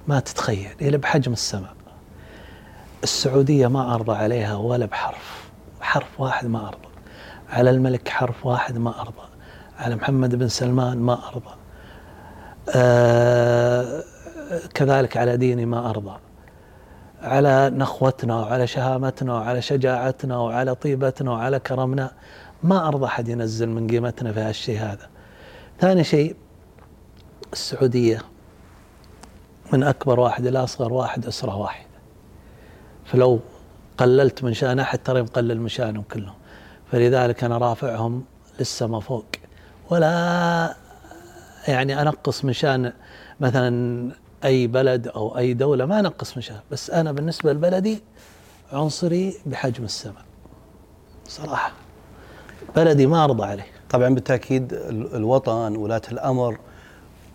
ما 0.07 0.19
تتخيل 0.19 0.75
إلى 0.81 0.97
بحجم 0.97 1.33
السماء. 1.33 1.73
السعودية 3.03 3.67
ما 3.67 3.95
أرضى 3.95 4.15
عليها 4.15 4.55
ولا 4.55 4.85
بحرف 4.85 5.49
حرف 5.81 6.19
واحد 6.21 6.47
ما 6.47 6.67
أرضى. 6.67 6.87
على 7.49 7.69
الملك 7.69 8.09
حرف 8.09 8.45
واحد 8.45 8.77
ما 8.77 9.01
أرضى. 9.01 9.27
على 9.77 9.95
محمد 9.95 10.35
بن 10.35 10.47
سلمان 10.47 10.97
ما 10.97 11.27
أرضى. 11.27 11.55
آه 12.75 14.03
كذلك 14.73 15.17
على 15.17 15.37
ديني 15.37 15.65
ما 15.65 15.89
أرضى. 15.89 16.17
على 17.21 17.69
نخوتنا 17.69 18.39
وعلى 18.39 18.67
شهامتنا 18.67 19.33
وعلى 19.33 19.61
شجاعتنا 19.61 20.37
وعلى 20.37 20.75
طيبتنا 20.75 21.31
وعلى 21.31 21.59
كرمنا. 21.59 22.11
ما 22.63 22.87
أرضى 22.87 23.05
أحد 23.05 23.27
ينزل 23.27 23.69
من 23.69 23.87
قيمتنا 23.87 24.31
في 24.33 24.39
هالشيء 24.39 24.79
هذا. 24.79 25.09
ثاني 25.79 26.03
شيء 26.03 26.35
السعودية 27.53 28.21
من 29.73 29.83
أكبر 29.83 30.19
واحد 30.19 30.45
إلى 30.45 30.63
أصغر 30.63 30.93
واحد 30.93 31.25
أسرة 31.25 31.55
واحدة. 31.55 31.87
فلو 33.05 33.39
قللت 33.97 34.43
من 34.43 34.53
شان 34.53 34.79
احد 34.79 34.99
ترى 35.03 35.21
مقلل 35.21 35.61
من 35.61 35.67
شأنهم 35.67 36.03
كلهم. 36.03 36.35
فلذلك 36.91 37.43
أنا 37.43 37.57
رافعهم 37.57 38.23
للسما 38.59 38.99
فوق 38.99 39.25
ولا 39.89 40.75
يعني 41.67 42.01
أنقص 42.01 42.45
من 42.45 42.53
شأن 42.53 42.93
مثلا 43.39 44.11
أي 44.43 44.67
بلد 44.67 45.07
أو 45.07 45.37
أي 45.37 45.53
دولة 45.53 45.85
ما 45.85 45.99
أنقص 45.99 46.37
من 46.37 46.43
شأن 46.43 46.59
بس 46.71 46.89
أنا 46.89 47.11
بالنسبة 47.11 47.53
لبلدي 47.53 48.03
عنصري 48.71 49.33
بحجم 49.45 49.83
السماء. 49.83 50.25
صراحة 51.27 51.71
بلدي 52.75 53.07
ما 53.07 53.23
أرضى 53.23 53.43
عليه. 53.43 53.65
طبعا 53.89 54.09
بالتأكيد 54.09 54.73
ال- 54.73 55.15
الوطن 55.15 55.75
ولاة 55.75 56.01
الأمر 56.11 56.57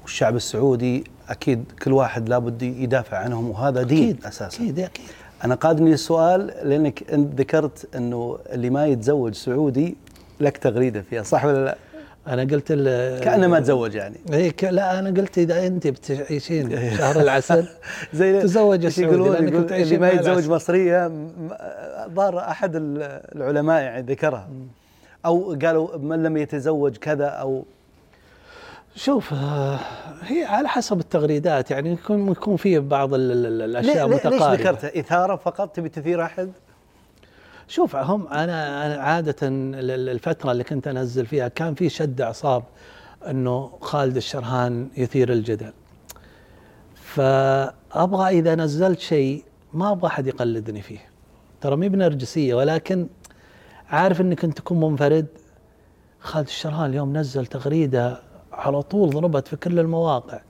والشعب 0.03 0.37
السعودي 0.37 1.05
أكيد 1.29 1.65
كل 1.83 1.93
واحد 1.93 2.29
لابد 2.29 2.63
يدافع 2.63 3.17
عنهم 3.17 3.51
وهذا 3.51 3.83
دين 3.83 4.03
أكيد 4.11 4.27
أساسا. 4.27 4.57
أكيد 4.63 4.79
أكيد. 4.79 5.05
أنا 5.45 5.55
قادني 5.55 5.93
السؤال 5.93 6.47
لأنك 6.63 7.11
انت 7.13 7.41
ذكرت 7.41 7.89
إنه 7.97 8.39
اللي 8.53 8.71
ما 8.71 8.87
يتزوج 8.87 9.35
سعودي 9.35 9.97
لك 10.41 10.57
تغريدة 10.57 11.03
فيها 11.03 11.23
صح 11.23 11.45
ولا 11.45 11.65
لا؟ 11.65 11.77
أنا 12.29 12.43
قلت 12.43 12.67
ال- 12.71 13.21
كأنه 13.21 13.47
ما 13.47 13.61
تزوج 13.61 13.95
يعني. 13.95 14.17
إيه 14.33 14.51
ك- 14.51 14.65
لا 14.65 14.99
أنا 14.99 15.21
قلت 15.21 15.39
إذا 15.39 15.67
أنت 15.67 15.87
بتعيشين 15.87 16.97
شهر 16.97 17.21
العسل 17.21 17.67
زي 18.15 18.43
تزوج 18.43 18.99
يقولون؟ 18.99 19.49
يقول 19.49 19.73
اللي 19.73 19.99
ما 19.99 20.09
يتزوج. 20.11 20.49
مصرية 20.51 21.11
ظهر 22.15 22.39
أحد 22.39 22.77
ال- 22.77 23.21
العلماء 23.37 23.83
يعني 23.83 24.03
ذكرها. 24.13 24.49
أو 25.27 25.57
قالوا 25.63 25.97
من 25.99 26.23
لم 26.23 26.37
يتزوج 26.37 26.97
كذا 26.97 27.27
أو 27.27 27.65
شوف 28.97 29.35
آه، 29.35 29.79
هي 30.23 30.45
على 30.45 30.69
حسب 30.69 31.01
التغريدات 31.01 31.71
يعني 31.71 31.93
يكون 31.93 32.29
يكون 32.31 32.57
في 32.57 32.79
بعض 32.79 33.15
ال- 33.15 33.33
ال- 33.33 33.47
ال- 33.47 33.63
الأشياء 33.63 33.95
ليه- 33.95 34.05
ليه- 34.05 34.15
ليش 34.15 34.27
متقاربة 34.35 34.55
ذكرتها؟ 34.55 35.01
إثارة 35.01 35.37
فقط 35.37 35.77
تبي 35.77 35.89
تثير 35.89 36.23
أحد؟ 36.23 36.53
شوف 37.69 37.97
هم 37.97 38.27
أنا 38.27 38.87
أنا 38.87 39.03
عادة 39.03 39.37
ال- 39.43 39.91
ال- 39.91 40.09
الفترة 40.09 40.53
اللي 40.53 40.65
كنت 40.65 40.89
أنزل 40.89 41.27
فيها 41.27 41.49
كان 41.49 41.75
في 41.75 41.89
شد 41.89 42.21
أعصاب 42.21 42.63
إنه 43.31 43.71
خالد 43.81 44.17
الشرهان 44.17 44.89
يثير 44.97 45.33
الجدل 45.33 45.73
فأبغى 46.95 48.39
إذا 48.39 48.55
نزلت 48.55 49.01
شيء 49.01 49.45
ما 49.73 49.93
أبغى 49.93 50.07
أحد 50.07 50.27
يقلدني 50.27 50.83
فيه 50.83 50.99
ترى 51.61 51.77
مي 51.77 51.89
بنرجسية 51.89 52.55
ولكن 52.55 53.07
عارف 53.91 54.21
إنك 54.21 54.45
أنت 54.45 54.59
تكون 54.59 54.81
منفرد؟ 54.81 55.27
خالد 56.21 56.47
الشرهان 56.47 56.91
اليوم 56.91 57.17
نزل 57.17 57.47
تغريدة 57.47 58.21
على 58.53 58.83
طول 58.83 59.11
ضربت 59.11 59.49
في 59.49 59.57
كل 59.57 59.79
المواقع. 59.79 60.41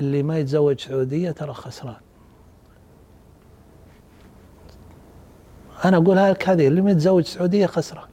اللي 0.00 0.22
ما 0.22 0.38
يتزوج 0.38 0.80
سعودية 0.80 1.30
ترى 1.30 1.52
خسران. 1.52 1.96
أنا 5.84 5.96
أقول 5.96 6.16
لك 6.16 6.48
هذه 6.48 6.68
اللي 6.68 6.80
متزوج 6.80 7.24
سعودية 7.24 7.66
خسران. 7.66 8.08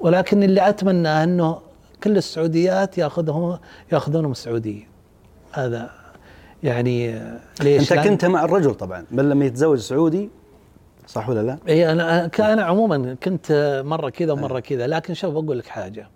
ولكن 0.00 0.42
اللي 0.42 0.68
أتمنى 0.68 1.08
إنه 1.08 1.60
كل 2.02 2.16
السعوديات 2.16 2.98
ياخذهم 2.98 3.58
يأخذونهم 3.92 4.32
السعوديه 4.32 4.88
هذا 5.52 5.90
يعني 6.62 7.20
ليش؟ 7.62 7.92
أنت 7.92 8.08
كنت 8.08 8.24
مع 8.24 8.44
الرجل 8.44 8.74
طبعا 8.74 9.04
من 9.10 9.28
لما 9.28 9.44
يتزوج 9.44 9.78
سعودي 9.78 10.30
صح 11.06 11.28
ولا 11.28 11.42
لا؟ 11.42 11.58
اي 11.68 11.92
أنا 11.92 12.30
أنا 12.40 12.64
عموما 12.64 13.16
كنت 13.22 13.82
مرة 13.86 14.10
كذا 14.10 14.32
ومرة 14.32 14.60
كذا 14.60 14.86
لكن 14.86 15.14
شوف 15.14 15.34
أقول 15.34 15.58
لك 15.58 15.66
حاجة. 15.66 16.08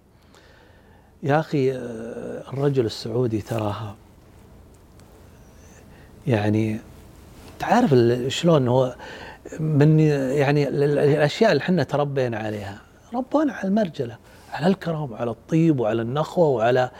يا 1.23 1.41
أخي 1.41 1.73
الرجل 2.53 2.87
السعودي 2.87 3.41
تراها 3.43 3.97
يعني 6.27 6.81
تعرف 7.59 7.95
شلون 8.29 8.69
هو 8.69 8.95
من 9.61 10.01
يعني 10.01 10.69
الأشياء 10.69 11.53
اللي 11.53 11.61
إحنا 11.63 11.83
تربينا 11.83 12.39
عليها. 12.39 12.79
ربونا 13.15 13.53
على 13.53 13.69
المرجلة 13.69 14.17
على 14.53 14.67
الكرم 14.67 15.13
وعلى 15.13 15.31
الطيب 15.31 15.81
وعلى 15.81 16.03
النخوة 16.03 16.49
وعلى 16.49 16.91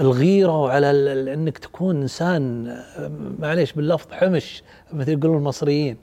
الغيرة 0.00 0.58
وعلى 0.62 0.90
إنك 1.34 1.58
تكون 1.58 2.00
إنسان 2.02 2.76
معليش 3.38 3.72
باللفظ 3.72 4.12
حمش 4.12 4.62
مثل 4.92 5.12
يقولون 5.12 5.36
المصريين. 5.36 5.96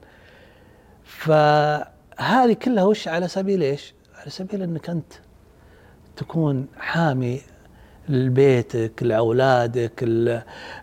فهذه 1.22 2.52
كلها 2.62 2.84
وش 2.84 3.08
على 3.08 3.28
سبيل 3.28 3.62
إيش؟ 3.62 3.94
على 4.20 4.30
سبيل 4.30 4.62
إنك 4.62 4.90
أنت 4.90 5.12
تكون 6.16 6.66
حامي 6.78 7.40
لبيتك 8.08 9.02
لأولادك 9.02 10.04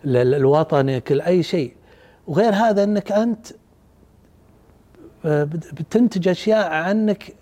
لوطنك 0.03 1.11
لأي 1.11 1.43
شيء. 1.43 1.73
وغير 2.27 2.53
هذا 2.53 2.83
إنك 2.83 3.11
أنت 3.11 3.47
بتنتج 5.73 6.27
أشياء 6.27 6.71
عنك 6.71 7.35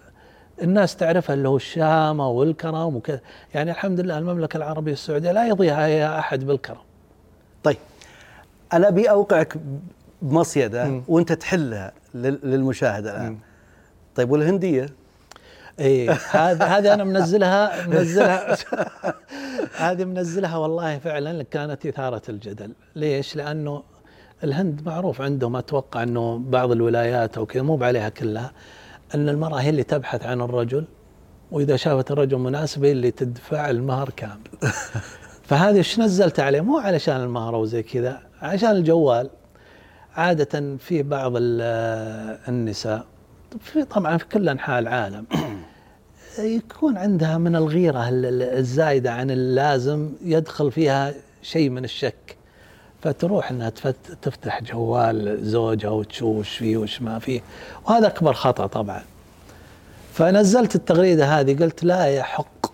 الناس 0.61 0.95
تعرفها 0.95 1.33
اللي 1.33 1.49
هو 1.49 1.55
الشامه 1.55 2.29
والكرم 2.29 2.95
وكذا 2.95 3.19
يعني 3.53 3.71
الحمد 3.71 3.99
لله 3.99 4.17
المملكة 4.17 4.57
العربية 4.57 4.93
السعودية 4.93 5.31
لا 5.31 5.47
يضيعها 5.47 6.19
أحد 6.19 6.43
بالكرم. 6.43 6.81
طيب 7.63 7.77
أنا 8.73 8.87
أبي 8.87 9.09
أوقعك 9.09 9.57
بمصيدة 10.21 11.01
وأنت 11.07 11.33
تحلها. 11.33 11.91
للمشاهد 12.21 13.07
الآن. 13.07 13.37
طيب 14.15 14.31
والهندية؟ 14.31 14.89
إيه 15.79 16.11
هذه 16.11 16.77
هذه 16.77 16.93
أنا 16.93 17.03
منزلها 17.03 17.87
منزلها. 17.87 18.57
هذه 19.77 20.05
منزلها 20.05 20.57
والله 20.57 20.97
فعلا 20.97 21.43
كانت 21.43 21.85
إثارة 21.85 22.21
الجدل. 22.29 22.71
ليش؟ 22.95 23.35
لأنه 23.35 23.83
الهند 24.43 24.81
معروف 24.85 25.21
عندهم 25.21 25.55
أتوقع 25.55 26.03
إنه 26.03 26.37
بعض 26.37 26.71
الولايات 26.71 27.37
أو 27.37 27.45
كذا 27.45 27.63
مو 27.63 27.83
عليها 27.83 28.09
كلها 28.09 28.51
إن 29.15 29.29
المرأة 29.29 29.57
هي 29.57 29.69
اللي 29.69 29.83
تبحث 29.83 30.25
عن 30.25 30.41
الرجل 30.41 30.85
وإذا 31.51 31.75
شافت 31.75 32.11
الرجل 32.11 32.37
مناسب 32.37 32.85
هي 32.85 32.91
اللي 32.91 33.11
تدفع 33.11 33.69
المهر 33.69 34.09
كامل. 34.09 34.49
فهذه 35.47 35.77
إيش 35.77 35.99
نزلت 35.99 36.39
عليه؟ 36.39 36.61
مو 36.61 36.77
علشان 36.77 37.15
المهر 37.15 37.55
أو 37.55 37.65
زي 37.65 37.83
كذا 37.83 38.19
عشان 38.41 38.71
الجوال. 38.71 39.29
عادة 40.17 40.77
في 40.77 41.03
بعض 41.03 41.31
النساء 41.35 43.05
في 43.59 43.83
طبعا 43.83 44.17
في 44.17 44.25
كل 44.25 44.49
أنحاء 44.49 44.79
العالم 44.79 45.25
يكون 46.39 46.97
عندها 46.97 47.37
من 47.37 47.55
الغيرة 47.55 48.09
الزايدة 48.09 49.11
عن 49.11 49.31
اللازم 49.31 50.09
يدخل 50.21 50.71
فيها 50.71 51.13
شيء 51.41 51.69
من 51.69 51.83
الشك 51.83 52.37
فتروح 53.01 53.51
إنها 53.51 53.69
تفتح 54.21 54.63
جوال 54.63 55.37
زوجها 55.41 55.89
وتشوف 55.89 56.37
وش 56.37 56.57
فيه 56.57 56.77
وش 56.77 57.01
ما 57.01 57.19
فيه 57.19 57.41
وهذا 57.85 58.07
أكبر 58.07 58.33
خطأ 58.33 58.67
طبعا. 58.67 59.03
فنزلت 60.13 60.75
التغريدة 60.75 61.39
هذه 61.39 61.63
قلت 61.63 61.83
لا 61.83 62.05
يحق 62.05 62.67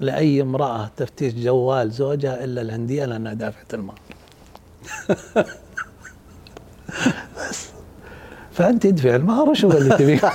لأي 0.00 0.42
امرأة 0.42 0.90
تفتيش 0.96 1.34
جوال 1.34 1.90
زوجها 1.90 2.44
إلا 2.44 2.60
الهندية 2.60 3.04
لأنها 3.04 3.34
دافعت 3.34 3.74
المهر 3.74 3.98
بس. 7.36 7.68
فأنت 8.52 8.86
ادفع 8.86 9.16
المهر 9.16 9.48
وشو 9.48 9.70
اللي 9.70 9.96
تبيه 9.96 10.20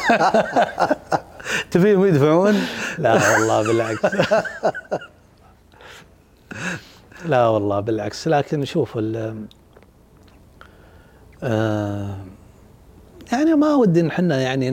تبيهم 1.72 2.06
يدفعون؟ 2.06 2.56
لا 2.98 3.14
والله 3.14 3.68
بالعكس. 3.68 4.06
لا 7.26 7.48
والله 7.48 7.80
بالعكس. 7.80 8.28
لكن 8.28 8.66
شوف 8.66 9.00
آه 11.44 12.16
يعني 13.32 13.56
ما 13.56 13.76
ودي 13.76 14.00
إن 14.00 14.08
إحنا 14.08 14.42
يعني 14.42 14.72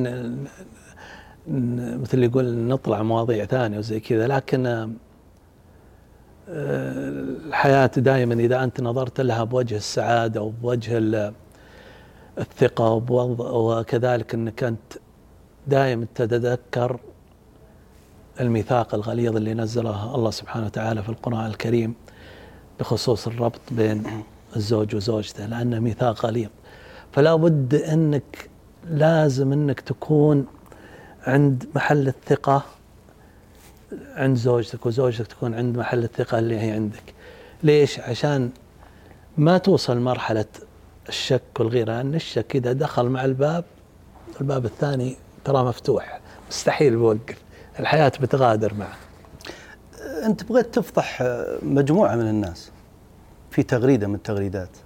مثل 1.49 2.23
يقول 2.23 2.59
نطلع 2.59 3.03
مواضيع 3.03 3.45
ثانية 3.45 3.79
وزي 3.79 4.01
كذا. 4.01 4.27
لكن 4.27 4.67
آه 4.67 4.91
الحياة 6.49 7.87
دائما 7.97 8.35
إذا 8.35 8.65
أنت 8.65 8.81
نظرت 8.81 9.21
لها 9.21 9.45
بوجه 9.45 9.77
السعادة 9.77 10.43
وبوجه 10.43 10.99
الثقه 12.39 12.93
وكذلك 13.41 14.35
إنك 14.35 14.65
أنت 14.65 14.93
دائما 15.67 16.07
تتذكر 16.15 17.01
الميثاق 18.41 18.95
الغليظ 18.95 19.37
اللي 19.37 19.55
نزله 19.55 20.15
الله 20.15 20.31
سبحانه 20.31 20.67
وتعالى 20.67 21.03
في 21.03 21.09
القرآن 21.09 21.47
الكريم 21.47 21.95
بخصوص 22.81 23.27
الربط 23.27 23.61
بين 23.71 24.03
الزوج 24.57 24.95
وزوجته 24.97 25.47
لأنه 25.47 25.79
ميثاق 25.79 26.27
غليظ 26.27 26.49
فلا 27.13 27.35
بد 27.35 27.75
أنك 27.75 28.49
لازم 28.91 29.53
أنك 29.53 29.81
تكون 29.81 30.47
عند 31.27 31.67
محل 31.75 32.09
الثقة 32.09 32.63
عند 34.15 34.37
زوجتك 34.37 34.87
وزوجتك 34.87 35.27
تكون 35.27 35.55
عند 35.55 35.77
محل 35.79 36.05
الثقة 36.05 36.39
اللي 36.39 36.61
هي 36.61 36.71
عندك 36.71 37.15
ليش؟ 37.63 38.01
عشان 38.01 38.51
ما 39.39 39.59
توصل 39.59 39.99
مرحلة 39.99 40.45
الشك 41.09 41.43
والغيرة 41.59 41.93
لأن 41.93 42.15
الشك 42.15 42.57
إذا 42.57 42.73
دخل 42.73 43.09
مع 43.09 43.25
الباب 43.25 43.65
الباب 44.41 44.65
الثاني 44.65 45.17
ترى 45.45 45.65
مفتوح. 45.65 46.21
مستحيل 46.51 46.97
بوقف 46.97 47.43
الحياة 47.81 48.13
بتغادر 48.21 48.75
معه. 48.75 48.97
أنت 50.27 50.45
بغيت 50.45 50.75
تفضح 50.75 51.23
مجموعة 51.63 52.17
من 52.17 52.29
الناس 52.29 52.71
في 53.51 53.63
تغريدة 53.63 54.07
من 54.07 54.15
التغريدات. 54.15 54.77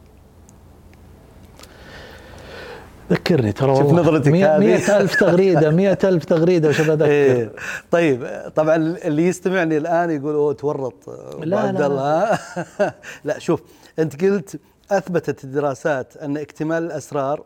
ذكرني 3.11 3.53
ترى 3.53 3.77
شوف 3.77 3.93
نظرتك 3.93 4.35
هذه. 4.35 4.59
مئة 4.59 5.01
ألف 5.01 5.15
تغريدة 5.15 5.71
مئة 5.71 6.09
ألف 6.09 6.25
تغريدة 6.25 6.69
وش 6.69 6.81
بذكر؟ 6.81 7.05
إيه. 7.05 7.53
طيب 7.91 8.29
طبعا 8.55 8.77
اللي 8.77 9.27
يستمعني 9.27 9.77
الآن 9.77 10.11
يقول 10.11 10.35
أوه 10.35 10.53
تورط 10.53 10.95
لا 11.43 11.61
عبد 11.61 11.83
الله. 11.83 12.39
لا 13.25 13.39
شوف 13.39 13.62
أنت 13.99 14.25
قلت 14.25 14.61
أثبتت 14.91 15.45
الدراسات 15.45 16.16
أن 16.16 16.37
اكتمال 16.37 16.82
الأسرار 16.82 17.45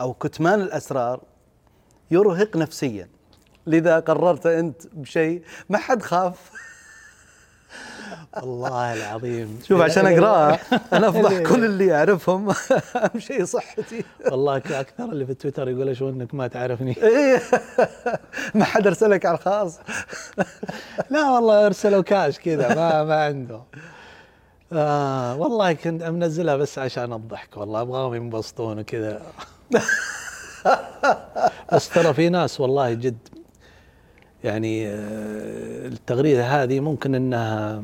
أو 0.00 0.12
كتمان 0.12 0.60
الأسرار 0.60 1.20
يرهق 2.10 2.56
نفسيا. 2.56 3.08
لذا 3.66 4.00
قررت 4.00 4.46
أنت 4.46 4.82
بشيء 4.92 5.42
ما 5.68 5.78
حد 5.78 6.02
خاف. 6.02 6.50
والله 8.42 8.92
العظيم. 8.92 9.60
شوف 9.68 9.80
عشان 9.80 10.06
اقراها 10.06 10.58
أنا 10.92 11.08
أفضح 11.08 11.38
كل 11.52 11.64
اللي 11.64 11.86
يعرفهم. 11.86 12.48
أهم 12.96 13.18
شيء 13.18 13.44
صحتي. 13.44 14.04
والله 14.30 14.56
أكثر 14.56 15.04
اللي 15.04 15.26
في 15.26 15.34
تويتر 15.34 15.68
يقول 15.68 15.96
شو 15.96 16.08
إنك 16.08 16.34
ما 16.34 16.46
تعرفني؟ 16.46 16.96
إيه. 17.02 17.40
ما 18.54 18.64
حد 18.64 18.86
أرسلك 18.86 19.26
على 19.26 19.38
الخاص. 19.38 19.78
لا 21.10 21.30
والله 21.30 21.66
أرسلوا 21.66 22.02
كاش 22.02 22.38
كذا 22.38 22.74
ما 22.74 23.04
ما 23.04 23.24
عنده. 23.24 23.60
آه 24.72 25.36
والله 25.36 25.72
كنت 25.72 26.02
منزلها 26.02 26.56
بس 26.56 26.78
عشان 26.78 27.12
الضحك 27.12 27.56
والله 27.56 27.80
أبغاهم 27.80 28.14
ينبسطون 28.14 28.78
وكذا. 28.78 29.22
بس 31.72 31.88
ترى 31.88 32.14
في 32.14 32.28
ناس 32.28 32.60
والله 32.60 32.92
جد 32.92 33.18
يعني 34.44 34.88
التغريدة 35.86 36.62
هذه 36.62 36.80
ممكن 36.80 37.14
إنها 37.14 37.82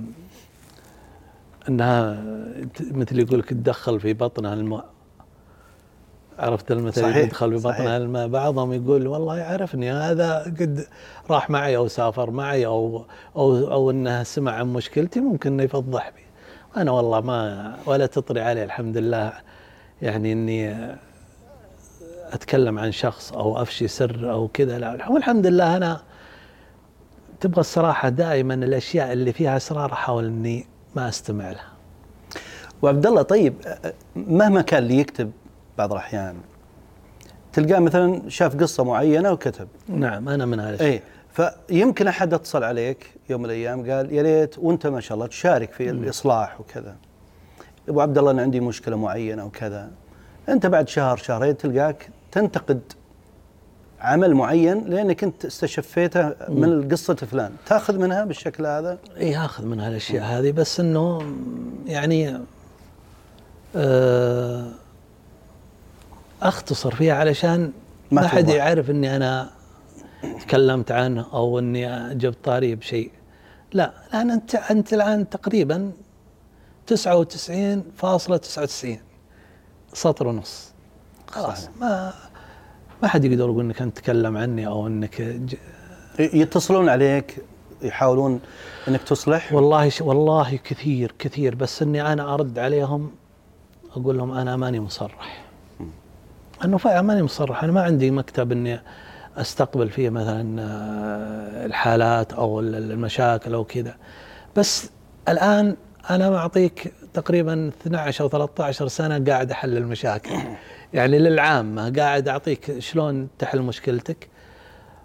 إنها 1.69 2.23
مثل 2.81 3.19
يقول 3.19 3.39
لك 3.39 3.49
تدخل 3.51 4.01
في 4.01 4.13
بطنها 4.13 4.55
الماء. 4.55 4.91
عرفت 6.39 6.73
المثل 6.73 7.17
يدخل 7.17 7.61
في 7.61 7.69
بطنها 7.69 7.97
الماء؟ 7.97 8.29
بعضهم 8.29 8.73
يقول 8.73 9.07
والله 9.07 9.39
يعرفني 9.39 9.93
هذا 9.93 10.39
قد 10.39 10.87
راح 11.31 11.51
معي 11.51 11.77
أو 11.77 11.89
سافر 11.89 12.31
معي 12.31 12.67
أو 12.67 13.05
أو 13.37 13.73
أو 13.73 13.91
إنه 13.91 14.23
سمع 14.23 14.53
عن 14.53 14.73
مشكلتي 14.73 15.21
ممكن 15.21 15.53
إنه 15.53 15.63
يفضح 15.63 16.11
بي. 16.11 16.21
أنا 16.77 16.91
والله 16.91 17.21
ما 17.21 17.77
ولا 17.87 18.07
تطري 18.07 18.41
علي 18.41 18.65
الحمد 18.65 18.97
لله 18.97 19.33
يعني 20.03 20.33
إني 20.33 20.77
أتكلم 22.33 22.79
عن 22.79 22.93
شخص 22.93 23.33
أو 23.33 23.63
أفشي 23.63 23.89
سر 23.89 24.31
أو 24.33 24.49
كذا 24.49 24.79
لا 24.79 25.09
والحمد 25.09 25.47
لله 25.47 25.77
أنا 25.77 26.01
تبغى 27.41 27.61
الصراحة 27.61 28.09
دائما 28.09 28.55
الأشياء 28.55 29.13
اللي 29.13 29.33
فيها 29.33 29.57
أسرار 29.57 29.93
أحاول 29.93 30.25
إني 30.25 30.67
ما 30.97 31.09
أستمع 31.09 31.51
لها. 31.51 31.71
وعبد 32.83 33.07
الله 33.07 33.23
طيب 33.23 33.55
مهما 34.17 34.63
كان 34.63 34.83
اللي 34.83 34.99
يكتب 34.99 35.31
بعض 35.79 35.93
الأحيان 35.93 36.37
تلقاه 37.53 37.79
مثلا 37.79 38.23
شاف 38.29 38.57
قصة 38.57 38.85
معينة 38.85 39.33
وكتب. 39.33 39.69
نعم 39.89 40.29
أنا 40.29 40.47
من 40.47 40.61
هذا 40.61 40.75
الشيء. 40.75 40.87
اي 40.93 41.03
فيمكن 41.33 42.09
أحد 42.09 42.35
اتصل 42.35 42.65
عليك 42.65 43.11
يوم 43.31 43.41
من 43.41 43.47
الأيام 43.47 43.91
قال 43.91 44.13
يا 44.13 44.23
ريت 44.23 44.59
وأنت 44.59 44.87
ما 44.87 45.01
شاء 45.01 45.15
الله 45.15 45.27
تشارك 45.27 45.73
في 45.73 45.91
الإصلاح 45.91 46.61
وكذا. 46.61 46.97
أبو 47.89 48.01
عبد 48.01 48.19
الله 48.19 48.31
أنا 48.31 48.43
عندي 48.43 48.61
مشكلة 48.61 48.97
معينة 48.97 49.45
وكذا. 49.45 49.91
أنت 50.49 50.67
بعد 50.67 50.89
شهر 50.89 51.17
شهرين 51.17 51.57
تلقاك 51.57 52.09
تنتقد 52.33 52.81
عمل 54.01 54.35
معين 54.35 54.85
لأنك 54.85 55.25
أنت 55.25 55.45
استشفيته 55.45 56.35
من 56.49 56.89
قصة 56.89 57.15
فلان. 57.15 57.53
تأخذ 57.67 57.99
منها 57.99 58.25
بالشكل 58.25 58.67
هذا؟ 58.67 58.99
إي 59.17 59.37
أخذ 59.37 59.65
من 59.67 59.81
هالاشياء 59.81 60.25
هذه 60.25 60.51
بس 60.51 60.81
إنه 60.81 61.35
يعني 61.87 62.41
آه 63.77 64.67
أختصر 66.43 66.95
فيها 66.95 67.15
علشان 67.15 67.73
ما 68.11 68.29
حد. 68.29 68.49
يعرف 68.49 68.91
إني 68.91 69.17
أنا 69.17 69.51
تكلمت 70.23 70.93
عنه 70.93 71.27
أو 71.33 71.59
إني 71.59 72.15
جبت 72.15 72.45
طاري 72.45 72.75
بشيء. 72.75 73.11
لا 73.73 73.93
لأن 74.13 74.31
أنت 74.31 74.55
أنت 74.55 74.93
الآن 74.93 75.29
تقريبا 75.29 75.93
99.99 76.95 76.95
سطر 79.93 80.27
ونص. 80.27 80.73
خلاص 81.29 81.59
صحيح. 81.65 81.77
ما 81.81 82.13
ما 83.03 83.09
حد 83.09 83.25
يقدر 83.25 83.45
يقول 83.45 83.65
إنك 83.65 83.83
أنت 83.83 83.97
تتكلم 83.97 84.37
عني 84.37 84.67
أو 84.67 84.87
إنك 84.87 85.23
ج... 85.23 85.55
يتصلون 86.19 86.89
عليك 86.89 87.37
يحاولون 87.83 88.41
إنك 88.89 89.03
تصلح؟ 89.03 89.53
والله 89.53 89.89
ش... 89.89 90.01
والله 90.01 90.57
كثير 90.57 91.15
كثير 91.19 91.55
بس 91.55 91.83
إني 91.83 92.13
أنا 92.13 92.35
أرد 92.35 92.59
عليهم 92.59 93.11
أقول 93.97 94.19
لهم 94.19 94.33
أنا 94.33 94.57
ماني 94.57 94.81
مصرح. 94.81 95.45
أنه 96.65 96.77
فعلا 96.77 97.03
ماني 97.03 97.23
مصرح 97.23 97.65
أنا 97.65 97.73
ما 97.73 97.83
عندي 97.83 98.11
مكتب 98.11 98.53
إني 98.53 98.81
أستقبل 99.41 99.89
فيه 99.91 100.11
مثلا 100.11 100.63
آه، 100.63 101.67
الحالات 101.67 102.33
أو 102.33 102.61
ال- 102.61 102.75
المشاكل 102.93 103.55
أو 103.55 103.65
كذا. 103.65 103.95
بس 104.57 104.91
الآن 105.29 105.77
أنا 106.11 106.31
معطيك 106.31 106.93
تقريبا 107.15 107.69
12 107.81 108.25
أو 108.25 108.29
13 108.29 108.89
سنة 108.89 109.25
قاعد 109.33 109.51
أحل 109.51 109.77
المشاكل. 109.77 110.31
يعني 110.95 111.19
للعامه 111.19 111.93
قاعد 111.97 112.29
أعطيك 112.29 112.79
شلون 112.79 113.29
تحل 113.39 113.63
مشكلتك. 113.63 114.29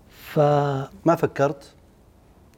ف 0.10 0.40
ما 1.06 1.16
فكرت 1.16 1.74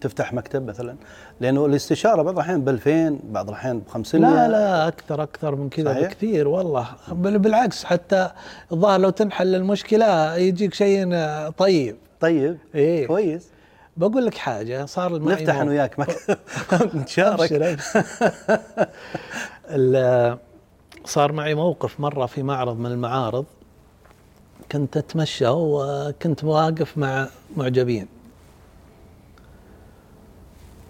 تفتح 0.01 0.33
مكتب 0.33 0.67
مثلا؟ 0.67 0.95
لأنه 1.41 1.65
الاستشارة 1.65 2.21
بعض 2.21 2.33
الأحيان 2.33 2.61
ب 2.63 2.69
2000 2.69 3.19
بعض 3.23 3.47
الأحيان 3.49 3.79
ب 3.79 3.87
500 3.87 4.31
لا 4.31 4.47
لا 4.47 4.87
أكثر 4.87 5.23
أكثر 5.23 5.55
من 5.55 5.69
كذا 5.69 5.93
صحيح؟ 5.93 6.07
بكثير 6.07 6.47
والله. 6.47 6.87
بل 7.11 7.39
بالعكس 7.39 7.83
حتى 7.83 8.31
الظاهر 8.71 8.99
لو 8.99 9.09
تنحل 9.09 9.55
المشكلة 9.55 10.35
يجيك 10.35 10.73
شيء 10.73 11.15
طيب. 11.57 11.95
طيب 12.19 12.57
إيه. 12.75 13.07
كويس. 13.07 13.47
بقول 13.97 14.25
لك 14.25 14.33
حاجة 14.37 14.85
صار 14.85 15.19
معي 15.19 15.33
نفتح 15.35 15.55
أنا. 15.55 15.69
وياك 15.71 15.99
مكتب 15.99 16.37
نتشارك. 16.97 17.79
صار 21.05 21.31
معي 21.31 21.55
موقف 21.55 21.99
مرة 21.99 22.25
في 22.25 22.43
معرض 22.43 22.79
من 22.79 22.85
المعارض. 22.85 23.45
كنت 24.71 24.97
أتمشى 24.97 25.47
وكنت 25.47 26.43
واقف 26.43 26.97
مع 26.97 27.27
معجبين. 27.57 28.07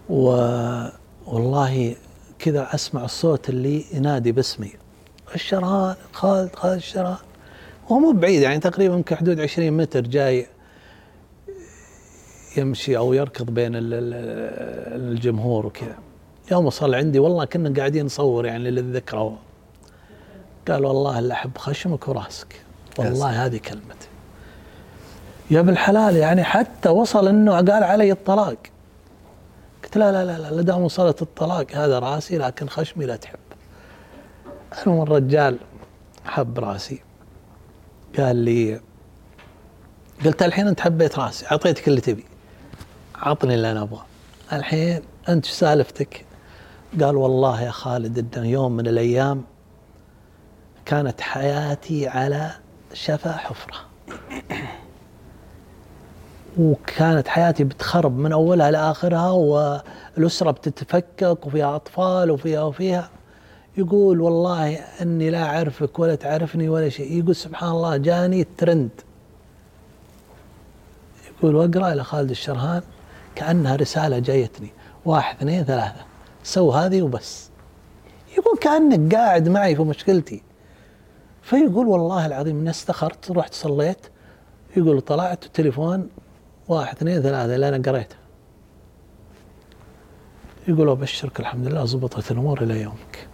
والله 0.10 1.95
كذا 2.39 2.68
أسمع 2.76 3.05
الصوت 3.05 3.49
اللي 3.49 3.86
ينادي 3.93 4.32
باسمي. 4.32 4.72
الشرهان 5.36 5.95
خالد 6.14 6.55
خالد 6.55 6.76
الشرهان 6.76 7.18
وهو 7.89 7.99
مو 7.99 8.12
بعيد 8.12 8.41
يعني 8.41 8.60
تقريبا 8.60 8.95
يمكن 8.95 9.16
حدود 9.16 9.39
20 9.39 9.72
متر 9.78 10.01
جاي 10.01 10.47
يمشي 12.58 12.97
أو 12.97 13.14
يركض 13.14 13.45
بين 13.49 13.76
ال- 13.76 13.93
ال- 13.93 15.12
الجمهور 15.12 15.66
وكذا. 15.66 15.95
يوم 16.51 16.66
وصل 16.66 16.95
عندي 16.95 17.20
والله 17.20 17.45
كنا 17.45 17.74
قاعدين 17.78 18.05
نصور 18.05 18.45
يعني 18.45 18.72
للذكرى. 18.72 19.34
قال 20.68 20.86
والله 20.86 21.20
اللي 21.20 21.34
أحب 21.34 21.58
خشمك 21.58 22.08
وراسك. 22.08 22.62
والله 22.99 23.45
هذه 23.45 23.58
كلمتي. 23.58 24.08
يا 25.51 25.60
ابن 25.60 25.70
الحلال 25.70 26.16
يعني 26.16 26.43
حتى 26.43 26.89
وصل 26.89 27.28
إنه 27.28 27.51
قال 27.55 27.84
علي 27.84 28.12
الطلاق. 28.12 28.58
لا 29.97 30.11
لا 30.11 30.25
لا 30.25 30.51
لا 30.51 30.61
دام 30.61 30.81
وصلت 30.81 31.21
الطلاق 31.21 31.71
هذا 31.71 31.99
راسي 31.99 32.37
لكن 32.37 32.69
خشمي 32.69 33.05
لا 33.05 33.15
تحب. 33.15 33.39
المهم 34.81 35.01
الرجال 35.01 35.57
حب 36.25 36.59
راسي. 36.59 37.01
قال 38.17 38.35
لي 38.35 38.81
قلت 40.25 40.43
الحين 40.43 40.67
أنت 40.67 40.79
حبيت 40.79 41.19
راسي 41.19 41.45
أعطيتك 41.51 41.87
اللي 41.87 42.01
تبي. 42.01 42.25
عطني 43.15 43.55
اللي 43.55 43.71
أنا 43.71 43.81
أبغاه. 43.81 44.05
الحين 44.53 45.01
أنت 45.29 45.45
شو 45.45 45.53
سالفتك؟ 45.53 46.25
قال 47.01 47.15
والله 47.15 47.61
يا 47.61 47.71
خالد 47.71 48.37
إنه 48.37 48.47
يوم 48.47 48.71
من 48.71 48.87
الأيام 48.87 49.43
كانت 50.85 51.21
حياتي 51.21 52.07
على 52.07 52.51
شفا 52.93 53.31
حفرة. 53.31 53.75
وكانت 56.60 57.28
حياتي 57.28 57.64
بتخرب 57.64 58.18
من 58.18 58.32
أولها 58.32 58.72
لآخرها 58.72 59.32
والأسرة 59.32 60.51
بتتفكك 60.51 61.45
وفيها 61.45 61.76
أطفال 61.76 62.32
وفيها 62.32 62.64
وفيها. 62.64 63.10
يقول 63.78 64.22
والله 64.22 64.76
إني 65.01 65.30
لا 65.30 65.43
أعرفك 65.43 65.99
ولا 65.99 66.16
تعرفني 66.16 66.70
ولا 66.70 66.89
شيء. 66.89 67.20
يقول 67.20 67.36
سبحان 67.36 67.70
الله 67.70 67.97
جاني 67.97 68.41
الترند 68.41 68.89
يقول 71.28 71.55
وأقرأ 71.55 71.93
إلى 71.93 72.03
خالد 72.03 72.30
الشرهان 72.30 72.82
كأنها 73.36 73.76
رسالة 73.76 74.20
جايتني. 74.20 74.70
واحد 75.05 75.36
اثنين 75.36 75.64
ثلاثة. 75.64 76.05
سو 76.43 76.72
هذه 76.72 77.01
وبس. 77.01 77.49
يقول 78.38 78.58
كأنك 78.58 79.16
قاعد 79.16 79.49
معي 79.49 79.76
في 79.76 79.82
مشكلتي. 79.82 80.43
فيقول 81.41 81.88
والله 81.88 82.26
العظيم 82.26 82.60
إني 82.60 82.70
استخرت 82.70 83.32
رحت 83.32 83.53
صليت. 83.53 84.08
يقول 84.78 85.01
طلعت 85.01 85.45
التليفون 85.45 86.10
واحد 86.68 86.95
اثنين 86.95 87.22
ثلاثة 87.22 87.55
اللي 87.55 87.70
أنا 87.70 87.91
قريتها 87.91 88.18
يقول 90.68 90.89
أبشرك 90.89 91.39
الحمد 91.39 91.68
لله 91.68 91.86
زبطت 91.86 92.32
الأمور 92.32 92.63
إلى 92.63 92.82
يومك. 92.82 93.28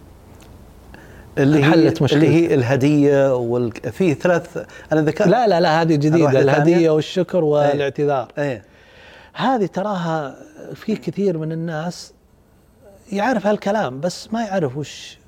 اللي 1.38 1.58
هي 1.58 1.66
انحلت 1.66 2.02
مشكلتك. 2.02 2.24
اللي 2.24 2.48
هي 2.48 2.54
الهدية 2.54 3.36
وال... 3.36 3.72
في 3.72 4.14
ثلاث 4.14 4.66
أنا 4.92 5.00
ذكرت. 5.00 5.28
لا 5.28 5.48
لا 5.48 5.60
لا 5.60 5.82
هذه 5.82 5.94
جديدة 5.94 6.24
واحدة 6.24 6.40
الهدية 6.40 6.74
ثانية؟ 6.74 6.90
والشكر 6.90 7.44
والاعتذار. 7.44 8.32
إيه. 8.38 8.62
هذه 9.34 9.66
تراها 9.66 10.36
في 10.74 10.96
كثير 10.96 11.38
من 11.38 11.52
الناس 11.52 12.12
يعرف 13.12 13.46
هالكلام 13.46 14.00
بس 14.00 14.32
ما 14.32 14.44
يعرف 14.44 14.76
وش 14.76 15.18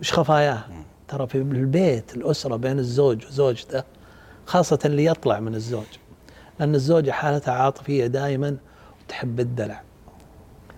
وش 0.00 0.12
خفاياه. 0.12 0.64
ترى 1.08 1.26
في 1.26 1.34
البيت 1.38 2.16
الأسرة 2.16 2.56
بين 2.56 2.78
الزوج 2.78 3.26
وزوجته 3.26 3.82
خاصة 4.46 4.78
اللي 4.84 5.04
يطلع 5.04 5.40
من 5.40 5.54
الزوج. 5.54 5.86
لأن 6.62 6.74
الزوجة 6.74 7.10
حالتها 7.10 7.54
عاطفية 7.54 8.06
دائما 8.06 8.56
وتحب 9.04 9.40
الدلع. 9.40 9.82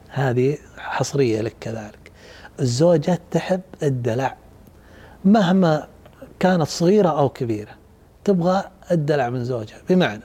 هذه 0.09 0.59
حصرية 0.79 1.41
لك 1.41 1.55
كذلك. 1.61 2.13
الزوجة 2.61 3.19
تحب 3.31 3.61
الدلع. 3.83 4.37
مهما 5.25 5.89
كانت 6.41 6.69
صغيرة 6.69 7.09
أو 7.09 7.29
كبيرة 7.29 7.73
تبغى 8.25 8.65
الدلع 8.91 9.31
من 9.31 9.45
زوجها. 9.45 9.79
بمعنى 9.89 10.23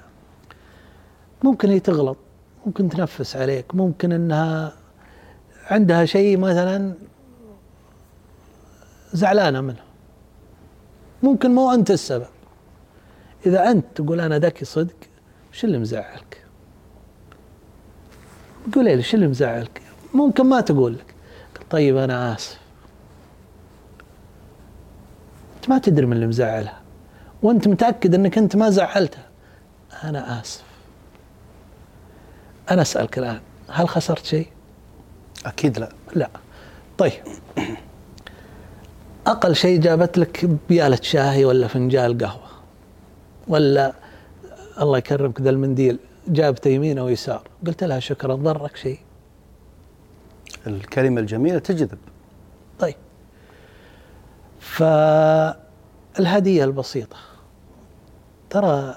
ممكن 1.44 1.70
هي 1.70 1.80
تغلط 1.80 2.18
ممكن 2.66 2.90
تنفس 2.90 3.36
عليك 3.36 3.76
ممكن 3.76 4.12
إنها 4.12 4.74
عندها 5.66 6.06
شيء 6.06 6.38
مثلا 6.38 6.94
زعلانة 9.14 9.62
منه. 9.62 9.84
ممكن 11.24 11.56
مو 11.56 11.74
أنت 11.74 11.92
السبب. 11.92 12.28
إذا 13.46 13.72
أنت 13.72 13.86
تقول 13.96 14.22
أنا 14.22 14.40
ذكي 14.40 14.66
صدق 14.66 15.09
وش 15.52 15.66
اللي 15.66 15.78
مزعلك؟ 15.78 16.46
قولي 18.76 18.96
لي 18.96 19.04
شو 19.04 19.18
اللي 19.18 19.28
مزعلك؟ 19.28 19.82
ممكن 20.14 20.46
ما 20.46 20.62
تقول 20.62 20.94
لك. 20.94 21.16
طيب 21.70 21.98
أنا 21.98 22.36
آسف. 22.36 22.60
أنت 25.56 25.70
ما 25.70 25.78
تدري 25.78 26.06
من 26.06 26.14
اللي 26.14 26.28
مزعلها 26.28 26.82
وأنت 27.44 27.68
متأكد 27.68 28.16
إنك 28.16 28.38
أنت 28.38 28.56
ما 28.56 28.70
زعلتها. 28.70 29.26
أنا 30.04 30.42
آسف. 30.42 30.64
أنا 32.72 32.82
أسألك 32.82 33.20
الآن 33.20 33.40
هل 33.70 33.90
خسرت 33.90 34.26
شيء؟ 34.26 34.48
أكيد 35.46 35.80
لا. 35.80 35.90
لا. 36.16 36.30
طيب. 36.98 37.24
أقل 39.28 39.56
شيء 39.56 39.80
جابت 39.80 40.18
لك 40.18 40.46
بيالة 40.70 41.00
شاي 41.02 41.46
ولا 41.46 41.68
فنجان 41.68 42.18
قهوة 42.18 42.50
ولا 43.48 43.94
الله 44.82 44.98
يكرمك 44.98 45.42
ذا 45.42 45.50
المنديل. 45.50 46.00
جابته 46.28 46.70
يمين 46.70 46.98
أو 46.98 47.10
يسار. 47.10 47.48
قلت 47.68 47.84
لها 47.84 48.00
شكرا 48.00 48.36
ضرك 48.36 48.76
شيء. 48.76 49.00
الكلمة 50.68 51.22
الجميلة 51.22 51.60
تجذب. 51.60 51.98
طيب. 52.80 52.96
فالهدية 54.60 55.54
البسيطة. 56.64 57.18
ترى 58.50 58.96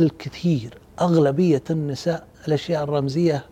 الكثير 0.00 0.78
أغلبية 1.00 1.62
النساء 1.70 2.26
الأشياء 2.48 2.84
الرمزية 2.84 3.44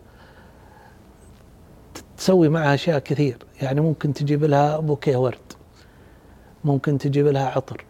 تسوي 2.17 2.49
معها 2.49 2.73
أشياء 2.73 2.99
كثير. 2.99 3.37
يعني 3.61 3.81
ممكن 3.81 4.13
تجيب 4.13 4.43
لها 4.43 4.79
بوكيه 4.79 5.17
ورد. 5.17 5.53
ممكن 6.63 6.97
تجيب 6.97 7.27
لها 7.27 7.45
عطر. 7.45 7.85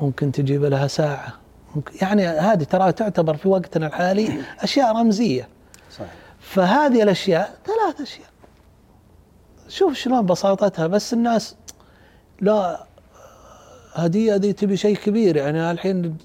ممكن 0.00 0.32
تجيب 0.32 0.64
لها 0.64 0.86
ساعة. 0.86 1.39
يعني 2.02 2.26
هذه 2.26 2.62
ترى 2.62 2.92
تعتبر 2.92 3.36
في 3.36 3.48
وقتنا 3.48 3.86
الحالي 3.86 4.42
أشياء 4.60 4.96
رمزية. 4.96 5.48
صحيح. 5.92 6.12
فهذه 6.40 7.02
الأشياء 7.02 7.58
ثلاث 7.66 8.00
أشياء. 8.00 8.28
شوف 9.68 9.94
شلون 9.94 10.26
بساطتها 10.26 10.86
بس 10.86 11.12
الناس 11.12 11.56
لا 12.40 12.86
هدية 13.92 14.34
هذه 14.34 14.50
تبي 14.50 14.76
شيء 14.76 14.96
كبير 14.96 15.36
يعني 15.36 15.70
الحين 15.70 16.16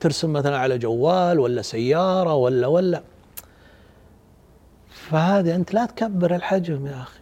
ترسم 0.00 0.32
مثلا 0.32 0.58
على 0.58 0.78
جوال 0.78 1.38
ولا 1.38 1.62
سيارة 1.62 2.34
ولا 2.34 2.66
ولا. 2.66 3.02
فهذه 5.10 5.54
أنت 5.54 5.74
لا 5.74 5.86
تكبر 5.86 6.34
الحجم 6.34 6.86
يا 6.86 7.02
أخي. 7.02 7.20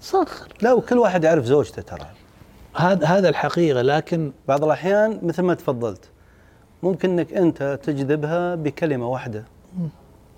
صغر 0.00 0.48
لا 0.62 0.72
وكل 0.72 0.98
واحد 0.98 1.24
يعرف 1.24 1.44
زوجته 1.44 1.82
ترى. 1.82 2.06
هذا 2.74 3.06
هذا 3.06 3.28
الحقيقة 3.28 3.82
لكن 3.82 4.32
بعض 4.48 4.64
الأحيان 4.64 5.18
مثل 5.22 5.42
ما 5.42 5.54
تفضلت 5.54 6.04
ممكن 6.82 7.10
أنك 7.10 7.32
أنت 7.32 7.78
تجذبها 7.82 8.54
بكلمة 8.54 9.08
واحدة 9.08 9.44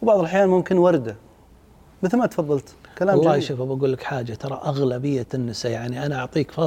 وبعض 0.02 0.18
الأحيان 0.18 0.48
ممكن 0.48 0.78
وردة. 0.78 1.16
مثل 2.02 2.16
ما 2.18 2.26
تفضلت 2.26 2.74
كلام 2.98 3.18
والله 3.18 3.40
شوف 3.40 3.62
بقول 3.62 3.92
لك 3.92 4.02
حاجة 4.02 4.34
ترى 4.34 4.60
أغلبية 4.64 5.26
النساء 5.34 5.72
يعني 5.72 6.06
أنا 6.06 6.18
أعطيك 6.18 6.52
99% 6.52 6.60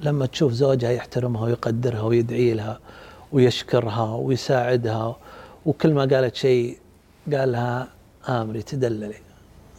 لما 0.00 0.26
تشوف 0.26 0.52
زوجها 0.52 0.90
يحترمها 0.90 1.44
ويقدرها 1.44 2.02
ويدعي 2.02 2.54
لها 2.54 2.78
ويشكرها 3.32 4.14
ويساعدها 4.14 5.16
وكل 5.66 5.94
ما 5.94 6.00
قالت 6.00 6.34
شيء 6.34 6.78
قال 7.32 7.52
لها 7.52 7.88
آمري 8.28 8.62
تدللي. 8.62 9.23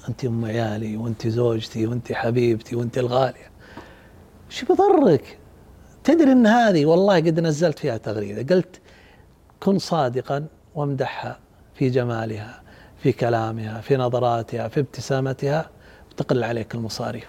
أنت 0.09 0.25
أم 0.25 0.45
عيالي 0.45 0.97
وأنت 0.97 1.27
زوجتي 1.27 1.87
وأنت 1.87 2.11
حبيبتي 2.11 2.75
وأنت 2.75 2.97
الغالية. 2.97 3.51
شو 4.49 4.65
بضرك؟ 4.65 5.37
تدري 6.03 6.31
أن 6.31 6.47
هذه 6.47 6.85
والله 6.85 7.15
قد 7.15 7.39
نزلت 7.39 7.79
فيها 7.79 7.97
تغريدة. 7.97 8.55
قلت 8.55 8.81
كن 9.59 9.79
صادقا 9.79 10.45
وامدحها 10.75 11.39
في 11.73 11.89
جمالها 11.89 12.61
في 12.97 13.11
كلامها 13.11 13.81
في 13.81 13.97
نظراتها 13.97 14.67
في 14.67 14.79
ابتسامتها. 14.79 15.69
تقل 16.17 16.43
عليك 16.43 16.75
المصاريف. 16.75 17.27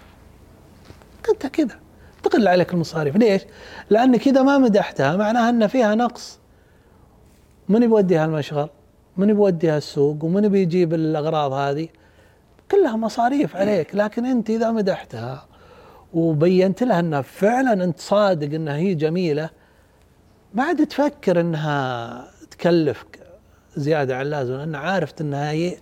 قلت 1.29 1.47
كذا. 1.47 1.79
تقل 2.23 2.49
عليك 2.49 2.73
المصاريف. 2.73 3.17
ليش؟ 3.17 3.43
لأنك 3.91 4.29
إذا 4.29 4.43
ما 4.43 4.59
مدحتها. 4.59 5.17
معناها 5.17 5.51
أن 5.51 5.67
فيها 5.67 5.95
نقص. 5.95 6.39
من 7.69 7.81
بيوديها 7.81 8.25
المشغل؟ 8.25 8.69
من 9.17 9.27
بيوديها 9.27 9.79
السوق؟ 9.79 10.25
ومن 10.25 10.49
بيجيب 10.49 10.95
الأغراض 10.95 11.53
هذه؟ 11.53 11.89
كلها 12.71 12.97
مصاريف 12.97 13.57
عليك 13.57 13.95
لكن 13.95 14.27
أنت 14.27 14.51
إذا 14.51 14.71
مدحتها 14.71 15.47
وبينت 16.13 16.83
لها 16.83 17.01
أنها 17.01 17.23
فعلا 17.23 17.85
أنت 17.85 18.01
صادق 18.01 18.55
أنها 18.55 18.77
هي 18.77 18.95
جميلة 18.95 19.51
ما 20.55 20.63
عاد 20.63 20.87
تفكر 20.87 21.41
أنها 21.41 22.29
تكلفك 22.51 23.19
زيادة 23.77 24.17
عن 24.17 24.23
اللازم 24.23 24.55
لأن 24.55 24.75
عارفت 24.75 25.21
أنها 25.21 25.51
هي 25.51 25.77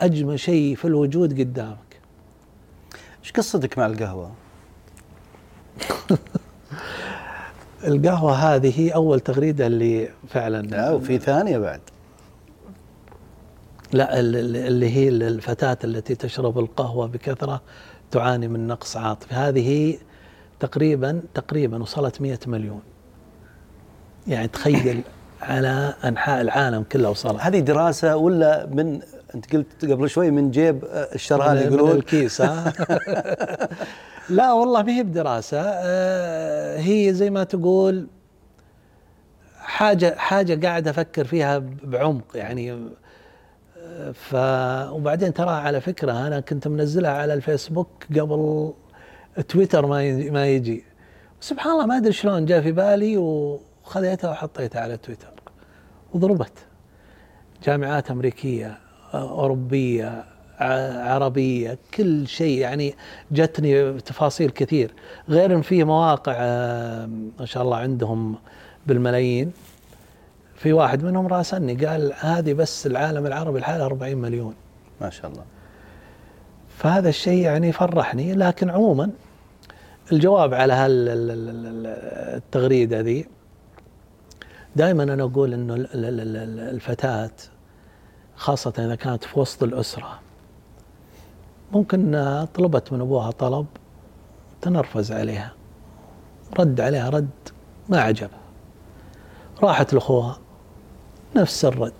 أجمل 0.00 0.40
شيء 0.40 0.76
في 0.76 0.84
الوجود 0.84 1.40
قدامك 1.40 2.00
إيش 3.22 3.32
قصتك 3.32 3.78
مع 3.78 3.86
القهوة؟ 3.86 4.32
القهوة 7.84 8.32
هذه 8.32 8.80
هي 8.80 8.90
أول 8.90 9.20
تغريدة 9.20 9.66
اللي 9.66 10.08
فعلا 10.28 10.62
لا 10.62 10.90
وفي 10.90 11.18
ثانية 11.18 11.58
بعد 11.58 11.80
لا 13.92 14.20
اللي 14.20 14.90
هي 14.96 15.08
الفتاة 15.08 15.78
التي 15.84 16.14
تشرب 16.14 16.58
القهوة 16.58 17.06
بكثرة 17.06 17.60
تعاني 18.10 18.48
من 18.48 18.66
نقص 18.66 18.96
عاطفي. 18.96 19.34
هذه 19.34 19.98
تقريبا 20.60 21.22
تقريبا 21.34 21.82
وصلت 21.82 22.20
مئة 22.20 22.38
مليون. 22.46 22.80
يعني 24.26 24.48
تخيل 24.48 25.02
على 25.42 25.94
أنحاء 26.04 26.40
العالم 26.40 26.82
كله 26.82 27.10
وصلت. 27.10 27.40
هذه 27.40 27.58
دراسة 27.60 28.16
ولا 28.16 28.66
من 28.66 29.00
أنت 29.34 29.56
قلت 29.56 29.84
قبل 29.84 30.10
شوي 30.10 30.30
من 30.30 30.50
جيب 30.50 30.84
الشرها 31.14 31.54
يقولون؟ 31.54 31.90
من 31.90 31.96
الكيس 31.96 32.40
ها؟ 32.40 32.72
لا 34.30 34.52
والله 34.52 34.82
ما 34.82 34.92
هي 34.92 35.02
بدراسة. 35.02 35.60
آه، 35.60 36.78
هي 36.78 37.12
زي 37.14 37.30
ما 37.30 37.44
تقول 37.44 38.06
حاجة 39.58 40.14
حاجة 40.16 40.66
قاعد 40.66 40.88
أفكر 40.88 41.24
فيها 41.24 41.58
بعمق. 41.82 42.24
يعني 42.34 42.88
ف 44.14 44.34
وبعدين 44.92 45.34
ترى 45.34 45.50
على 45.50 45.80
فكرة 45.80 46.26
أنا 46.26 46.40
كنت 46.40 46.68
منزلها 46.68 47.10
على 47.10 47.34
الفيسبوك 47.34 47.88
قبل 48.10 48.72
تويتر 49.48 49.86
ما 49.86 50.30
ما 50.30 50.46
يجي. 50.46 50.84
سبحان 51.40 51.72
الله 51.72 51.86
ما 51.86 51.96
أدري 51.96 52.12
شلون 52.12 52.44
جاء 52.44 52.60
في 52.60 52.72
بالي 52.72 53.16
وخذيتها 53.16 54.30
وحطيتها 54.30 54.80
على 54.80 54.96
تويتر. 54.96 55.32
وضربت. 56.14 56.52
جامعات 57.64 58.10
أمريكية 58.10 58.78
أوروبية 59.14 60.24
عربية 60.60 61.78
كل 61.94 62.26
شيء. 62.26 62.58
يعني 62.58 62.94
جتني 63.32 64.00
تفاصيل 64.00 64.50
كثير. 64.50 64.94
غير 65.28 65.54
إن 65.54 65.62
في 65.62 65.84
مواقع 65.84 66.36
ما 67.38 67.44
شاء 67.44 67.62
الله 67.62 67.76
عندهم 67.76 68.34
بالملايين. 68.86 69.52
في 70.58 70.72
واحد 70.72 71.04
منهم 71.04 71.26
راسلني 71.26 71.86
قال 71.86 72.12
هذه 72.18 72.52
بس 72.52 72.86
العالم 72.86 73.26
العربي 73.26 73.58
الحالة 73.58 73.86
40 73.86 74.16
مليون. 74.16 74.54
ما 75.00 75.10
شاء 75.10 75.30
الله. 75.30 75.44
فهذا 76.68 77.08
الشيء 77.08 77.42
يعني 77.42 77.72
فرحني 77.72 78.34
لكن 78.34 78.70
عموما 78.70 79.10
الجواب 80.12 80.54
على 80.54 80.72
هالتغريده 81.92 83.00
ذي 83.00 83.26
دائما 84.76 85.02
أنا 85.02 85.22
أقول 85.22 85.52
إنه 85.52 85.74
الفتاة 86.70 87.30
خاصة 88.36 88.72
إذا 88.78 88.94
كانت 88.94 89.24
في 89.24 89.40
وسط 89.40 89.62
الأسرة 89.62 90.20
ممكن 91.72 92.12
طلبت 92.54 92.92
من 92.92 93.00
أبوها 93.00 93.30
طلب 93.30 93.66
تنرفز 94.60 95.12
عليها 95.12 95.52
رد 96.58 96.80
عليها 96.80 97.08
رد 97.08 97.28
ما 97.88 98.00
عجبها. 98.00 98.38
راحت 99.62 99.94
لأخوها. 99.94 100.38
نفس 101.36 101.64
الرد. 101.64 101.92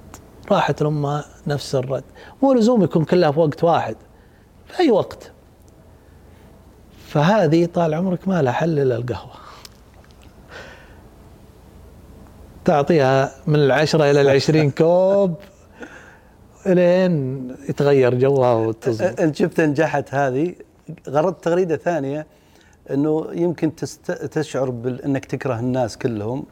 راحت 0.50 0.82
لامها 0.82 1.24
نفس 1.46 1.74
الرد. 1.74 2.04
مو 2.42 2.52
لزوم 2.52 2.84
يكون 2.84 3.04
كلها 3.04 3.30
في 3.30 3.40
وقت 3.40 3.64
واحد. 3.64 3.96
في 4.66 4.80
أي 4.80 4.90
وقت. 4.90 5.30
فهذه 7.06 7.66
طال 7.66 7.94
عمرك 7.94 8.28
ما 8.28 8.42
لها 8.42 8.52
حل 8.52 8.78
إلا 8.78 8.96
القهوة. 8.96 9.32
تعطيها 12.64 13.34
من 13.46 13.54
العشرة 13.54 14.10
إلى 14.10 14.20
العشرين 14.20 14.70
كوب 14.78 15.34
لين 16.66 17.48
يتغير 17.68 18.14
جوها 18.14 18.52
وتزبط 18.52 19.34
شفت 19.34 19.60
نجحت 19.60 20.14
هذه. 20.14 20.54
غردت 21.08 21.44
تغريدة 21.44 21.76
ثانية 21.76 22.26
إنه 22.90 23.26
يمكن 23.32 23.76
تست... 23.76 24.10
تشعر 24.10 24.70
بانك 24.70 25.24
تكره 25.24 25.58
الناس 25.60 25.98
كلهم. 25.98 26.44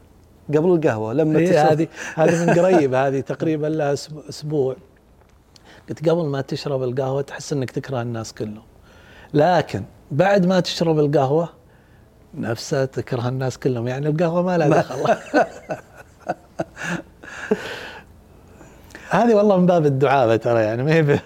قبل 0.55 0.71
القهوة 0.71 1.13
لما 1.13 1.39
إيه 1.39 1.71
هذه 1.71 1.87
هذه 2.15 2.45
من 2.45 2.53
قريب 2.59 2.93
هذه 3.03 3.19
تقريبا 3.19 3.67
لها 3.67 3.93
أسبوع. 4.29 4.75
قلت 5.89 6.09
قبل 6.09 6.25
ما 6.25 6.41
تشرب 6.41 6.83
القهوة 6.83 7.21
تحس 7.21 7.53
إنك 7.53 7.71
تكره 7.71 8.01
الناس 8.01 8.33
كلهم. 8.33 8.63
لكن 9.33 9.83
بعد 10.11 10.45
ما 10.45 10.59
تشرب 10.59 10.99
القهوة 10.99 11.49
نفسها 12.33 12.85
تكره 12.85 13.27
الناس 13.27 13.57
كلهم. 13.57 13.87
يعني 13.87 14.07
القهوة 14.07 14.41
ما 14.41 14.57
لها 14.57 14.67
دخل. 14.67 15.15
هذه 19.09 19.35
والله 19.35 19.57
من 19.57 19.65
باب 19.65 19.85
الدعابة 19.85 20.35
ترى 20.35 20.61
يعني 20.61 20.83
ما 20.83 20.93
هي 20.93 21.19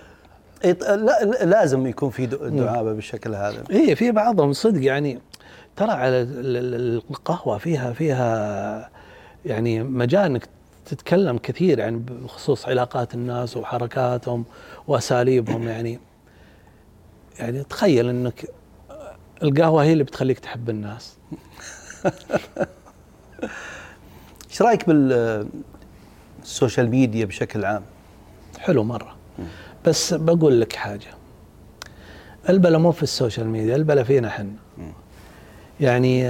لا 0.80 1.24
لازم 1.44 1.88
يكون 1.88 2.10
في 2.10 2.26
دعابة 2.26 2.94
بالشكل 2.94 3.36
هذا. 3.36 3.64
إي 3.72 3.96
في 3.96 4.12
بعضهم 4.12 4.54
صدق 4.54 4.86
يعني 4.86 5.20
ترى 5.76 5.92
على 5.92 6.22
القهوة 7.12 7.58
فيها 7.58 7.94
فيها 7.94 8.90
يعني 9.46 9.84
مجال 9.84 10.26
إنك 10.26 10.48
تتكلم 10.86 11.38
كثير 11.38 11.80
يعني 11.80 11.98
بخصوص 11.98 12.66
علاقات 12.66 13.14
الناس 13.14 13.58
وحركاتهم 13.58 14.46
وأساليبهم 14.88 15.68
يعني. 15.68 16.00
يعني 17.40 17.64
تخيل 17.64 18.10
إنك 18.10 18.46
القهوة 19.44 19.84
هي 19.84 19.94
اللي 19.94 20.04
بتخليك 20.04 20.40
تحب 20.40 20.70
الناس. 20.70 21.18
إيش 24.50 24.62
رأيك 24.62 24.90
بال 26.40 26.52
social 26.52 26.90
media 26.90 27.26
بشكل 27.26 27.66
عام؟ 27.66 27.84
حلو 28.60 28.84
مرة. 28.84 29.16
بس 29.86 30.14
بقول 30.14 30.62
لك 30.62 30.74
حاجة. 30.74 31.08
البلا 32.50 32.78
مو 32.78 32.92
في 32.92 33.04
ال 33.04 33.10
social 33.10 33.48
media 33.48 33.76
البلا 33.76 34.04
فينا 34.04 34.28
إحنا. 34.28 34.52
يعني 35.80 36.30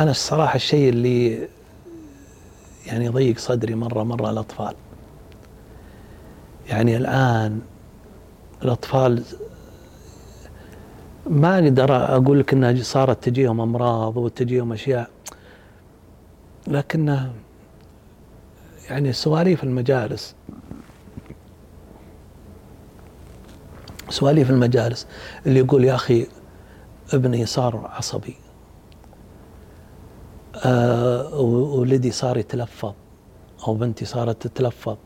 أنا 0.00 0.10
الصراحة 0.10 0.56
الشيء 0.56 0.88
اللي 0.88 1.48
يعني 2.86 3.04
يضيق 3.04 3.38
صدري 3.38 3.74
مرة 3.74 4.02
مرة 4.02 4.30
الأطفال. 4.30 4.74
يعني 6.68 6.96
الآن 6.96 7.60
الأطفال 8.62 9.22
ما 11.26 11.58
أقدر 11.58 12.16
أقول 12.16 12.40
لك 12.40 12.52
إنها 12.52 12.82
صارت 12.82 13.24
تجيهم 13.24 13.60
أمراض 13.60 14.16
وتجيهم 14.16 14.72
أشياء 14.72 15.10
لكنها 16.66 17.32
يعني 18.90 19.12
سواليف 19.12 19.64
المجالس. 19.64 20.34
سواليف 24.08 24.50
المجالس 24.50 25.06
اللي 25.46 25.58
يقول 25.60 25.84
يا 25.84 25.94
أخي 25.94 26.26
ابني 27.12 27.46
صار 27.46 27.90
عصبي. 27.92 28.36
آه 30.64 31.40
ولدي 31.40 32.10
صار 32.10 32.36
يتلفظ 32.36 32.92
أو 33.68 33.74
بنتي 33.74 34.04
صارت 34.04 34.46
تتلفظ. 34.46 34.96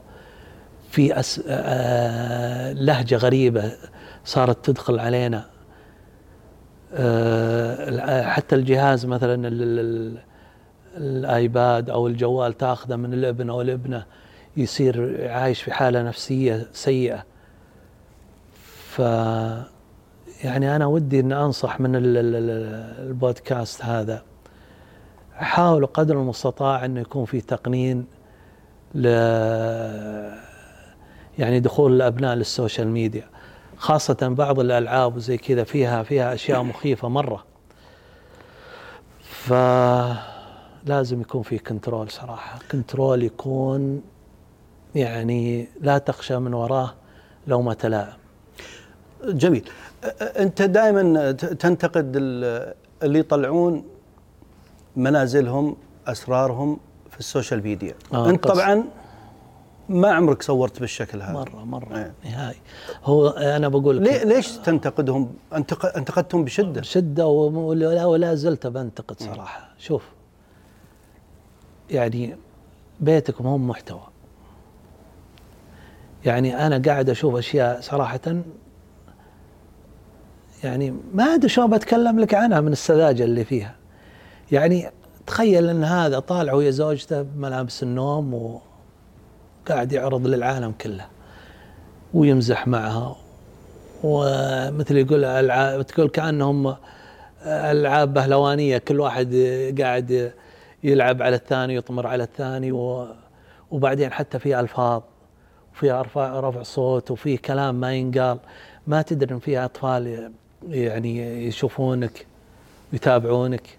في 0.90 1.20
أس 1.20 1.42
آه 1.48 2.72
لهجة 2.72 3.16
غريبة 3.16 3.72
صارت 4.24 4.64
تدخل 4.64 4.98
علينا. 4.98 5.44
آه 6.92 8.22
حتى 8.22 8.54
الجهاز 8.56 9.06
مثلا 9.06 9.48
الآيباد 10.96 11.90
أو 11.90 12.06
الجوال 12.06 12.56
تاخذه 12.56 12.96
من 12.96 13.12
الابن 13.14 13.50
أو 13.50 13.60
الابنة 13.62 14.04
يصير 14.56 15.26
عايش 15.30 15.62
في 15.62 15.72
حالة 15.72 16.02
نفسية 16.02 16.68
سيئة. 16.72 17.24
ف 18.88 18.98
يعني 20.44 20.76
أنا 20.76 20.86
ودي 20.86 21.20
إن 21.20 21.32
أنصح 21.32 21.80
من 21.80 21.90
البودكاست 21.94 23.84
هذا. 23.84 24.22
حاولوا 25.38 25.88
قدر 25.88 26.14
المستطاع 26.14 26.84
إنه 26.84 27.00
يكون 27.00 27.24
في 27.24 27.40
تقنين 27.40 28.06
ل 28.94 29.06
يعني 31.38 31.60
دخول 31.60 31.92
الأبناء 31.92 32.34
لل 32.34 32.48
social 32.48 32.88
media. 32.88 33.28
خاصة 33.76 34.16
بعض 34.22 34.60
الألعاب 34.60 35.16
وزي 35.16 35.36
كذا 35.36 35.64
فيها 35.64 36.02
فيها 36.02 36.34
أشياء 36.34 36.62
مخيفة 36.62 37.08
مرة. 37.08 37.44
فلازم 39.22 41.20
يكون 41.20 41.42
في 41.42 41.58
control 41.58 42.10
صراحة. 42.10 42.58
control 42.70 43.22
يكون 43.22 44.02
يعني 44.94 45.68
لا 45.80 45.98
تخشى 45.98 46.38
من 46.38 46.54
وراه 46.54 46.94
لومة 47.46 47.78
لائم 47.84 48.18
جميل. 49.24 49.70
أنت 50.20 50.62
دائما 50.62 51.32
تنتقد 51.32 52.16
اللي 53.02 53.18
يطلعون 53.18 53.84
منازلهم 54.98 55.76
أسرارهم 56.06 56.78
في 57.10 57.18
السوشيال 57.18 57.62
ميديا. 57.62 57.94
آه 58.14 58.30
أنت 58.30 58.46
طبعا 58.46 58.84
ما 59.88 60.12
عمرك 60.12 60.42
صورت 60.42 60.80
بالشكل 60.80 61.22
هذا. 61.22 61.32
مرة 61.32 61.64
مرة 61.64 61.96
إيه. 61.96 62.12
نهائي. 62.24 62.58
هو 63.04 63.28
أنا 63.28 63.68
بقول 63.68 64.02
ليه 64.02 64.24
ليش 64.24 64.56
تنتقدهم؟ 64.56 65.30
أنتقدتهم 65.96 66.44
بشدة. 66.44 66.80
بشده 66.80 67.26
ولا, 67.26 68.04
ولا 68.04 68.34
زلت 68.34 68.66
بنتقد 68.66 69.20
صراحة. 69.20 69.60
م. 69.60 69.78
شوف 69.78 70.02
يعني 71.90 72.36
بيتكم 73.00 73.46
هم 73.46 73.68
محتوى. 73.68 74.06
يعني 76.24 76.66
أنا 76.66 76.82
قاعد 76.86 77.10
أشوف 77.10 77.36
أشياء 77.36 77.80
صراحة 77.80 78.20
يعني 80.64 80.94
ما 81.14 81.24
أدري 81.24 81.48
شلون 81.48 81.70
بتكلم 81.70 82.20
لك 82.20 82.34
عنها 82.34 82.60
من 82.60 82.72
السذاجة 82.72 83.24
اللي 83.24 83.44
فيها. 83.44 83.77
يعني 84.52 84.90
تخيل 85.26 85.68
إن 85.68 85.84
هذا 85.84 86.18
طالع 86.18 86.52
ويا 86.52 86.70
زوجته 86.70 87.22
بملابس 87.22 87.82
النوم 87.82 88.60
وقاعد 89.66 89.92
يعرض 89.92 90.26
للعالم 90.26 90.72
كله 90.72 91.06
ويمزح 92.14 92.68
معها. 92.68 93.16
ومثل 94.04 94.96
يقول 94.96 95.24
العاب 95.24 95.82
تقول 95.82 96.08
كأنهم 96.08 96.76
ألعاب 97.46 98.14
بهلوانية 98.14 98.78
كل 98.78 99.00
واحد 99.00 99.34
قاعد 99.80 100.32
يلعب 100.84 101.22
على 101.22 101.36
الثاني 101.36 101.74
يطمر 101.74 102.06
على 102.06 102.22
الثاني 102.22 102.72
وبعدين 103.70 104.12
حتى 104.12 104.38
في 104.38 104.60
ألفاظ 104.60 105.02
وفي 105.74 105.90
رفع 105.90 106.40
رفع 106.40 106.62
صوت 106.62 107.10
وفي 107.10 107.36
كلام 107.36 107.74
ما 107.74 107.94
ينقال. 107.94 108.38
ما 108.86 109.02
تدري 109.02 109.34
إن 109.34 109.38
في 109.38 109.58
أطفال 109.58 110.32
يعني 110.68 111.44
يشوفونك 111.46 112.26
ويتابعونك 112.92 113.77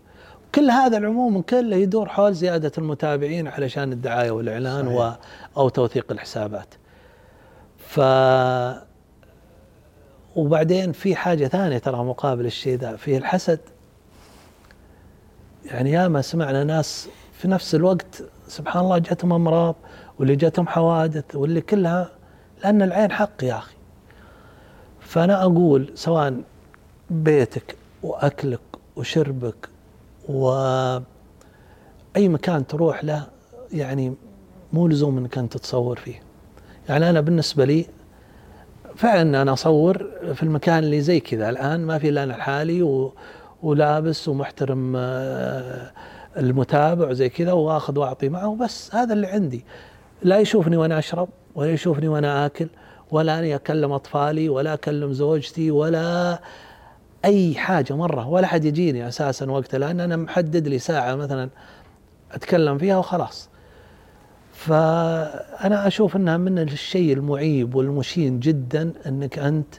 كل 0.55 0.69
هذا 0.69 0.97
العموم 0.97 1.41
كله 1.41 1.75
يدور 1.75 2.09
حول 2.09 2.33
زيادة 2.33 2.71
المتابعين 2.77 3.47
علشان 3.47 3.91
الدعاية 3.91 4.31
والإعلان 4.31 4.87
و 4.87 5.11
أو 5.57 5.69
توثيق 5.69 6.11
الحسابات. 6.11 6.73
ف 7.77 7.99
وبعدين 10.35 10.91
في 10.91 11.15
حاجة 11.15 11.47
ثانية 11.47 11.77
ترى 11.77 11.97
مقابل 11.97 12.45
الشيء 12.45 12.77
ذا 12.77 12.95
في 12.95 13.17
الحسد. 13.17 13.59
يعني 15.65 15.91
ياما 15.91 16.21
سمعنا 16.21 16.63
ناس 16.63 17.09
في 17.33 17.47
نفس 17.47 17.75
الوقت 17.75 18.23
سبحان 18.47 18.83
الله 18.83 18.97
جاتهم 18.97 19.33
أمراض 19.33 19.75
واللي 20.19 20.35
جاتهم 20.35 20.67
حوادث 20.67 21.35
واللي 21.35 21.61
كلها 21.61 22.09
لأن 22.63 22.81
العين 22.81 23.11
حق 23.11 23.43
يا 23.43 23.57
أخي. 23.57 23.75
فأنا 24.99 25.43
أقول 25.43 25.91
سواء 25.95 26.41
بيتك 27.09 27.75
وأكلك 28.03 28.59
وشربك 28.95 29.69
وأي 30.29 31.03
مكان 32.17 32.67
تروح 32.67 33.03
له 33.03 33.27
يعني 33.73 34.13
مو 34.73 34.87
لزوم 34.87 35.17
إنك 35.17 35.37
أنت 35.37 35.53
تتصور 35.53 35.99
فيه 35.99 36.21
يعني 36.89 37.09
أنا 37.09 37.21
بالنسبة 37.21 37.65
لي 37.65 37.85
فعلا 38.95 39.41
أنا 39.41 39.53
أصور 39.53 40.07
في 40.33 40.43
المكان 40.43 40.83
اللي 40.83 41.01
زي 41.01 41.19
كذا 41.19 41.49
الآن 41.49 41.79
ما 41.79 41.97
في 41.97 42.09
إلا 42.09 42.23
أنا 42.23 42.33
لحالي. 42.33 43.09
ولابس 43.63 44.27
ومحترم 44.27 44.93
آه، 44.97 45.91
المتابع 46.37 47.09
وزي 47.09 47.29
كذا 47.29 47.51
وآخذ 47.51 47.99
وأعطي 47.99 48.29
معه 48.29 48.55
بس 48.55 48.95
هذا 48.95 49.13
اللي 49.13 49.27
عندي 49.27 49.65
لا 50.23 50.39
يشوفني 50.39 50.77
وأنا 50.77 50.99
أشرب 50.99 51.29
ولا 51.55 51.71
يشوفني 51.71 52.07
وأنا 52.07 52.45
آكل 52.45 52.67
ولا 53.11 53.39
اني 53.39 53.55
أكلم 53.55 53.91
أطفالي 53.91 54.49
ولا 54.49 54.73
أكلم 54.73 55.13
زوجتي 55.13 55.71
ولا 55.71 56.39
أي 57.25 57.55
حاجة 57.55 57.95
مرة 57.95 58.27
ولا 58.27 58.47
حد 58.47 58.65
يجيني 58.65 59.07
أساسا 59.07 59.51
وقتها 59.51 59.77
لأن 59.77 59.99
أنا 59.99 60.15
محدد 60.15 60.67
لي 60.67 60.79
ساعة 60.79 61.15
مثلا 61.15 61.49
أتكلم 62.31 62.77
فيها 62.77 62.97
وخلاص. 62.97 63.49
فأنا 64.53 65.87
أشوف 65.87 66.15
إنها 66.15 66.37
من 66.37 66.59
الشيء 66.59 67.13
المعيب 67.13 67.75
والمشين 67.75 68.39
جدا 68.39 68.93
إنك 69.05 69.39
أنت 69.39 69.75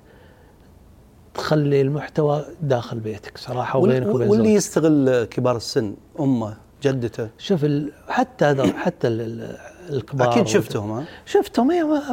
تخلي 1.35 1.81
المحتوى 1.81 2.45
داخل 2.63 3.01
بيتك 3.01 3.39
صراحة 3.39 3.79
وبينك 3.79 4.07
وبين 4.07 4.29
واللي 4.29 4.55
يستغل 4.55 5.25
كبار 5.25 5.57
السن 5.57 5.95
أمه 6.21 6.57
جدته؟ 6.83 7.29
شوف 7.39 7.67
حتى 8.09 8.45
هذا 8.45 8.73
حتى 8.73 9.09
الكبار 9.09 10.33
أكيد 10.33 10.47
شفتهم 10.47 10.91
ها؟ 10.91 11.05
شفتهم 11.27 11.69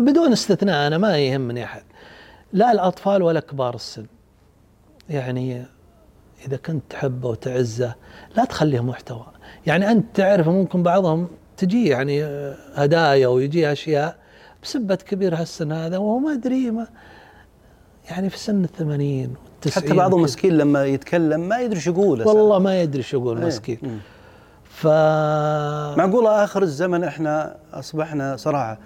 بدون 0.06 0.32
استثناء 0.32 0.88
أنا 0.88 0.98
ما 0.98 1.18
يهمني 1.18 1.64
أحد. 1.64 1.84
لا 2.54 2.72
الأطفال 2.72 3.24
ولا 3.24 3.40
كبار 3.40 3.76
السن. 3.76 4.06
يعني 5.10 5.66
إذا 6.48 6.58
كنت 6.58 6.84
تحبه 6.90 7.30
وتعزه 7.30 7.96
لا 8.36 8.46
تخليه 8.46 8.80
محتوى. 8.80 9.26
يعني 9.66 9.92
أنت 9.92 10.06
تعرف 10.14 10.48
ممكن 10.48 10.84
بعضهم 10.84 11.28
تجي 11.58 11.88
يعني 11.88 12.24
هدايا 12.76 13.28
ويجي 13.28 13.72
أشياء 13.72 14.16
بسبة 14.64 14.96
كبير 14.96 15.36
هالسن 15.36 15.72
هذا 15.72 15.98
وهو 15.98 16.20
ما 16.20 16.34
أدري 16.34 16.72
ما 16.72 16.88
يعني 18.10 18.30
في 18.30 18.38
سن 18.38 18.64
الثمانين 18.64 19.36
حتى 19.76 19.94
بعضهم 19.94 20.22
مسكين 20.22 20.58
لما 20.58 20.86
يتكلم 20.86 21.40
ما 21.40 21.60
يدري 21.60 21.80
شو 21.80 21.92
يقول 21.92 22.28
والله 22.28 22.60
ما 22.60 22.82
يدري 22.82 23.02
شو 23.02 23.18
يقول 23.18 23.38
إيه، 23.38 23.48
مسكين. 23.48 24.02
ف 24.64 24.88
معقولة 25.98 26.44
آخر 26.44 26.64
الزمن 26.64 27.04
إحنا 27.04 27.58
أصبحنا 27.74 28.36
صراحة 28.36 28.80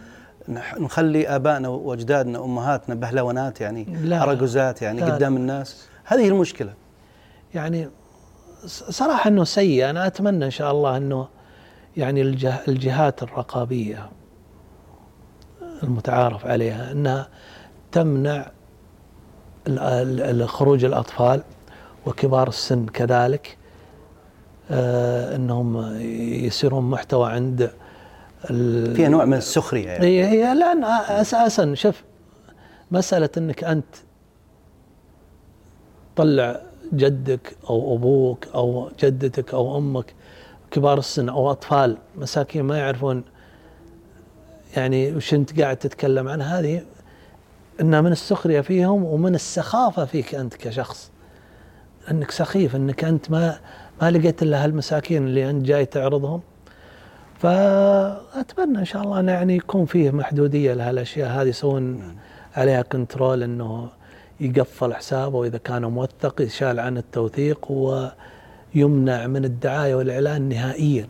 نخلي 0.80 1.28
آبائنا 1.28 1.68
وأجدادنا 1.70 2.44
أمهاتنا 2.44 2.96
بهلونات 2.96 3.62
يعني 3.62 3.88
لا 4.04 4.24
أرجوزات 4.24 4.82
يعني 4.82 5.02
لا. 5.02 5.16
قدام 5.16 5.38
الناس؟ 5.38 5.91
هذه 6.12 6.28
المشكلة. 6.28 6.74
يعني 7.54 7.90
صراحة 8.66 9.28
أنه 9.28 9.44
سيء. 9.44 9.90
أنا 9.90 10.08
أتمنى 10.08 10.46
إن 10.46 10.52
شاء 10.52 10.72
الله 10.72 10.98
أنه 10.98 11.28
يعني 11.98 12.22
الجهات 12.68 13.24
الرقابية 13.24 14.10
المتعارف 15.84 16.46
عليها 16.46 16.92
أنها 16.92 17.28
تمنع 17.92 18.52
خروج 20.46 20.86
الأطفال 20.86 21.44
وكبار 22.06 22.48
السن 22.48 22.86
كذلك. 22.86 23.58
آه 24.72 25.36
أنهم 25.36 25.98
يصيرون 26.46 26.90
محتوى 26.90 27.32
عند 27.32 27.72
فيها 28.96 29.10
نوع 29.10 29.26
من 29.26 29.38
السخرية 29.38 29.88
يعني. 29.88 30.26
هي 30.26 30.54
لأن 30.56 30.84
أساسا 30.84 31.76
شوف 31.76 32.04
مسألة 32.92 33.30
أنك 33.38 33.64
أنت 33.64 33.96
تطلع 36.16 36.62
جدك 36.94 37.56
أو 37.70 37.96
أبوك 37.96 38.48
أو 38.56 38.90
جدتك 39.00 39.54
أو 39.54 39.78
أمك 39.78 40.14
كبار 40.72 40.98
السن 40.98 41.30
أو 41.30 41.52
أطفال 41.52 41.98
مساكين 42.16 42.64
ما 42.64 42.78
يعرفون 42.78 43.24
يعني 44.78 45.16
وش 45.16 45.34
انت 45.34 45.62
قاعد 45.62 45.78
تتكلم 45.78 46.28
عن 46.28 46.42
هذه 46.42 46.82
انها 47.82 48.02
من 48.02 48.12
السخرية 48.12 48.62
فيهم 48.62 49.04
ومن 49.04 49.36
السخافة 49.36 50.06
فيك 50.06 50.36
أنت 50.36 50.56
كشخص. 50.56 51.12
إنك 52.12 52.32
سخيف 52.32 52.76
إنك 52.76 53.04
أنت 53.04 53.32
ما 53.32 53.60
ما 54.02 54.12
لقيت 54.12 54.44
إلا 54.44 54.64
هالمساكين 54.64 55.28
اللي 55.28 55.50
أنت 55.50 55.66
جاي 55.66 55.86
تعرضهم. 55.86 56.42
فأتمنى 57.40 58.80
إن 58.80 58.86
شاء 58.86 59.04
الله 59.04 59.20
أن 59.20 59.30
يعني 59.30 59.56
يكون 59.56 59.86
فيه 59.86 60.12
محدودية 60.12 60.74
لهالأشياء 60.74 61.30
هذه 61.30 61.48
يسوون 61.48 62.16
عليها 62.56 62.82
كنترول 62.82 63.44
إنه 63.44 63.90
يقفل 64.42 64.94
حسابه 64.94 65.38
وإذا 65.38 65.58
كان 65.58 65.86
موثق 65.86 66.42
يشال 66.42 66.80
عن 66.80 66.98
التوثيق 66.98 67.72
ويمنع 67.72 69.28
من 69.28 69.46
الدعاية 69.46 69.96
والإعلان 69.96 70.50
نهائيا. 70.50 71.08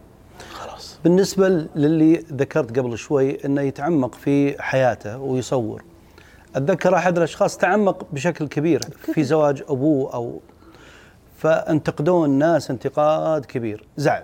خلاص. 0.53 0.99
بالنسبة 1.03 1.47
للي 1.75 2.15
ذكرت 2.15 2.79
قبل 2.79 2.97
شوي 2.97 3.45
إنه 3.45 3.61
يتعمق 3.61 4.15
في 4.15 4.61
حياته 4.61 5.17
ويصور. 5.17 5.84
أتذكر 6.55 6.95
أحد 6.95 7.17
الأشخاص 7.17 7.57
تعمق 7.57 8.07
بشكل 8.11 8.47
كبير 8.47 8.82
في 9.13 9.23
زواج 9.23 9.63
أبوه 9.69 10.13
أو 10.13 10.39
فانتقدوه 11.38 12.25
الناس 12.25 12.71
انتقاد 12.71 13.45
كبير. 13.45 13.86
زعل. 13.97 14.23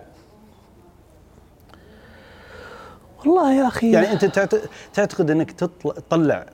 والله 3.20 3.54
يا 3.54 3.68
أخي 3.68 3.92
يعني 3.92 4.12
أنت 4.12 4.26
تعتقد 4.94 5.32
إنك 5.32 5.52
تطلع 5.52 6.46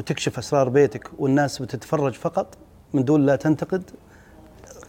وتكشف 0.00 0.38
أسرار 0.38 0.68
بيتك 0.68 1.10
والناس 1.18 1.62
بتتفرج 1.62 2.12
فقط 2.12 2.58
من 2.94 3.04
دون 3.04 3.26
لا 3.26 3.36
تنتقد؟ 3.36 3.82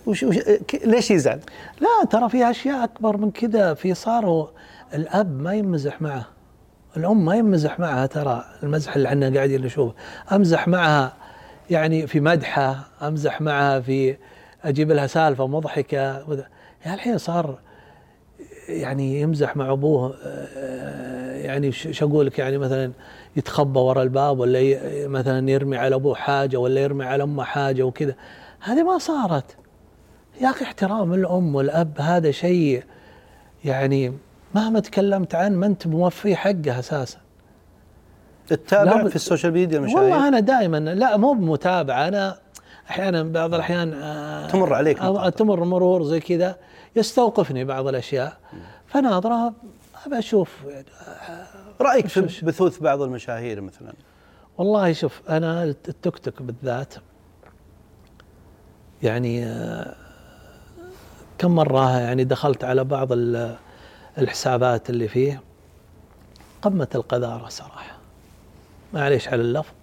وش 0.06 0.24
وش 0.24 0.36
ليش 0.84 1.12
يزعل؟ 1.12 1.40
لا 1.80 2.10
ترى 2.10 2.30
في 2.30 2.50
أشياء 2.50 2.84
أكبر 2.84 3.18
من 3.18 3.32
كذا. 3.32 3.74
في 3.74 3.94
صاروا 3.94 4.48
الأب 4.94 5.40
ما 5.40 5.54
يمزح 5.54 6.02
معه 6.02 6.26
الأم 6.98 7.26
ما 7.26 7.36
يمزح 7.36 7.80
معها 7.80 8.06
ترى. 8.06 8.46
المزح 8.64 8.96
اللي 8.96 9.08
إحنا 9.08 9.36
قاعدين 9.36 9.62
نشوفه. 9.62 9.96
أمزح 10.32 10.68
معها 10.68 11.14
يعني 11.70 12.08
في 12.08 12.20
مدحه 12.20 12.88
أمزح 13.02 13.42
معها 13.42 13.80
في 13.80 14.18
أجيب 14.64 14.92
لها 14.92 15.08
سالفة 15.08 15.48
مضحكة. 15.48 15.98
يعني 15.98 16.96
الحين 16.96 17.18
صار 17.18 17.60
يعني 18.70 19.22
يمزح 19.22 19.56
مع 19.56 19.72
أبوه 19.72 20.16
آه، 20.24 21.36
يعني 21.36 21.72
شو 21.72 22.08
أقول 22.08 22.26
لك 22.26 22.40
يعني 22.40 22.58
مثلا 22.58 22.92
يتخبى 23.36 23.80
ورا 23.80 24.04
الباب 24.04 24.40
ولا 24.40 24.80
مثلا 25.08 25.52
يرمي 25.52 25.78
على 25.78 25.96
أبوه 25.96 26.16
حاجة 26.16 26.58
ولا 26.58 26.82
يرمي 26.82 27.06
على 27.06 27.24
أمه 27.24 27.44
حاجة 27.44 27.84
وكذا. 27.84 28.16
هذه 28.60 28.84
ما 28.84 28.98
صارت. 28.98 29.56
يا 30.42 30.50
أخي 30.50 30.66
احترام 30.66 31.14
الأم 31.14 31.56
والأب 31.56 32.02
هذا 32.02 32.32
شيء 32.32 32.84
يعني 33.66 34.14
مهما 34.56 34.80
تكلمت 34.80 35.36
عنه 35.36 35.58
ما 35.58 35.66
أنت 35.66 35.88
موفي 35.88 36.36
حقه 36.36 36.80
أساسا. 36.80 37.18
تتابع 38.48 39.08
في 39.08 39.16
السوشيال 39.16 39.54
ميديا 39.54 39.78
المشاهير؟ 39.78 40.02
والله 40.04 40.28
أنا 40.28 40.40
دائما 40.40 40.78
لا 40.78 41.18
مو 41.18 41.34
بمتابعة 41.34 42.08
أنا 42.08 42.38
أحيانا 42.90 43.24
بعض 43.24 43.54
الأحيان 43.54 43.94
آه، 43.94 44.48
تمر 44.48 44.74
عليك 44.74 44.98
تمر 45.38 45.64
مرور 45.64 46.04
زي 46.04 46.20
كذا 46.20 46.56
يستوقفني 46.96 47.66
بعض 47.66 47.88
الأشياء. 47.88 48.38
فناظرها 48.88 49.54
أبى 50.06 50.20
أشوف 50.20 50.56
رأيك 51.82 52.08
في 52.08 52.46
بثوث 52.46 52.80
بعض 52.80 53.02
المشاهير 53.02 53.62
مثلا؟ 53.62 53.94
والله 54.58 54.94
شوف 54.94 55.22
أنا 55.30 55.64
التيك 55.64 56.18
توك 56.18 56.42
بالذات 56.42 56.94
يعني 59.04 59.46
آه، 59.46 59.96
كم 61.38 61.52
مرة 61.56 62.00
يعني 62.00 62.24
دخلت 62.24 62.64
على 62.64 62.84
بعض 62.84 63.08
الحسابات 64.18 64.90
اللي 64.90 65.08
فيه 65.08 65.42
قمة 66.62 66.88
القذارة 66.96 67.50
صراحة. 67.50 67.98
معليش 68.94 69.28
على 69.28 69.42
اللفظ. 69.42 69.74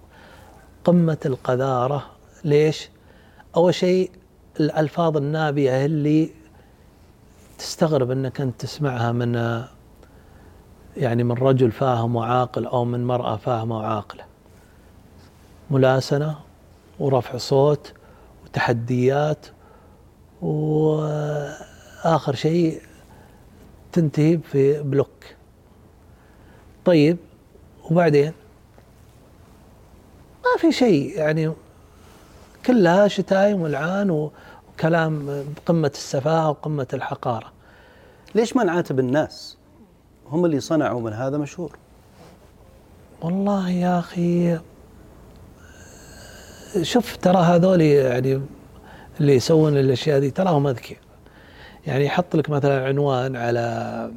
قمة 0.84 1.18
القذارة 1.26 2.07
ليش؟ 2.44 2.88
أول 3.57 3.74
شيء 3.74 4.11
الألفاظ 4.61 5.16
النابيه 5.16 5.84
اللي 5.84 6.30
تستغرب 7.59 8.11
إنك 8.11 8.40
أنت 8.40 8.61
تسمعها 8.61 9.12
من 9.12 9.62
يعني 10.99 11.24
من 11.24 11.34
رجل 11.34 11.72
فاهم 11.72 12.16
وعاقل 12.16 12.66
أو 12.66 12.84
من 12.84 13.05
مرأة 13.05 13.36
فاهمة 13.36 13.78
وعاقلة. 13.78 14.24
ملاسنة 15.70 16.38
ورفع 16.99 17.36
صوت 17.36 17.92
وتحديات 18.44 19.46
وآخر 20.42 22.34
شيء 22.34 22.82
تنتهي 23.92 24.38
في 24.38 24.82
بلوك. 24.82 25.24
طيب 26.84 27.16
وبعدين؟ 27.90 28.32
ما 30.44 30.61
في 30.61 30.72
شيء 30.72 31.18
يعني 31.18 31.53
كلها 32.66 33.09
شتايم 33.09 33.61
والعان 33.61 34.11
وكلام 34.11 35.44
بقمة 35.57 35.90
السفاهة 35.94 36.51
وقمة 36.51 36.86
الحقارة. 36.94 37.53
ليش 38.34 38.57
ما 38.57 38.64
نعاتب 38.64 38.99
الناس 38.99 39.58
هم 40.31 40.45
اللي 40.45 40.61
صنعوا 40.61 41.01
من 41.01 41.12
هذا 41.12 41.39
مشهور. 41.39 41.76
والله 43.22 43.70
يا 43.70 43.99
أخي 43.99 44.59
شوف 46.83 47.16
ترى 47.16 47.39
هذول 47.39 47.81
يعني 47.81 48.43
اللي 49.20 49.35
يسوون 49.35 49.76
الأشياء 49.76 50.20
دي 50.20 50.31
تراهم 50.31 50.66
أذكياء 50.66 51.01
يعني 51.87 52.05
يحط 52.05 52.37
لك 52.37 52.51
مثلا 52.51 52.87
عنوان 52.87 53.37
على 53.37 54.11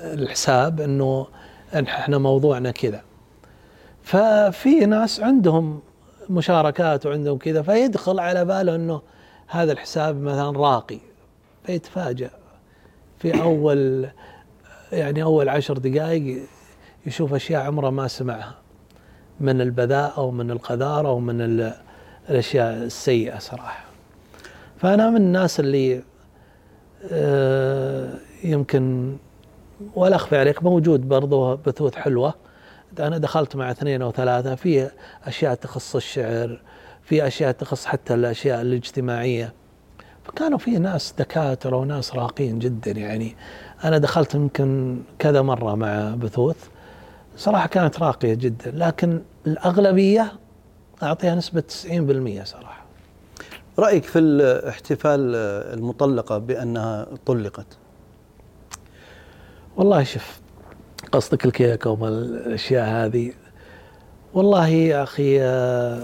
الحساب 0.00 0.80
إنه 0.80 1.26
إحنا 1.74 2.18
موضوعنا 2.18 2.70
كذا. 2.70 3.02
ففي 4.02 4.86
ناس 4.86 5.20
عندهم 5.20 5.80
مشاركات 6.30 7.06
وعندهم 7.06 7.38
كذا 7.38 7.62
فيدخل 7.62 8.20
على 8.20 8.44
باله 8.44 8.74
إنه 8.74 9.00
هذا 9.46 9.72
الحساب 9.72 10.22
مثلا 10.22 10.50
راقي 10.50 10.98
فيتفاجأ. 11.64 12.30
في 13.18 13.42
أول 13.42 14.08
يعني 14.92 15.22
أول 15.22 15.48
عشر 15.48 15.78
دقائق 15.78 16.38
يشوف 17.06 17.34
أشياء 17.34 17.62
عمره 17.62 17.90
ما 17.90 18.08
سمعها. 18.08 18.54
من 19.40 19.60
البذاءة 19.60 20.20
ومن 20.20 20.50
القذارة 20.50 21.12
ومن 21.12 21.40
الأشياء 22.28 22.74
السيئة 22.74 23.38
صراحة. 23.38 23.84
فأنا 24.78 25.10
من 25.10 25.16
الناس 25.16 25.60
اللي 25.60 26.02
آه، 27.12 28.14
يمكن 28.44 29.16
ولا 29.94 30.16
أخفي 30.16 30.36
عليك 30.36 30.62
موجود 30.62 31.08
برضو 31.08 31.56
بثوث 31.56 31.94
حلوة. 31.94 32.34
أنا 33.00 33.18
دخلت 33.18 33.56
مع 33.56 33.70
اثنين 33.70 34.02
أو 34.02 34.12
ثلاثة 34.12 34.54
في 34.54 34.90
أشياء 35.24 35.54
تخص 35.54 35.96
الشعر 35.96 36.60
في 37.02 37.26
أشياء 37.26 37.52
تخص 37.52 37.84
حتى 37.84 38.14
الأشياء 38.14 38.60
الاجتماعية. 38.60 39.52
فكانوا 40.24 40.58
في 40.58 40.70
ناس 40.70 41.14
دكاترة 41.18 41.76
وناس 41.76 42.14
راقين 42.14 42.58
جدا 42.58 42.90
يعني. 42.90 43.36
أنا 43.84 43.98
دخلت 43.98 44.34
يمكن 44.34 44.98
كذا 45.18 45.42
مرة 45.42 45.74
مع 45.74 46.14
بثوث. 46.14 46.68
صراحة 47.36 47.66
كانت 47.66 47.98
راقية 48.00 48.34
جدا 48.34 48.70
لكن 48.70 49.20
الأغلبية 49.46 50.32
أعطيها 51.02 51.34
نسبة 51.34 51.60
90% 51.60 52.44
صراحة. 52.44 52.84
رأيك 53.78 54.04
في 54.04 54.18
الاحتفال 54.18 55.34
المطلقة 55.78 56.38
بأنها 56.38 57.06
طلقت؟ 57.26 57.66
والله 59.76 60.02
شوف 60.02 60.40
قصدك 61.12 61.44
الكيك 61.44 61.86
وما 61.86 62.08
الأشياء 62.08 62.88
هذه. 62.88 63.32
والله 64.34 64.68
يا 64.68 65.02
أخي 65.02 65.42
آه، 65.42 66.02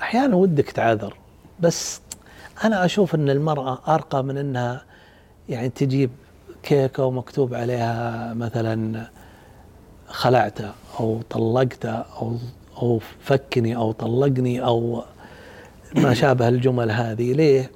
أحيانا 0.00 0.36
ودك 0.36 0.70
تعذر 0.70 1.16
بس 1.60 2.00
أنا 2.64 2.84
أشوف 2.84 3.14
إن 3.14 3.30
المرأة 3.30 3.78
أرقى 3.94 4.24
من 4.24 4.38
إنها 4.38 4.84
يعني 5.48 5.68
تجيب 5.68 6.10
كيكه 6.62 7.04
ومكتوب 7.04 7.54
عليها 7.54 8.34
مثلا 8.34 9.06
خلعته 10.06 10.70
أو 11.00 11.20
طلقته 11.30 11.92
أو 11.92 12.36
أو 12.82 13.00
فكني 13.20 13.76
أو 13.76 13.92
طلقني 13.92 14.64
أو 14.64 15.04
ما 15.96 16.14
شابه 16.14 16.48
الجمل 16.48 16.90
هذه. 16.90 17.32
ليه؟ 17.32 17.70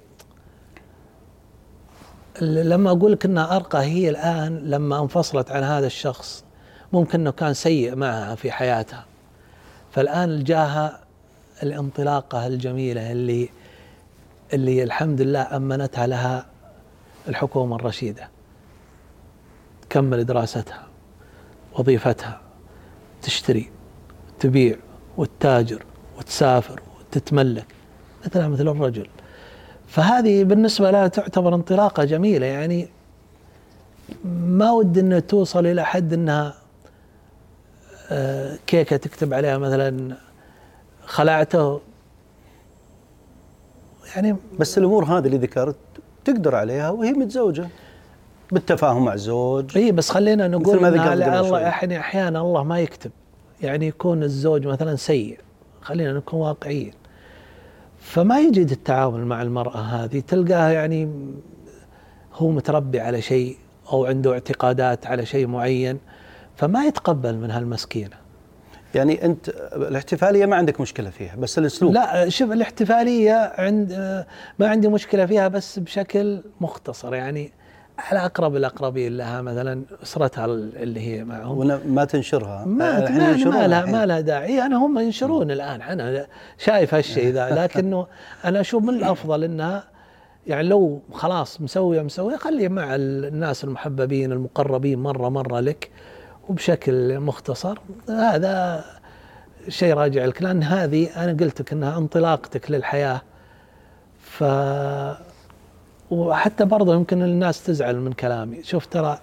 لما 2.40 2.90
أقول 2.90 3.12
لك 3.12 3.24
إنها 3.24 3.56
أرقى 3.56 3.82
هي 3.82 4.10
الآن 4.10 4.58
لما 4.58 5.02
انفصلت 5.02 5.50
عن 5.50 5.62
هذا 5.62 5.86
الشخص 5.86 6.44
ممكن 6.92 7.20
إنه 7.20 7.30
كان 7.30 7.54
سيء 7.54 7.94
معها 7.94 8.34
في 8.34 8.50
حياتها. 8.50 9.04
فالآن 9.92 10.44
جاها 10.44 11.00
الانطلاقة 11.62 12.46
الجميلة 12.46 13.12
اللي 13.12 13.48
اللي 14.52 14.82
الحمد 14.82 15.20
لله 15.20 15.56
أمنتها 15.56 16.06
لها 16.06 16.46
الحكومة 17.28 17.76
الرشيدة. 17.76 18.35
تكمل 19.90 20.24
دراستها 20.24 20.86
وظيفتها 21.78 22.40
تشتري 23.22 23.70
تبيع 24.40 24.76
وتتاجر 25.16 25.84
وتسافر 26.18 26.82
وتتملك 27.00 27.66
مثلها 28.26 28.48
مثل 28.48 28.68
الرجل. 28.68 29.08
فهذه 29.86 30.44
بالنسبة 30.44 30.90
لها 30.90 31.08
تعتبر 31.08 31.54
انطلاقة 31.54 32.04
جميلة. 32.04 32.46
يعني 32.46 32.88
ما 34.24 34.72
ودي 34.72 35.00
انه 35.00 35.18
توصل 35.18 35.66
إلى 35.66 35.84
حد 35.84 36.12
إنها 36.12 36.54
آه، 38.10 38.58
كيكة 38.66 38.96
تكتب 38.96 39.34
عليها 39.34 39.58
مثلا 39.58 40.16
خلعته. 41.04 41.80
يعني 44.14 44.36
بس 44.58 44.78
الأمور 44.78 45.04
هذه 45.04 45.26
اللي 45.26 45.38
ذكرت 45.38 45.76
تقدر 46.24 46.54
عليها 46.54 46.90
وهي 46.90 47.12
متزوجة. 47.12 47.68
بالتفاهم 48.52 49.04
مع 49.04 49.14
الزوج. 49.14 49.78
اي 49.78 49.92
بس 49.92 50.10
خلينا 50.10 50.48
نقول 50.48 50.84
إن 50.84 50.94
الله 50.94 51.68
أحيانا 51.68 52.40
الله 52.40 52.64
ما 52.64 52.80
يكتب. 52.80 53.10
يعني 53.62 53.86
يكون 53.86 54.22
الزوج 54.22 54.66
مثلا 54.66 54.96
سيء. 54.96 55.38
خلينا 55.82 56.12
نكون 56.12 56.40
واقعيين. 56.40 56.92
فما 58.00 58.40
يجد 58.40 58.70
التعامل 58.70 59.26
مع 59.26 59.42
المرأة 59.42 59.78
هذه. 59.78 60.20
تلقاه 60.20 60.68
يعني 60.68 61.08
هو 62.34 62.50
متربي 62.50 63.00
على 63.00 63.22
شيء 63.22 63.56
أو 63.92 64.04
عنده 64.04 64.32
اعتقادات 64.32 65.06
على 65.06 65.26
شيء 65.26 65.46
معين 65.46 65.98
فما 66.56 66.84
يتقبل 66.84 67.36
من 67.36 67.50
هالمسكينة. 67.50 68.16
يعني 68.94 69.24
أنت 69.24 69.48
الاحتفالية 69.72 70.46
ما 70.46 70.56
عندك 70.56 70.80
مشكلة 70.80 71.10
فيها 71.10 71.36
بس 71.36 71.58
الأسلوب. 71.58 71.92
لا 71.92 72.28
شوف 72.28 72.52
الاحتفالية 72.52 73.52
عند 73.58 73.92
ما 74.58 74.68
عندي 74.68 74.88
مشكلة 74.88 75.26
فيها 75.26 75.48
بس 75.48 75.78
بشكل 75.78 76.42
مختصر. 76.60 77.14
يعني 77.14 77.52
على 77.98 78.24
أقرب 78.24 78.56
الأقربين 78.56 79.16
لها 79.16 79.42
مثلا 79.42 79.82
أسرتها 80.02 80.44
اللي 80.44 81.00
هي 81.00 81.24
معهم. 81.24 81.66
ما 81.94 82.04
تنشرها؟ 82.04 82.64
ما 82.64 83.10
ما, 83.10 83.36
ما 83.36 83.66
لها 83.66 83.84
ما 83.84 84.06
لها 84.06 84.20
داعي. 84.20 84.62
أنا 84.62 84.76
هم 84.76 84.98
ينشرون 84.98 85.50
الآن. 85.50 85.82
أنا 85.82 86.26
شايف 86.58 86.94
هالشيء 86.94 87.32
ذا 87.32 87.50
لكنه 87.64 88.06
أنا 88.44 88.60
أشوف 88.60 88.82
من 88.82 88.94
الأفضل 88.94 89.44
إنها 89.44 89.84
يعني 90.46 90.68
لو 90.68 91.00
خلاص 91.12 91.60
مسوية 91.60 92.02
مسوية 92.02 92.36
خليه 92.36 92.68
مع 92.68 92.94
الناس 92.94 93.64
المحببين 93.64 94.32
المقربين 94.32 94.98
مرة 94.98 95.28
مرة 95.28 95.60
لك 95.60 95.90
وبشكل 96.48 97.20
مختصر. 97.20 97.78
هذا 98.08 98.84
شيء 99.68 99.94
راجع 99.94 100.24
لك 100.24 100.42
لأن 100.42 100.62
هذه 100.62 101.24
أنا 101.24 101.32
قلت 101.32 101.60
لك 101.60 101.72
إنها 101.72 101.98
انطلاقتك 101.98 102.70
للحياة. 102.70 103.22
ف 104.20 104.44
وحتى 106.10 106.64
برضه 106.64 106.94
يمكن 106.94 107.22
الناس 107.22 107.64
تزعل 107.64 108.00
من 108.00 108.12
كلامي. 108.12 108.62
شوف 108.62 108.86
ترى 108.86 109.18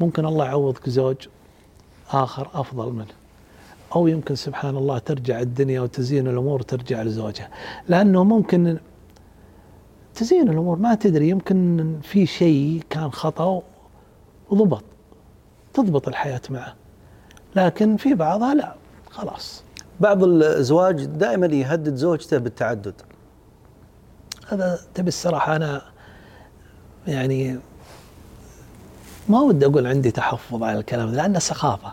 ممكن 0.00 0.26
الله 0.26 0.44
يعوضك 0.44 0.88
زوج 0.88 1.16
آخر 2.10 2.48
أفضل 2.54 2.92
منه. 2.92 3.14
أو 3.96 4.06
يمكن 4.06 4.34
سبحان 4.34 4.76
الله 4.76 4.98
ترجع 4.98 5.40
الدنيا 5.40 5.80
وتزين 5.80 6.28
الأمور 6.28 6.62
ترجع 6.62 7.02
لزوجها. 7.02 7.50
لأنه 7.88 8.24
ممكن 8.24 8.78
تزين 10.14 10.48
الأمور. 10.48 10.78
ما 10.78 10.94
تدري 10.94 11.28
يمكن 11.28 11.98
في 12.02 12.26
شيء 12.26 12.82
كان 12.90 13.12
خطأ 13.12 13.62
وضبط 14.50 14.84
تضبط 15.74 16.08
الحياة 16.08 16.40
معه. 16.50 16.74
لكن 17.56 17.96
في 17.96 18.14
بعضها 18.14 18.54
لا 18.54 18.74
خلاص. 19.10 19.62
بعض 20.00 20.24
الازواج 20.24 21.04
دائما 21.04 21.46
يهدد 21.46 21.94
زوجته 21.94 22.38
بالتعدد. 22.38 22.94
هذا 24.48 24.78
تبي 24.94 25.08
الصراحة 25.08 25.56
أنا 25.56 25.82
يعني 27.08 27.58
ما 29.28 29.40
ودي 29.40 29.66
أقول 29.66 29.86
عندي 29.86 30.10
تحفظ 30.10 30.62
على 30.62 30.78
الكلام 30.78 31.14
لأنه 31.14 31.38
سخافة. 31.38 31.92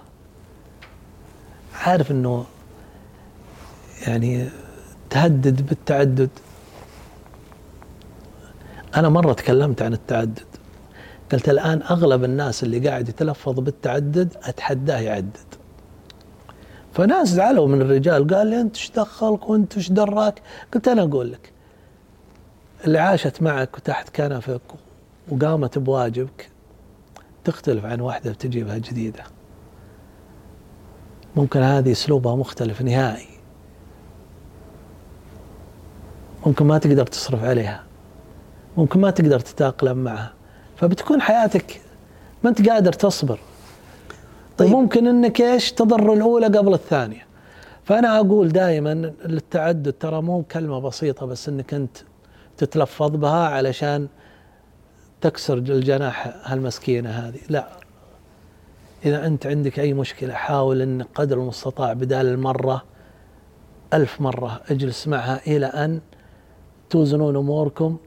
عارف 1.74 2.12
إنه 2.12 2.46
يعني 4.08 4.50
تهدد 5.10 5.68
بالتعدد. 5.68 6.30
أنا 8.96 9.10
مرة 9.10 9.34
تكلمت 9.34 9.82
عن 9.82 9.94
التعدد. 9.94 10.46
قلت 11.32 11.50
الآن 11.50 11.82
أغلب 11.82 12.24
الناس 12.24 12.64
اللي 12.64 12.90
قاعد 12.90 13.10
يتلفظ 13.10 13.60
بالتعدد 13.60 14.38
أتحداه 14.44 15.00
يعدد. 15.00 15.56
فناس 16.94 17.28
زعلوا 17.28 17.68
من 17.68 17.82
الرجال 17.82 18.28
قال 18.28 18.48
لي 18.48 18.62
أنت 18.62 18.78
إيش 18.78 18.92
دخلك 18.92 19.50
وأنت 19.50 19.78
إيش 19.78 19.92
دراك 19.92 20.42
قلت 20.74 20.88
أنا 20.88 21.04
أقول 21.04 21.32
لك 21.32 21.52
اللي 22.86 23.00
عاشت 23.00 23.42
معك 23.42 23.78
وتحت 23.78 24.16
كنفك 24.16 24.62
وقامت 25.30 25.77
بواجبك 25.77 26.49
تختلف 27.43 27.85
عن 27.85 28.02
واحدة 28.02 28.31
بتجيبها 28.31 28.77
جديدة. 28.77 29.23
ممكن 31.35 31.60
هذه 31.60 31.91
أسلوبها 31.91 32.35
مختلف 32.35 32.81
نهائي. 32.81 33.27
ممكن 36.45 36.65
ما 36.65 36.77
تقدر 36.77 37.06
تصرف 37.06 37.43
عليها. 37.43 37.84
ممكن 38.77 38.99
ما 38.99 39.11
تقدر 39.11 39.39
تتأقلم 39.39 39.97
معها. 39.97 40.34
فبتكون 40.77 41.22
حياتك 41.22 41.81
ما 42.43 42.49
أنت 42.49 42.69
قادر 42.69 42.93
تصبر. 42.93 43.39
طيب. 44.57 44.72
ممكن 44.72 45.07
إنك 45.07 45.41
إيش؟ 45.41 45.72
تضر 45.72 46.14
الأولى 46.14 46.45
قبل 46.45 46.73
الثانية. 46.73 47.26
فأنا 47.84 48.19
أقول 48.19 48.49
دائما 48.49 48.91
التعدد 49.26 49.93
ترى 49.93 50.22
مو 50.22 50.43
كلمة 50.43 50.80
بسيطة 50.80 51.26
بس 51.26 51.49
إنك 51.49 51.73
أنت 51.73 51.97
تتلفظ 52.57 53.10
بها 53.10 53.47
علشان 53.47 54.07
تكسر 55.26 55.57
الجناح 55.57 56.34
هالمسكينة 56.43 57.10
هذه؟ 57.10 57.39
لا. 57.49 57.68
إذا 59.06 59.26
أنت 59.26 59.45
عندك 59.45 59.80
أي 59.80 59.93
مشكلة 59.93 60.34
حاول 60.34 60.81
أن 60.81 61.02
قدر 61.02 61.38
المستطاع 61.38 61.93
بدال 61.93 62.27
المرة 62.27 62.84
ألف 63.93 64.22
مرة 64.22 64.61
اجلس 64.69 65.07
معها 65.07 65.41
إلى 65.47 65.65
أن 65.65 65.99
توزنون 66.89 67.35
أموركم 67.35 67.97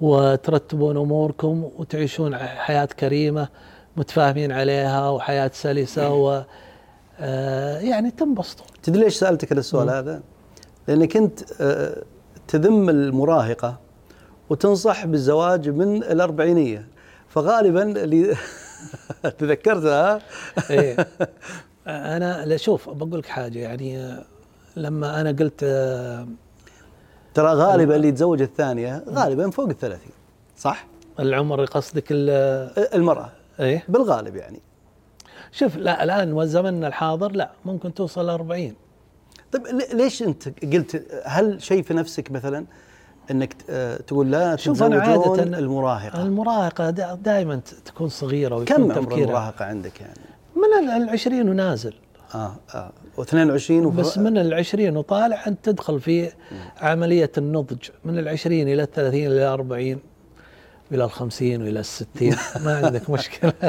وترتبون 0.00 0.96
أموركم 0.96 1.70
وتعيشون 1.78 2.36
حياة 2.36 2.84
كريمة 2.84 3.48
متفاهمين 3.96 4.52
عليها 4.52 5.10
وحياة 5.10 5.50
سلسة 5.54 6.14
و 6.14 6.44
آه، 7.20 7.78
يعني 7.78 8.10
تنبسطوا. 8.10 8.66
تدري 8.82 9.04
ليش 9.04 9.16
سألتك 9.16 9.52
السؤال 9.52 9.90
هذا؟ 9.90 10.22
لأنك 10.88 11.16
أنت 11.16 11.40
آه، 11.60 12.02
تذم 12.48 12.88
المراهقة 12.88 13.85
وتنصح 14.50 15.06
بالزواج 15.06 15.68
من 15.68 15.96
الأربعينية. 16.02 16.86
فغالبا 17.28 17.82
اللي 17.82 18.36
تذكرتها. 19.38 20.20
إيه. 20.70 20.96
أنا 21.86 22.56
شوف 22.56 22.88
بقول 22.88 23.18
لك 23.18 23.26
حاجة 23.26 23.58
يعني 23.58 24.16
لما 24.76 25.20
أنا 25.20 25.30
قلت 25.30 25.60
ترى 27.34 27.52
غالبا 27.54 27.96
اللي 27.96 28.08
يتزوج 28.08 28.42
الثانية 28.42 29.04
غالبا 29.08 29.50
فوق 29.50 29.68
الثلاثين 29.68 30.12
صح؟ 30.56 30.86
العمر 31.20 31.64
قصدك 31.64 32.04
المرأة. 32.10 33.32
إيه. 33.60 33.84
بالغالب 33.88 34.36
يعني. 34.36 34.60
شوف 35.52 35.76
لا 35.76 36.04
الآن 36.04 36.32
وزمننا 36.32 36.86
الحاضر 36.88 37.32
لا 37.32 37.50
ممكن 37.64 37.94
توصل 37.94 38.28
40 38.28 38.74
طيب 39.52 39.62
ليش 39.92 40.22
أنت 40.22 40.64
قلت 40.64 41.22
هل 41.24 41.62
شيء 41.62 41.82
في 41.82 41.94
نفسك 41.94 42.30
مثلا 42.30 42.66
إنك 43.30 43.54
آه، 43.70 43.96
تقول 43.96 44.30
لا 44.30 44.56
شوف 44.56 44.82
أنا 44.82 45.00
عادة 45.00 45.42
المراهقة. 45.42 46.22
المراهقة 46.22 46.90
دائما 47.14 47.60
تكون 47.84 48.08
صغيرة 48.08 48.64
كم 48.64 48.92
عمر 48.92 49.14
المراهقة 49.14 49.64
عندك 49.64 50.00
يعني؟ 50.00 50.20
من 50.56 51.02
العشرين 51.02 51.48
ونازل. 51.48 51.94
آه 52.34 52.56
آه. 52.74 52.90
و22 53.18 53.70
وف... 53.70 53.94
بس 53.94 54.18
من 54.18 54.38
العشرين 54.38 54.96
وطالع 54.96 55.46
أنت 55.46 55.64
تدخل 55.64 56.00
في 56.00 56.32
عملية 56.80 57.32
النضج 57.38 57.88
من 58.04 58.18
العشرين 58.18 58.68
إلى 58.68 58.82
الثلاثين 58.82 59.26
إلى 59.26 59.42
الأربعين 59.42 59.98
إلى 60.92 61.04
الخمسين 61.04 61.62
وإلى 61.62 61.80
الستين. 61.80 62.36
ما 62.64 62.76
عندك 62.76 63.10
مشكلة. 63.10 63.52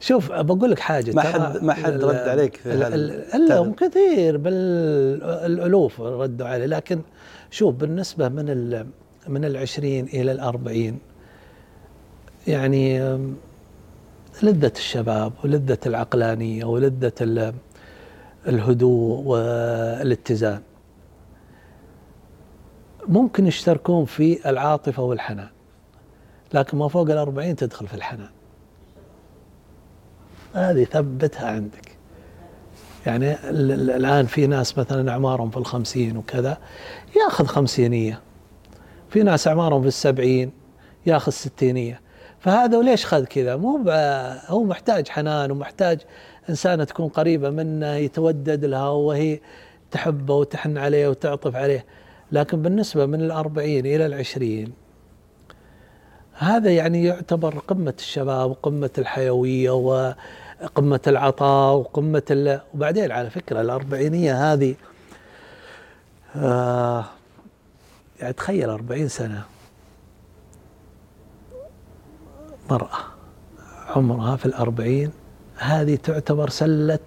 شوف 0.00 0.32
بقول 0.32 0.70
لك 0.70 0.78
حاجة 0.78 1.12
ما 1.12 1.22
حد 1.22 1.62
ما 1.62 1.74
حد 1.74 2.04
رد 2.04 2.28
عليك 2.28 2.56
في 2.56 2.70
هذا 2.70 3.72
كثير 3.76 4.36
بالألوف 4.36 6.00
ردوا 6.00 6.46
علي 6.46 6.66
لكن 6.66 7.00
شوف 7.54 7.74
بالنسبة 7.74 8.28
من 8.28 8.86
من 9.28 9.44
العشرين 9.44 10.04
إلى 10.04 10.32
الأربعين 10.32 10.98
يعني 12.46 12.98
لذة 14.42 14.72
الشباب 14.76 15.32
ولذة 15.44 15.78
العقلانية 15.86 16.64
ولذة 16.64 17.52
الهدوء 18.48 19.20
والاتزان. 19.20 20.60
ممكن 23.08 23.46
يشتركون 23.46 24.04
في 24.04 24.50
العاطفة 24.50 25.02
والحنان 25.02 25.48
لكن 26.54 26.78
ما 26.78 26.88
فوق 26.88 27.10
الأربعين 27.10 27.56
تدخل 27.56 27.86
في 27.86 27.94
الحنان. 27.94 28.30
هذه 30.54 30.84
ثبتها 30.84 31.46
عندك. 31.50 31.94
يعني 33.06 33.50
الآن 33.50 34.26
في 34.26 34.46
ناس 34.46 34.78
مثلا 34.78 35.10
أعمارهم 35.10 35.50
في 35.50 35.56
الخمسين 35.56 36.16
وكذا 36.16 36.58
ياخذ 37.16 37.46
خمسينية. 37.46 38.20
في 39.10 39.22
ناس 39.22 39.48
أعمارهم 39.48 39.82
في 39.82 39.88
السبعين 39.88 40.52
ياخذ 41.06 41.32
ستينية. 41.32 42.00
فهذا 42.40 42.78
وليش 42.78 43.06
خذ 43.06 43.24
كذا؟ 43.24 43.56
مو 43.56 43.90
هو 44.46 44.64
محتاج 44.64 45.08
حنان 45.08 45.50
ومحتاج 45.50 46.00
إنسانة 46.48 46.84
تكون 46.84 47.08
قريبة 47.08 47.50
منه 47.50 47.94
يتودد 47.94 48.64
لها 48.64 48.88
وهي 48.88 49.40
تحبه 49.90 50.34
وتحن 50.34 50.78
عليه 50.78 51.08
وتعطف 51.08 51.56
عليه. 51.56 51.84
لكن 52.32 52.62
بالنسبة 52.62 53.06
من 53.06 53.20
الأربعين 53.20 53.86
إلى 53.86 54.06
العشرين 54.06 54.72
هذا 56.32 56.70
يعني 56.70 57.04
يعتبر 57.04 57.58
قمة 57.58 57.94
الشباب 57.98 58.50
وقمة 58.50 58.90
الحيوية 58.98 59.70
وقمة 59.70 61.00
العطاء 61.06 61.76
وقمة. 61.76 62.60
وبعدين 62.74 63.12
على 63.12 63.30
فكرة 63.30 63.60
الأربعينية 63.60 64.52
هذه 64.52 64.74
آه 66.36 67.04
يعني 68.20 68.32
تخيل 68.32 68.70
أربعين 68.70 69.08
سنة. 69.08 69.44
مرأة 72.70 72.98
عمرها 73.96 74.36
في 74.36 74.46
الأربعين. 74.46 75.10
هذه 75.56 75.96
تعتبر 75.96 76.48
سلة 76.48 76.98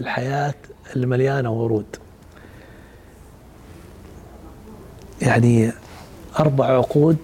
الحياة 0.00 0.54
المليانة 0.96 1.50
ورود. 1.50 1.96
يعني 5.22 5.72
أربع 6.38 6.66
عقود 6.66 7.16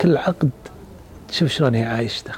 كل 0.00 0.16
عقد 0.16 0.50
شوف 1.30 1.48
شلون 1.48 1.74
هي 1.74 1.84
عايشته. 1.84 2.32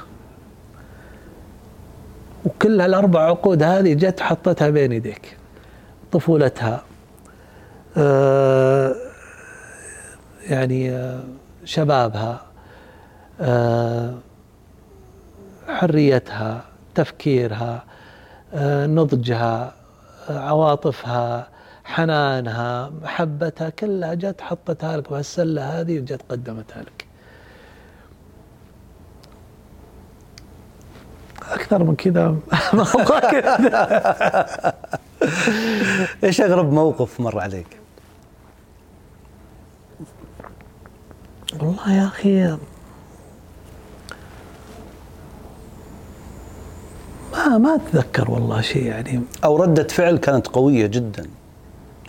وكل 2.45 2.81
هالأربع 2.81 3.21
عقود 3.21 3.63
هذه 3.63 3.93
جت 3.93 4.19
حطتها 4.19 4.69
بين 4.69 4.91
يديك 4.91 5.37
طفولتها 6.11 6.83
يعني 10.49 10.91
آه 10.91 11.23
شبابها 11.65 12.41
آه 13.41 14.13
حريتها 15.67 16.65
تفكيرها 16.95 17.83
آه 18.53 18.85
نضجها 18.85 19.73
آه 20.29 20.39
عواطفها 20.39 21.47
حنانها 21.83 22.91
محبتها 23.03 23.69
كلها 23.69 24.13
جت 24.13 24.41
حطتها 24.41 24.97
لك 24.97 25.09
بهالسله 25.09 25.81
هذه 25.81 25.99
وجت 25.99 26.21
قدمتها 26.29 26.81
لك. 26.81 27.05
أكثر 31.51 31.83
من 31.83 31.95
كذا؟ 31.95 32.35
ما 32.73 32.85
إيش 36.23 36.41
اغرب 36.41 36.73
موقف 36.73 37.19
مر 37.19 37.39
عليك؟ 37.39 37.84
والله 41.59 41.93
يا 41.93 42.05
أخي. 42.05 42.57
ما 47.33 47.57
ما 47.57 47.75
أتذكر 47.75 48.31
والله 48.31 48.61
شيء 48.61 48.85
يعني. 48.85 49.21
أو 49.43 49.55
ردة 49.57 49.87
فعل 49.87 50.17
كانت 50.17 50.47
قوية 50.47 50.85
جدا. 50.87 51.25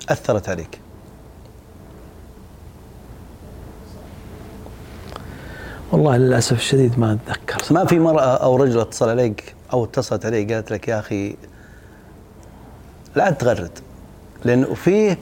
أثرت 0.09 0.49
عليك. 0.49 0.81
والله 5.93 6.17
للأسف 6.17 6.53
الشديد 6.57 6.99
ما 6.99 7.13
أتذكر. 7.13 7.75
ما 7.75 7.85
في 7.85 7.99
مرأة 7.99 8.37
أو 8.37 8.57
رجل 8.57 8.81
اتصل 8.81 9.09
عليك 9.09 9.55
أو 9.73 9.85
اتصلت 9.85 10.27
عليك 10.27 10.53
قالت 10.53 10.71
لك 10.71 10.89
يا 10.89 10.99
أخي 10.99 11.37
لا 13.17 13.31
تغرد 13.31 13.79
لأنه 14.45 14.75
فيه 14.75 15.19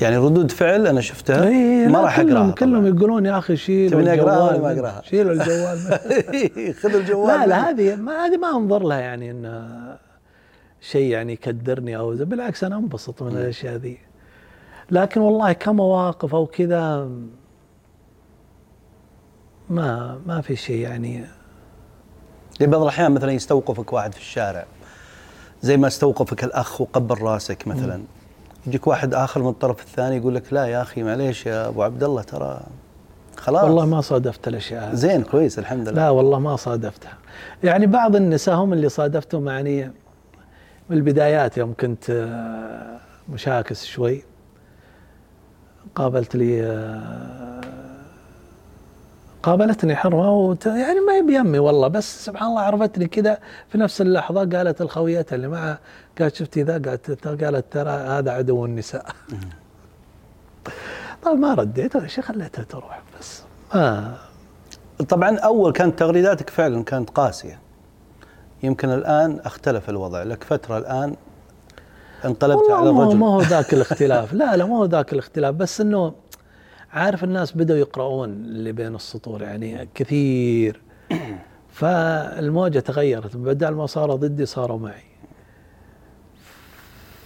يعني 0.00 0.16
ردود 0.16 0.50
فعل 0.50 0.86
أنا 0.86 1.00
شفتها. 1.00 1.44
إيه 1.48 1.86
ما 1.86 1.92
لا 1.92 2.00
راح 2.00 2.20
كلهم 2.22 2.36
أقراها 2.36 2.54
كلهم. 2.54 2.86
يقولون 2.86 3.26
يا 3.26 3.38
أخي 3.38 3.56
شيل 3.56 3.90
تبيني 3.90 4.12
الجوال 4.12 4.60
ما 4.62 4.72
أقراها؟ 4.72 5.02
شيل 5.10 5.30
الجوال. 5.30 5.78
من- 5.78 6.72
خذ 6.82 6.94
الجوال. 6.94 7.28
لا 7.28 7.46
لا. 7.46 7.70
هذه 7.70 7.96
ما 7.96 8.26
هذه 8.26 8.36
ما 8.36 8.48
أنظر 8.56 8.82
لها 8.82 8.98
يعني 8.98 9.30
انه 9.30 9.96
شيء 10.80 11.10
يعني 11.10 11.32
يكدرني 11.32 11.96
أو 11.96 12.10
بالعكس 12.16 12.64
أنا 12.64 12.76
أنبسط 12.76 13.22
من 13.22 13.36
الأشياء 13.36 13.74
ذي. 13.76 13.98
لكن 14.90 15.20
والله 15.20 15.52
كمواقف 15.52 16.34
أو 16.34 16.46
كذا 16.46 17.08
ما 19.70 20.20
ما 20.26 20.40
في 20.40 20.56
شيء 20.56 20.78
يعني. 20.78 21.24
بعض 22.60 22.82
الأحيان 22.82 23.12
مثلا 23.12 23.32
يستوقفك 23.32 23.92
واحد 23.92 24.12
في 24.14 24.20
الشارع. 24.20 24.64
زي 25.62 25.76
ما 25.76 25.86
استوقفك 25.86 26.44
الأخ 26.44 26.80
وقبل 26.80 27.22
راسك 27.22 27.68
مثلا. 27.68 28.02
يجيك 28.66 28.86
واحد 28.86 29.14
آخر 29.14 29.42
من 29.42 29.48
الطرف 29.48 29.82
الثاني 29.82 30.16
يقول 30.16 30.34
لك 30.34 30.52
لا 30.52 30.66
يا 30.66 30.82
أخي 30.82 31.02
معليش 31.02 31.46
يا 31.46 31.68
أبو 31.68 31.82
عبد 31.82 32.02
الله 32.04 32.22
ترى 32.22 32.60
خلاص. 33.36 33.64
والله 33.64 33.86
ما 33.86 34.00
صادفت 34.00 34.48
الأشياء. 34.48 34.94
زين 34.94 35.22
كويس 35.22 35.58
الحمد 35.58 35.88
لله. 35.88 36.02
لا 36.02 36.10
والله 36.10 36.38
ما 36.38 36.56
صادفتها. 36.56 37.12
يعني 37.64 37.86
بعض 37.86 38.16
النساء 38.16 38.54
هم 38.54 38.72
اللي 38.72 38.88
صادفتهم 38.88 39.48
يعني 39.48 39.84
من 40.90 40.96
البدايات 40.96 41.56
يوم 41.58 41.74
كنت 41.80 42.10
آه، 42.10 42.98
مشاكس 43.32 43.84
شوي. 43.84 44.22
قابلت 45.94 46.36
لي 46.36 46.62
آه، 46.62 47.49
قابلتني 49.42 49.96
حرمة 49.96 50.32
وت... 50.32 50.66
يعني 50.66 51.00
ما 51.00 51.12
هي 51.12 51.22
بيمي 51.22 51.58
والله 51.58 51.88
بس 51.88 52.24
سبحان 52.24 52.48
الله 52.48 52.60
عرفتني 52.60 53.06
كذا 53.06 53.38
في 53.68 53.78
نفس 53.78 54.00
اللحظة 54.00 54.40
قالت 54.56 54.80
الخويتها 54.80 55.36
اللي 55.36 55.48
معها 55.48 55.78
قالت 56.20 56.34
شفتي 56.34 56.62
ذا؟ 56.62 56.72
قالت 56.72 57.28
قالت 57.44 57.72
ترى 57.72 57.90
هذا 57.90 58.30
عدو 58.30 58.64
النساء. 58.64 59.06
طيب 61.22 61.38
ما 61.38 61.54
رديت 61.54 61.96
ولا 61.96 62.06
شيء 62.06 62.24
خليتها 62.24 62.64
تروح؟ 62.64 63.02
بس 63.20 63.42
ما 63.74 64.16
طبعا 65.08 65.38
أول 65.38 65.72
كانت 65.72 65.98
تغريداتك 65.98 66.50
فعلا 66.50 66.84
كانت 66.84 67.10
قاسية. 67.10 67.58
يمكن 68.62 68.88
الآن 68.88 69.40
أختلف 69.44 69.90
الوضع. 69.90 70.22
لك 70.22 70.44
فترة 70.44 70.78
الآن 70.78 71.16
انقلبت 72.24 72.70
على 72.70 72.90
الرجل. 72.90 73.16
ما 73.16 73.28
هو 73.28 73.42
ذاك 73.42 73.72
الاختلاف. 73.74 74.32
لا 74.32 74.56
لا 74.56 74.64
ما 74.64 74.76
هو 74.76 74.84
ذاك 74.84 75.12
الاختلاف. 75.12 75.54
بس 75.54 75.80
إنه 75.80 76.12
عارف 76.92 77.24
الناس 77.24 77.52
بدأوا 77.52 77.78
يقرؤون 77.78 78.30
اللي 78.30 78.72
بين 78.72 78.94
السطور 78.94 79.42
يعني 79.42 79.88
كثير. 79.94 80.80
فالموجة 81.78 82.78
تغيرت 82.78 83.36
بدل 83.36 83.68
ما 83.68 83.86
صاروا 83.86 84.16
ضدي 84.16 84.46
صاروا 84.46 84.78
معي. 84.78 85.10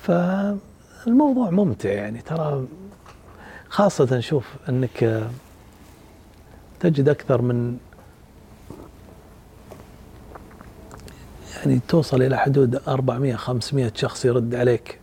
فالموضوع 0.03 1.51
ممتع 1.51 1.91
يعني 1.91 2.21
ترى 2.21 2.67
خاصة 3.69 4.21
شوف 4.21 4.55
إنك 4.69 5.29
تجد 6.81 7.09
أكثر 7.09 7.43
من 7.43 7.77
يعني 11.57 11.81
توصل 11.89 12.23
إلى 12.23 12.39
حدود 12.39 12.83
400 12.89 13.37
500 13.37 13.93
شخص 13.95 14.25
يرد 14.25 14.55
عليك 14.55 15.01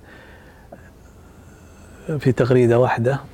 في 2.20 2.32
تغريدة 2.32 2.80
واحدة. 2.80 3.31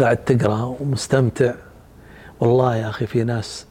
قاعد 0.00 0.16
تقرأ 0.16 0.76
ومستمتع. 0.80 1.54
والله 2.40 2.76
يا 2.76 2.88
أخي 2.88 3.06
في 3.06 3.24
ناس 3.24 3.66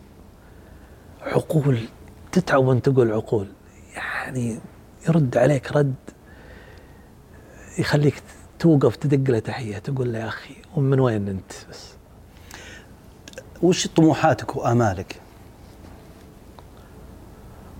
عقول 1.22 1.80
تتعب 2.31 2.65
وأنت 2.65 2.89
تقول 2.89 3.11
عقول. 3.11 3.48
يعني 3.95 4.60
يرد 5.07 5.38
عليك 5.38 5.72
رد 5.72 5.93
يخليك 7.80 8.23
توقف 8.60 8.95
تدق 8.95 9.31
له 9.31 9.39
تحية 9.39 9.77
تقول 9.77 10.14
له 10.14 10.19
يا 10.19 10.27
أخي 10.27 10.56
ومن 10.76 10.99
وين 10.99 11.27
أنت 11.27 11.52
بس؟ 11.69 11.91
وش 13.61 13.88
طموحاتك 13.88 14.56
وآمالك؟ 14.56 15.22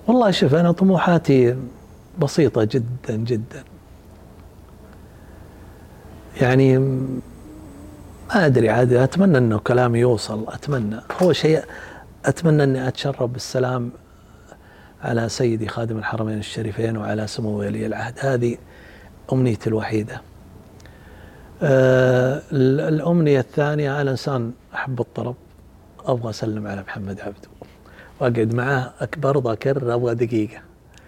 والله 0.08 0.32
شوف 0.32 0.54
أنا 0.54 0.72
طموحاتي 0.72 1.58
بسيطة 2.20 2.64
جدا 2.64 3.16
جدا. 3.16 3.64
يعني 6.42 6.78
ما 8.36 8.46
أدري 8.46 8.70
عاد 8.70 8.94
أتمنى 8.94 9.38
إنه 9.38 9.60
كلامي 9.60 10.00
يوصل 10.00 10.46
أتمنى 10.48 10.96
اول 11.22 11.36
شيء 11.36 11.64
أتمنى 12.26 12.64
إني 12.64 12.88
أتشرف 12.88 13.24
بالسلام 13.24 13.92
على 15.04 15.30
سيدي 15.30 15.68
خادم 15.68 15.98
الحرمين 15.98 16.38
الشريفين 16.38 16.98
وعلى 16.98 17.28
سمو 17.28 17.60
ولي 17.60 17.86
العهد 17.86 18.14
هذه 18.20 18.58
أمنيتي 19.34 19.70
الوحيدة 19.70 20.22
آه 21.64 22.42
الأمنية 22.52 23.40
الثانية 23.40 24.02
أنا 24.02 24.12
إنسان 24.12 24.52
أحب 24.76 25.00
الطرب 25.00 25.36
أبغى 26.06 26.30
أسلم 26.30 26.68
على 26.68 26.82
محمد 26.82 27.20
عبده 27.22 27.48
وأقعد 28.20 28.54
معاه 28.54 28.94
برضه 29.18 29.54
اكرر 29.54 29.94
أبغى 29.94 30.16
دقيقة 30.16 30.62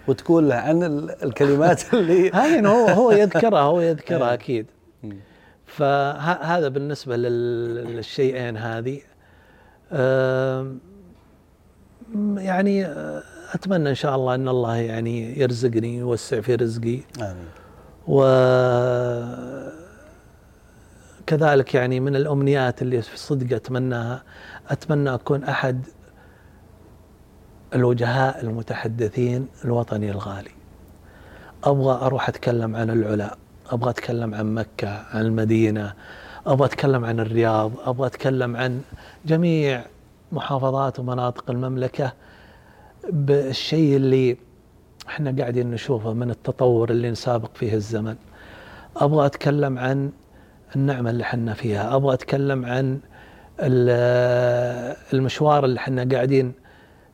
وتقول 0.07 0.49
له 0.49 0.55
عن 0.55 0.83
ال- 0.83 1.23
الكلمات 1.23 1.93
اللي 1.93 2.29
هذه 2.33 2.67
هو 2.67 2.87
هو 2.87 3.11
يذكرها 3.11 3.59
هو 3.61 3.81
يذكرها 3.81 4.27
إيه. 4.29 4.33
أكيد. 4.33 4.65
فهذا 5.77 6.67
بالنسبة 6.67 7.15
لل- 7.17 7.95
للشيئين 7.95 8.57
هذه. 8.57 9.01
يعني 12.37 12.85
أتمنى 13.53 13.89
إن 13.89 13.95
شاء 13.95 14.15
الله 14.15 14.35
إن 14.35 14.47
الله 14.47 14.75
يعني 14.75 15.39
يرزقني 15.39 15.97
يوسع 15.97 16.41
في 16.41 16.55
رزقي. 16.55 16.99
آمين. 17.21 17.47
و 18.07 18.23
كذلك 21.27 21.75
يعني 21.75 21.99
من 21.99 22.15
الأمنيات 22.15 22.81
اللي 22.81 23.01
في 23.01 23.17
صدق 23.17 23.55
أتمناها 23.55 24.23
أتمنى 24.69 25.13
أكون 25.13 25.43
أحد 25.43 25.85
الوجهاء 27.73 28.41
المتحدثين 28.41 29.47
الوطني 29.65 30.11
الغالي. 30.11 30.51
أبغى 31.63 32.05
أروح 32.05 32.29
أتكلم 32.29 32.75
عن 32.75 32.89
العلا. 32.89 33.37
أبغى 33.71 33.89
أتكلم 33.89 34.35
عن 34.35 34.53
مكة 34.53 34.89
عن 35.13 35.21
المدينة 35.21 35.93
أبغى 36.47 36.65
أتكلم 36.65 37.05
عن 37.05 37.19
الرياض 37.19 37.71
أبغى 37.85 38.07
أتكلم 38.07 38.55
عن 38.55 38.81
جميع 39.25 39.85
محافظات 40.31 40.99
ومناطق 40.99 41.49
المملكة. 41.51 42.13
بالشيء 43.09 43.95
اللي 43.95 44.37
إحنا 45.07 45.35
قاعدين 45.39 45.71
نشوفه 45.71 46.13
من 46.13 46.29
التطور 46.29 46.89
اللي 46.89 47.11
نسابق 47.11 47.49
فيه 47.55 47.73
الزمن. 47.73 48.15
أبغى 48.97 49.25
أتكلم 49.25 49.77
عن 49.79 50.11
النعمة 50.75 51.09
اللي 51.09 51.23
حنا 51.23 51.53
فيها 51.53 51.95
أبغى 51.95 52.13
أتكلم 52.13 52.65
عن 52.65 52.99
المشوار 55.13 55.65
اللي 55.65 55.79
حنا 55.79 56.07
قاعدين 56.11 56.53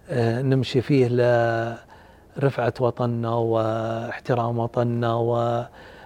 آه، 0.10 0.42
نمشي 0.42 0.82
فيه 0.82 1.08
لرفعة 2.38 2.74
وطننا 2.80 3.30
واحترام 3.30 4.60
وطننا 4.60 5.14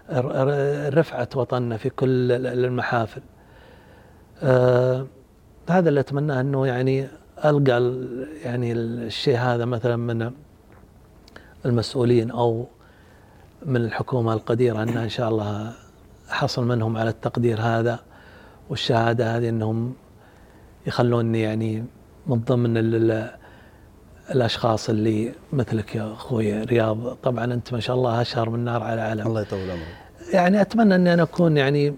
ورفعه 0.09 1.29
وطننا 1.35 1.77
في 1.77 1.89
كل 1.89 2.31
المحافل. 2.31 3.21
آه، 4.43 5.05
هذا 5.69 5.89
اللي 5.89 5.99
اتمناه 5.99 6.41
إنه 6.41 6.67
يعني 6.67 7.07
ألقى 7.45 7.93
يعني 8.43 8.71
الشيء 8.73 9.37
هذا 9.37 9.65
مثلا 9.65 9.95
من 9.95 10.31
المسؤولين 11.65 12.31
أو 12.31 12.67
من 13.65 13.75
الحكومة 13.75 14.33
القديرة 14.33 14.83
ان 14.83 14.89
إن 14.89 15.09
شاء 15.09 15.29
الله 15.29 15.71
حصل 16.29 16.65
منهم 16.65 16.97
على 16.97 17.09
التقدير 17.09 17.61
هذا 17.61 17.99
والشهادة 18.69 19.37
هذه 19.37 19.49
إنهم 19.49 19.93
يخلوني 20.87 21.41
يعني 21.41 21.85
من 22.27 22.39
ضمن 22.39 22.77
الأشخاص 24.31 24.89
اللي 24.89 25.33
مثلك 25.53 25.95
يا 25.95 26.13
أخوي 26.13 26.63
رياض. 26.63 27.13
طبعا 27.15 27.53
أنت 27.53 27.73
ما 27.73 27.79
شاء 27.79 27.95
الله 27.95 28.21
أشهر 28.21 28.49
من 28.49 28.59
نار 28.59 28.83
على 28.83 29.01
علم 29.01 29.27
الله 29.27 29.41
يطول 29.41 29.71
عمرك. 29.71 29.97
يعني 30.33 30.61
أتمنى 30.61 30.95
أني 30.95 31.13
أنا 31.13 31.23
أكون 31.23 31.57
يعني 31.57 31.95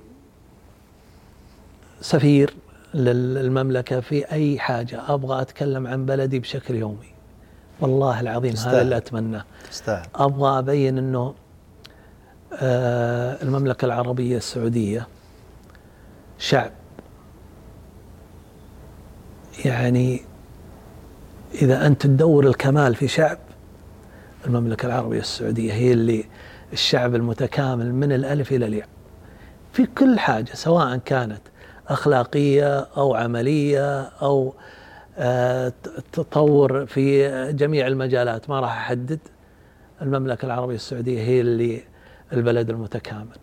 سفير 2.02 2.54
للمملكة 2.94 4.00
في 4.00 4.32
أي 4.32 4.60
حاجة. 4.60 5.14
أبغى 5.14 5.42
أتكلم 5.42 5.88
عن 5.88 6.06
بلدي 6.06 6.40
بشكل 6.40 6.76
يومي. 6.76 7.16
والله 7.80 8.22
العظيم 8.22 8.54
تستاهل. 8.54 8.74
هذا 8.74 8.82
اللي 8.82 8.98
اتمناه 8.98 9.44
تستاهل 9.72 10.08
أبغى 10.16 10.60
أبين 10.60 10.98
أنه 10.98 11.34
آه 12.54 13.44
المملكة 13.44 13.86
العربية 13.86 14.38
السعودية 14.38 15.08
شعب 16.38 16.72
يعني 19.66 20.22
إذا 21.62 21.88
أنت 21.88 22.02
تدور 22.02 22.48
الكمال 22.48 22.96
في 22.96 23.08
شعب 23.08 23.38
المملكة 24.48 24.86
العربية 24.86 25.20
السعودية 25.20 25.74
هي 25.74 25.92
اللي 25.92 26.26
الشعب 26.74 27.16
المتكامل 27.16 27.94
من 27.94 28.12
الألف 28.12 28.52
إلى 28.52 28.66
الياء. 28.66 28.88
في 29.74 29.86
كل 29.86 30.20
حاجة 30.20 30.54
سواء 30.54 30.98
كانت 30.98 31.42
أخلاقية 31.88 32.80
أو 32.80 33.16
عملية 33.16 34.02
أو 34.02 34.54
آه، 35.18 35.74
تطور 36.14 36.86
في 36.86 37.28
جميع 37.52 37.88
المجالات 37.88 38.50
ما 38.50 38.60
راح 38.60 38.78
أحدد. 38.78 39.20
المملكة 40.02 40.46
العربية 40.46 40.76
السعودية 40.76 41.22
هي 41.22 41.42
اللي 41.42 41.84
البلد 42.34 42.70
المتكامل 42.70 43.38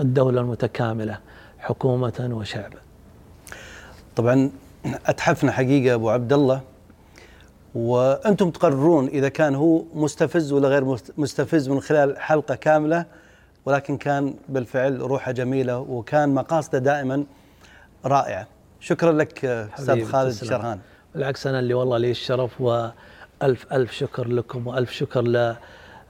الدولة 0.00 0.40
المتكاملة 0.40 1.18
حكومة 1.58 2.30
وشعبا. 2.32 2.78
طبعا 4.16 4.50
أتحفنا 5.06 5.52
حقيقة 5.52 5.94
أبو 5.94 6.10
عبد 6.10 6.32
الله. 6.32 6.60
وأنتم 7.74 8.50
تقررون 8.50 9.06
إذا 9.08 9.28
كان 9.28 9.54
هو 9.54 9.82
مستفز 9.94 10.52
ولا 10.52 10.68
غير 10.68 10.96
مستفز 11.18 11.68
من 11.68 11.80
خلال 11.80 12.18
حلقة 12.18 12.54
كاملة 12.54 13.04
ولكن 13.66 13.96
كان 13.96 14.34
بالفعل 14.48 15.00
روحه 15.00 15.32
جميلة 15.32 15.78
وكان 15.78 16.34
مقاصده 16.34 16.78
دائما 16.78 17.24
رائعة. 18.04 18.46
شكرا 18.80 19.12
لك 19.12 19.44
أستاذ 19.44 20.04
خالد 20.04 20.32
شرهان 20.32 20.78
بالعكس 21.14 21.46
أنا 21.46 21.58
اللي 21.58 21.74
والله 21.74 21.98
لي 21.98 22.10
الشرف 22.10 22.60
وألف 22.60 23.72
ألف 23.72 23.92
شكر 23.92 24.28
لكم 24.28 24.66
وألف 24.66 24.90
شكر 24.90 25.22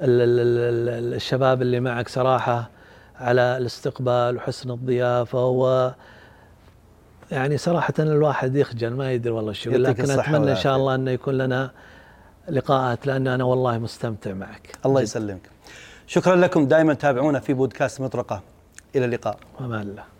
للشباب 0.00 1.62
اللي 1.62 1.80
معك 1.80 2.08
صراحة 2.08 2.70
على 3.16 3.56
الاستقبال 3.56 4.36
وحسن 4.36 4.70
الضيافة 4.70 5.46
و 5.46 5.90
يعني 7.32 7.58
صراحة 7.58 7.94
الواحد 7.98 8.56
يخجل 8.56 8.90
ما 8.94 9.12
يدري 9.12 9.32
والله 9.32 9.52
شو 9.52 9.70
لكن 9.70 10.10
أتمنى 10.10 10.50
إن 10.50 10.56
شاء 10.56 10.76
الله 10.76 10.94
أنه 10.94 11.10
يكون 11.10 11.38
لنا 11.38 11.70
لقاءات 12.48 13.06
لأن 13.06 13.28
أنا 13.28 13.44
والله 13.44 13.78
مستمتع 13.78 14.32
معك. 14.32 14.78
الله 14.86 15.00
يسلمك. 15.00 15.50
شكرا 16.06 16.36
لكم. 16.36 16.68
دائما 16.68 16.94
تابعونا 16.94 17.40
في 17.40 17.52
بودكاست 17.52 18.00
مطرقة. 18.00 18.42
إلى 18.96 19.04
اللقاء. 19.04 19.36
وما 19.60 19.82
الله. 19.82 20.11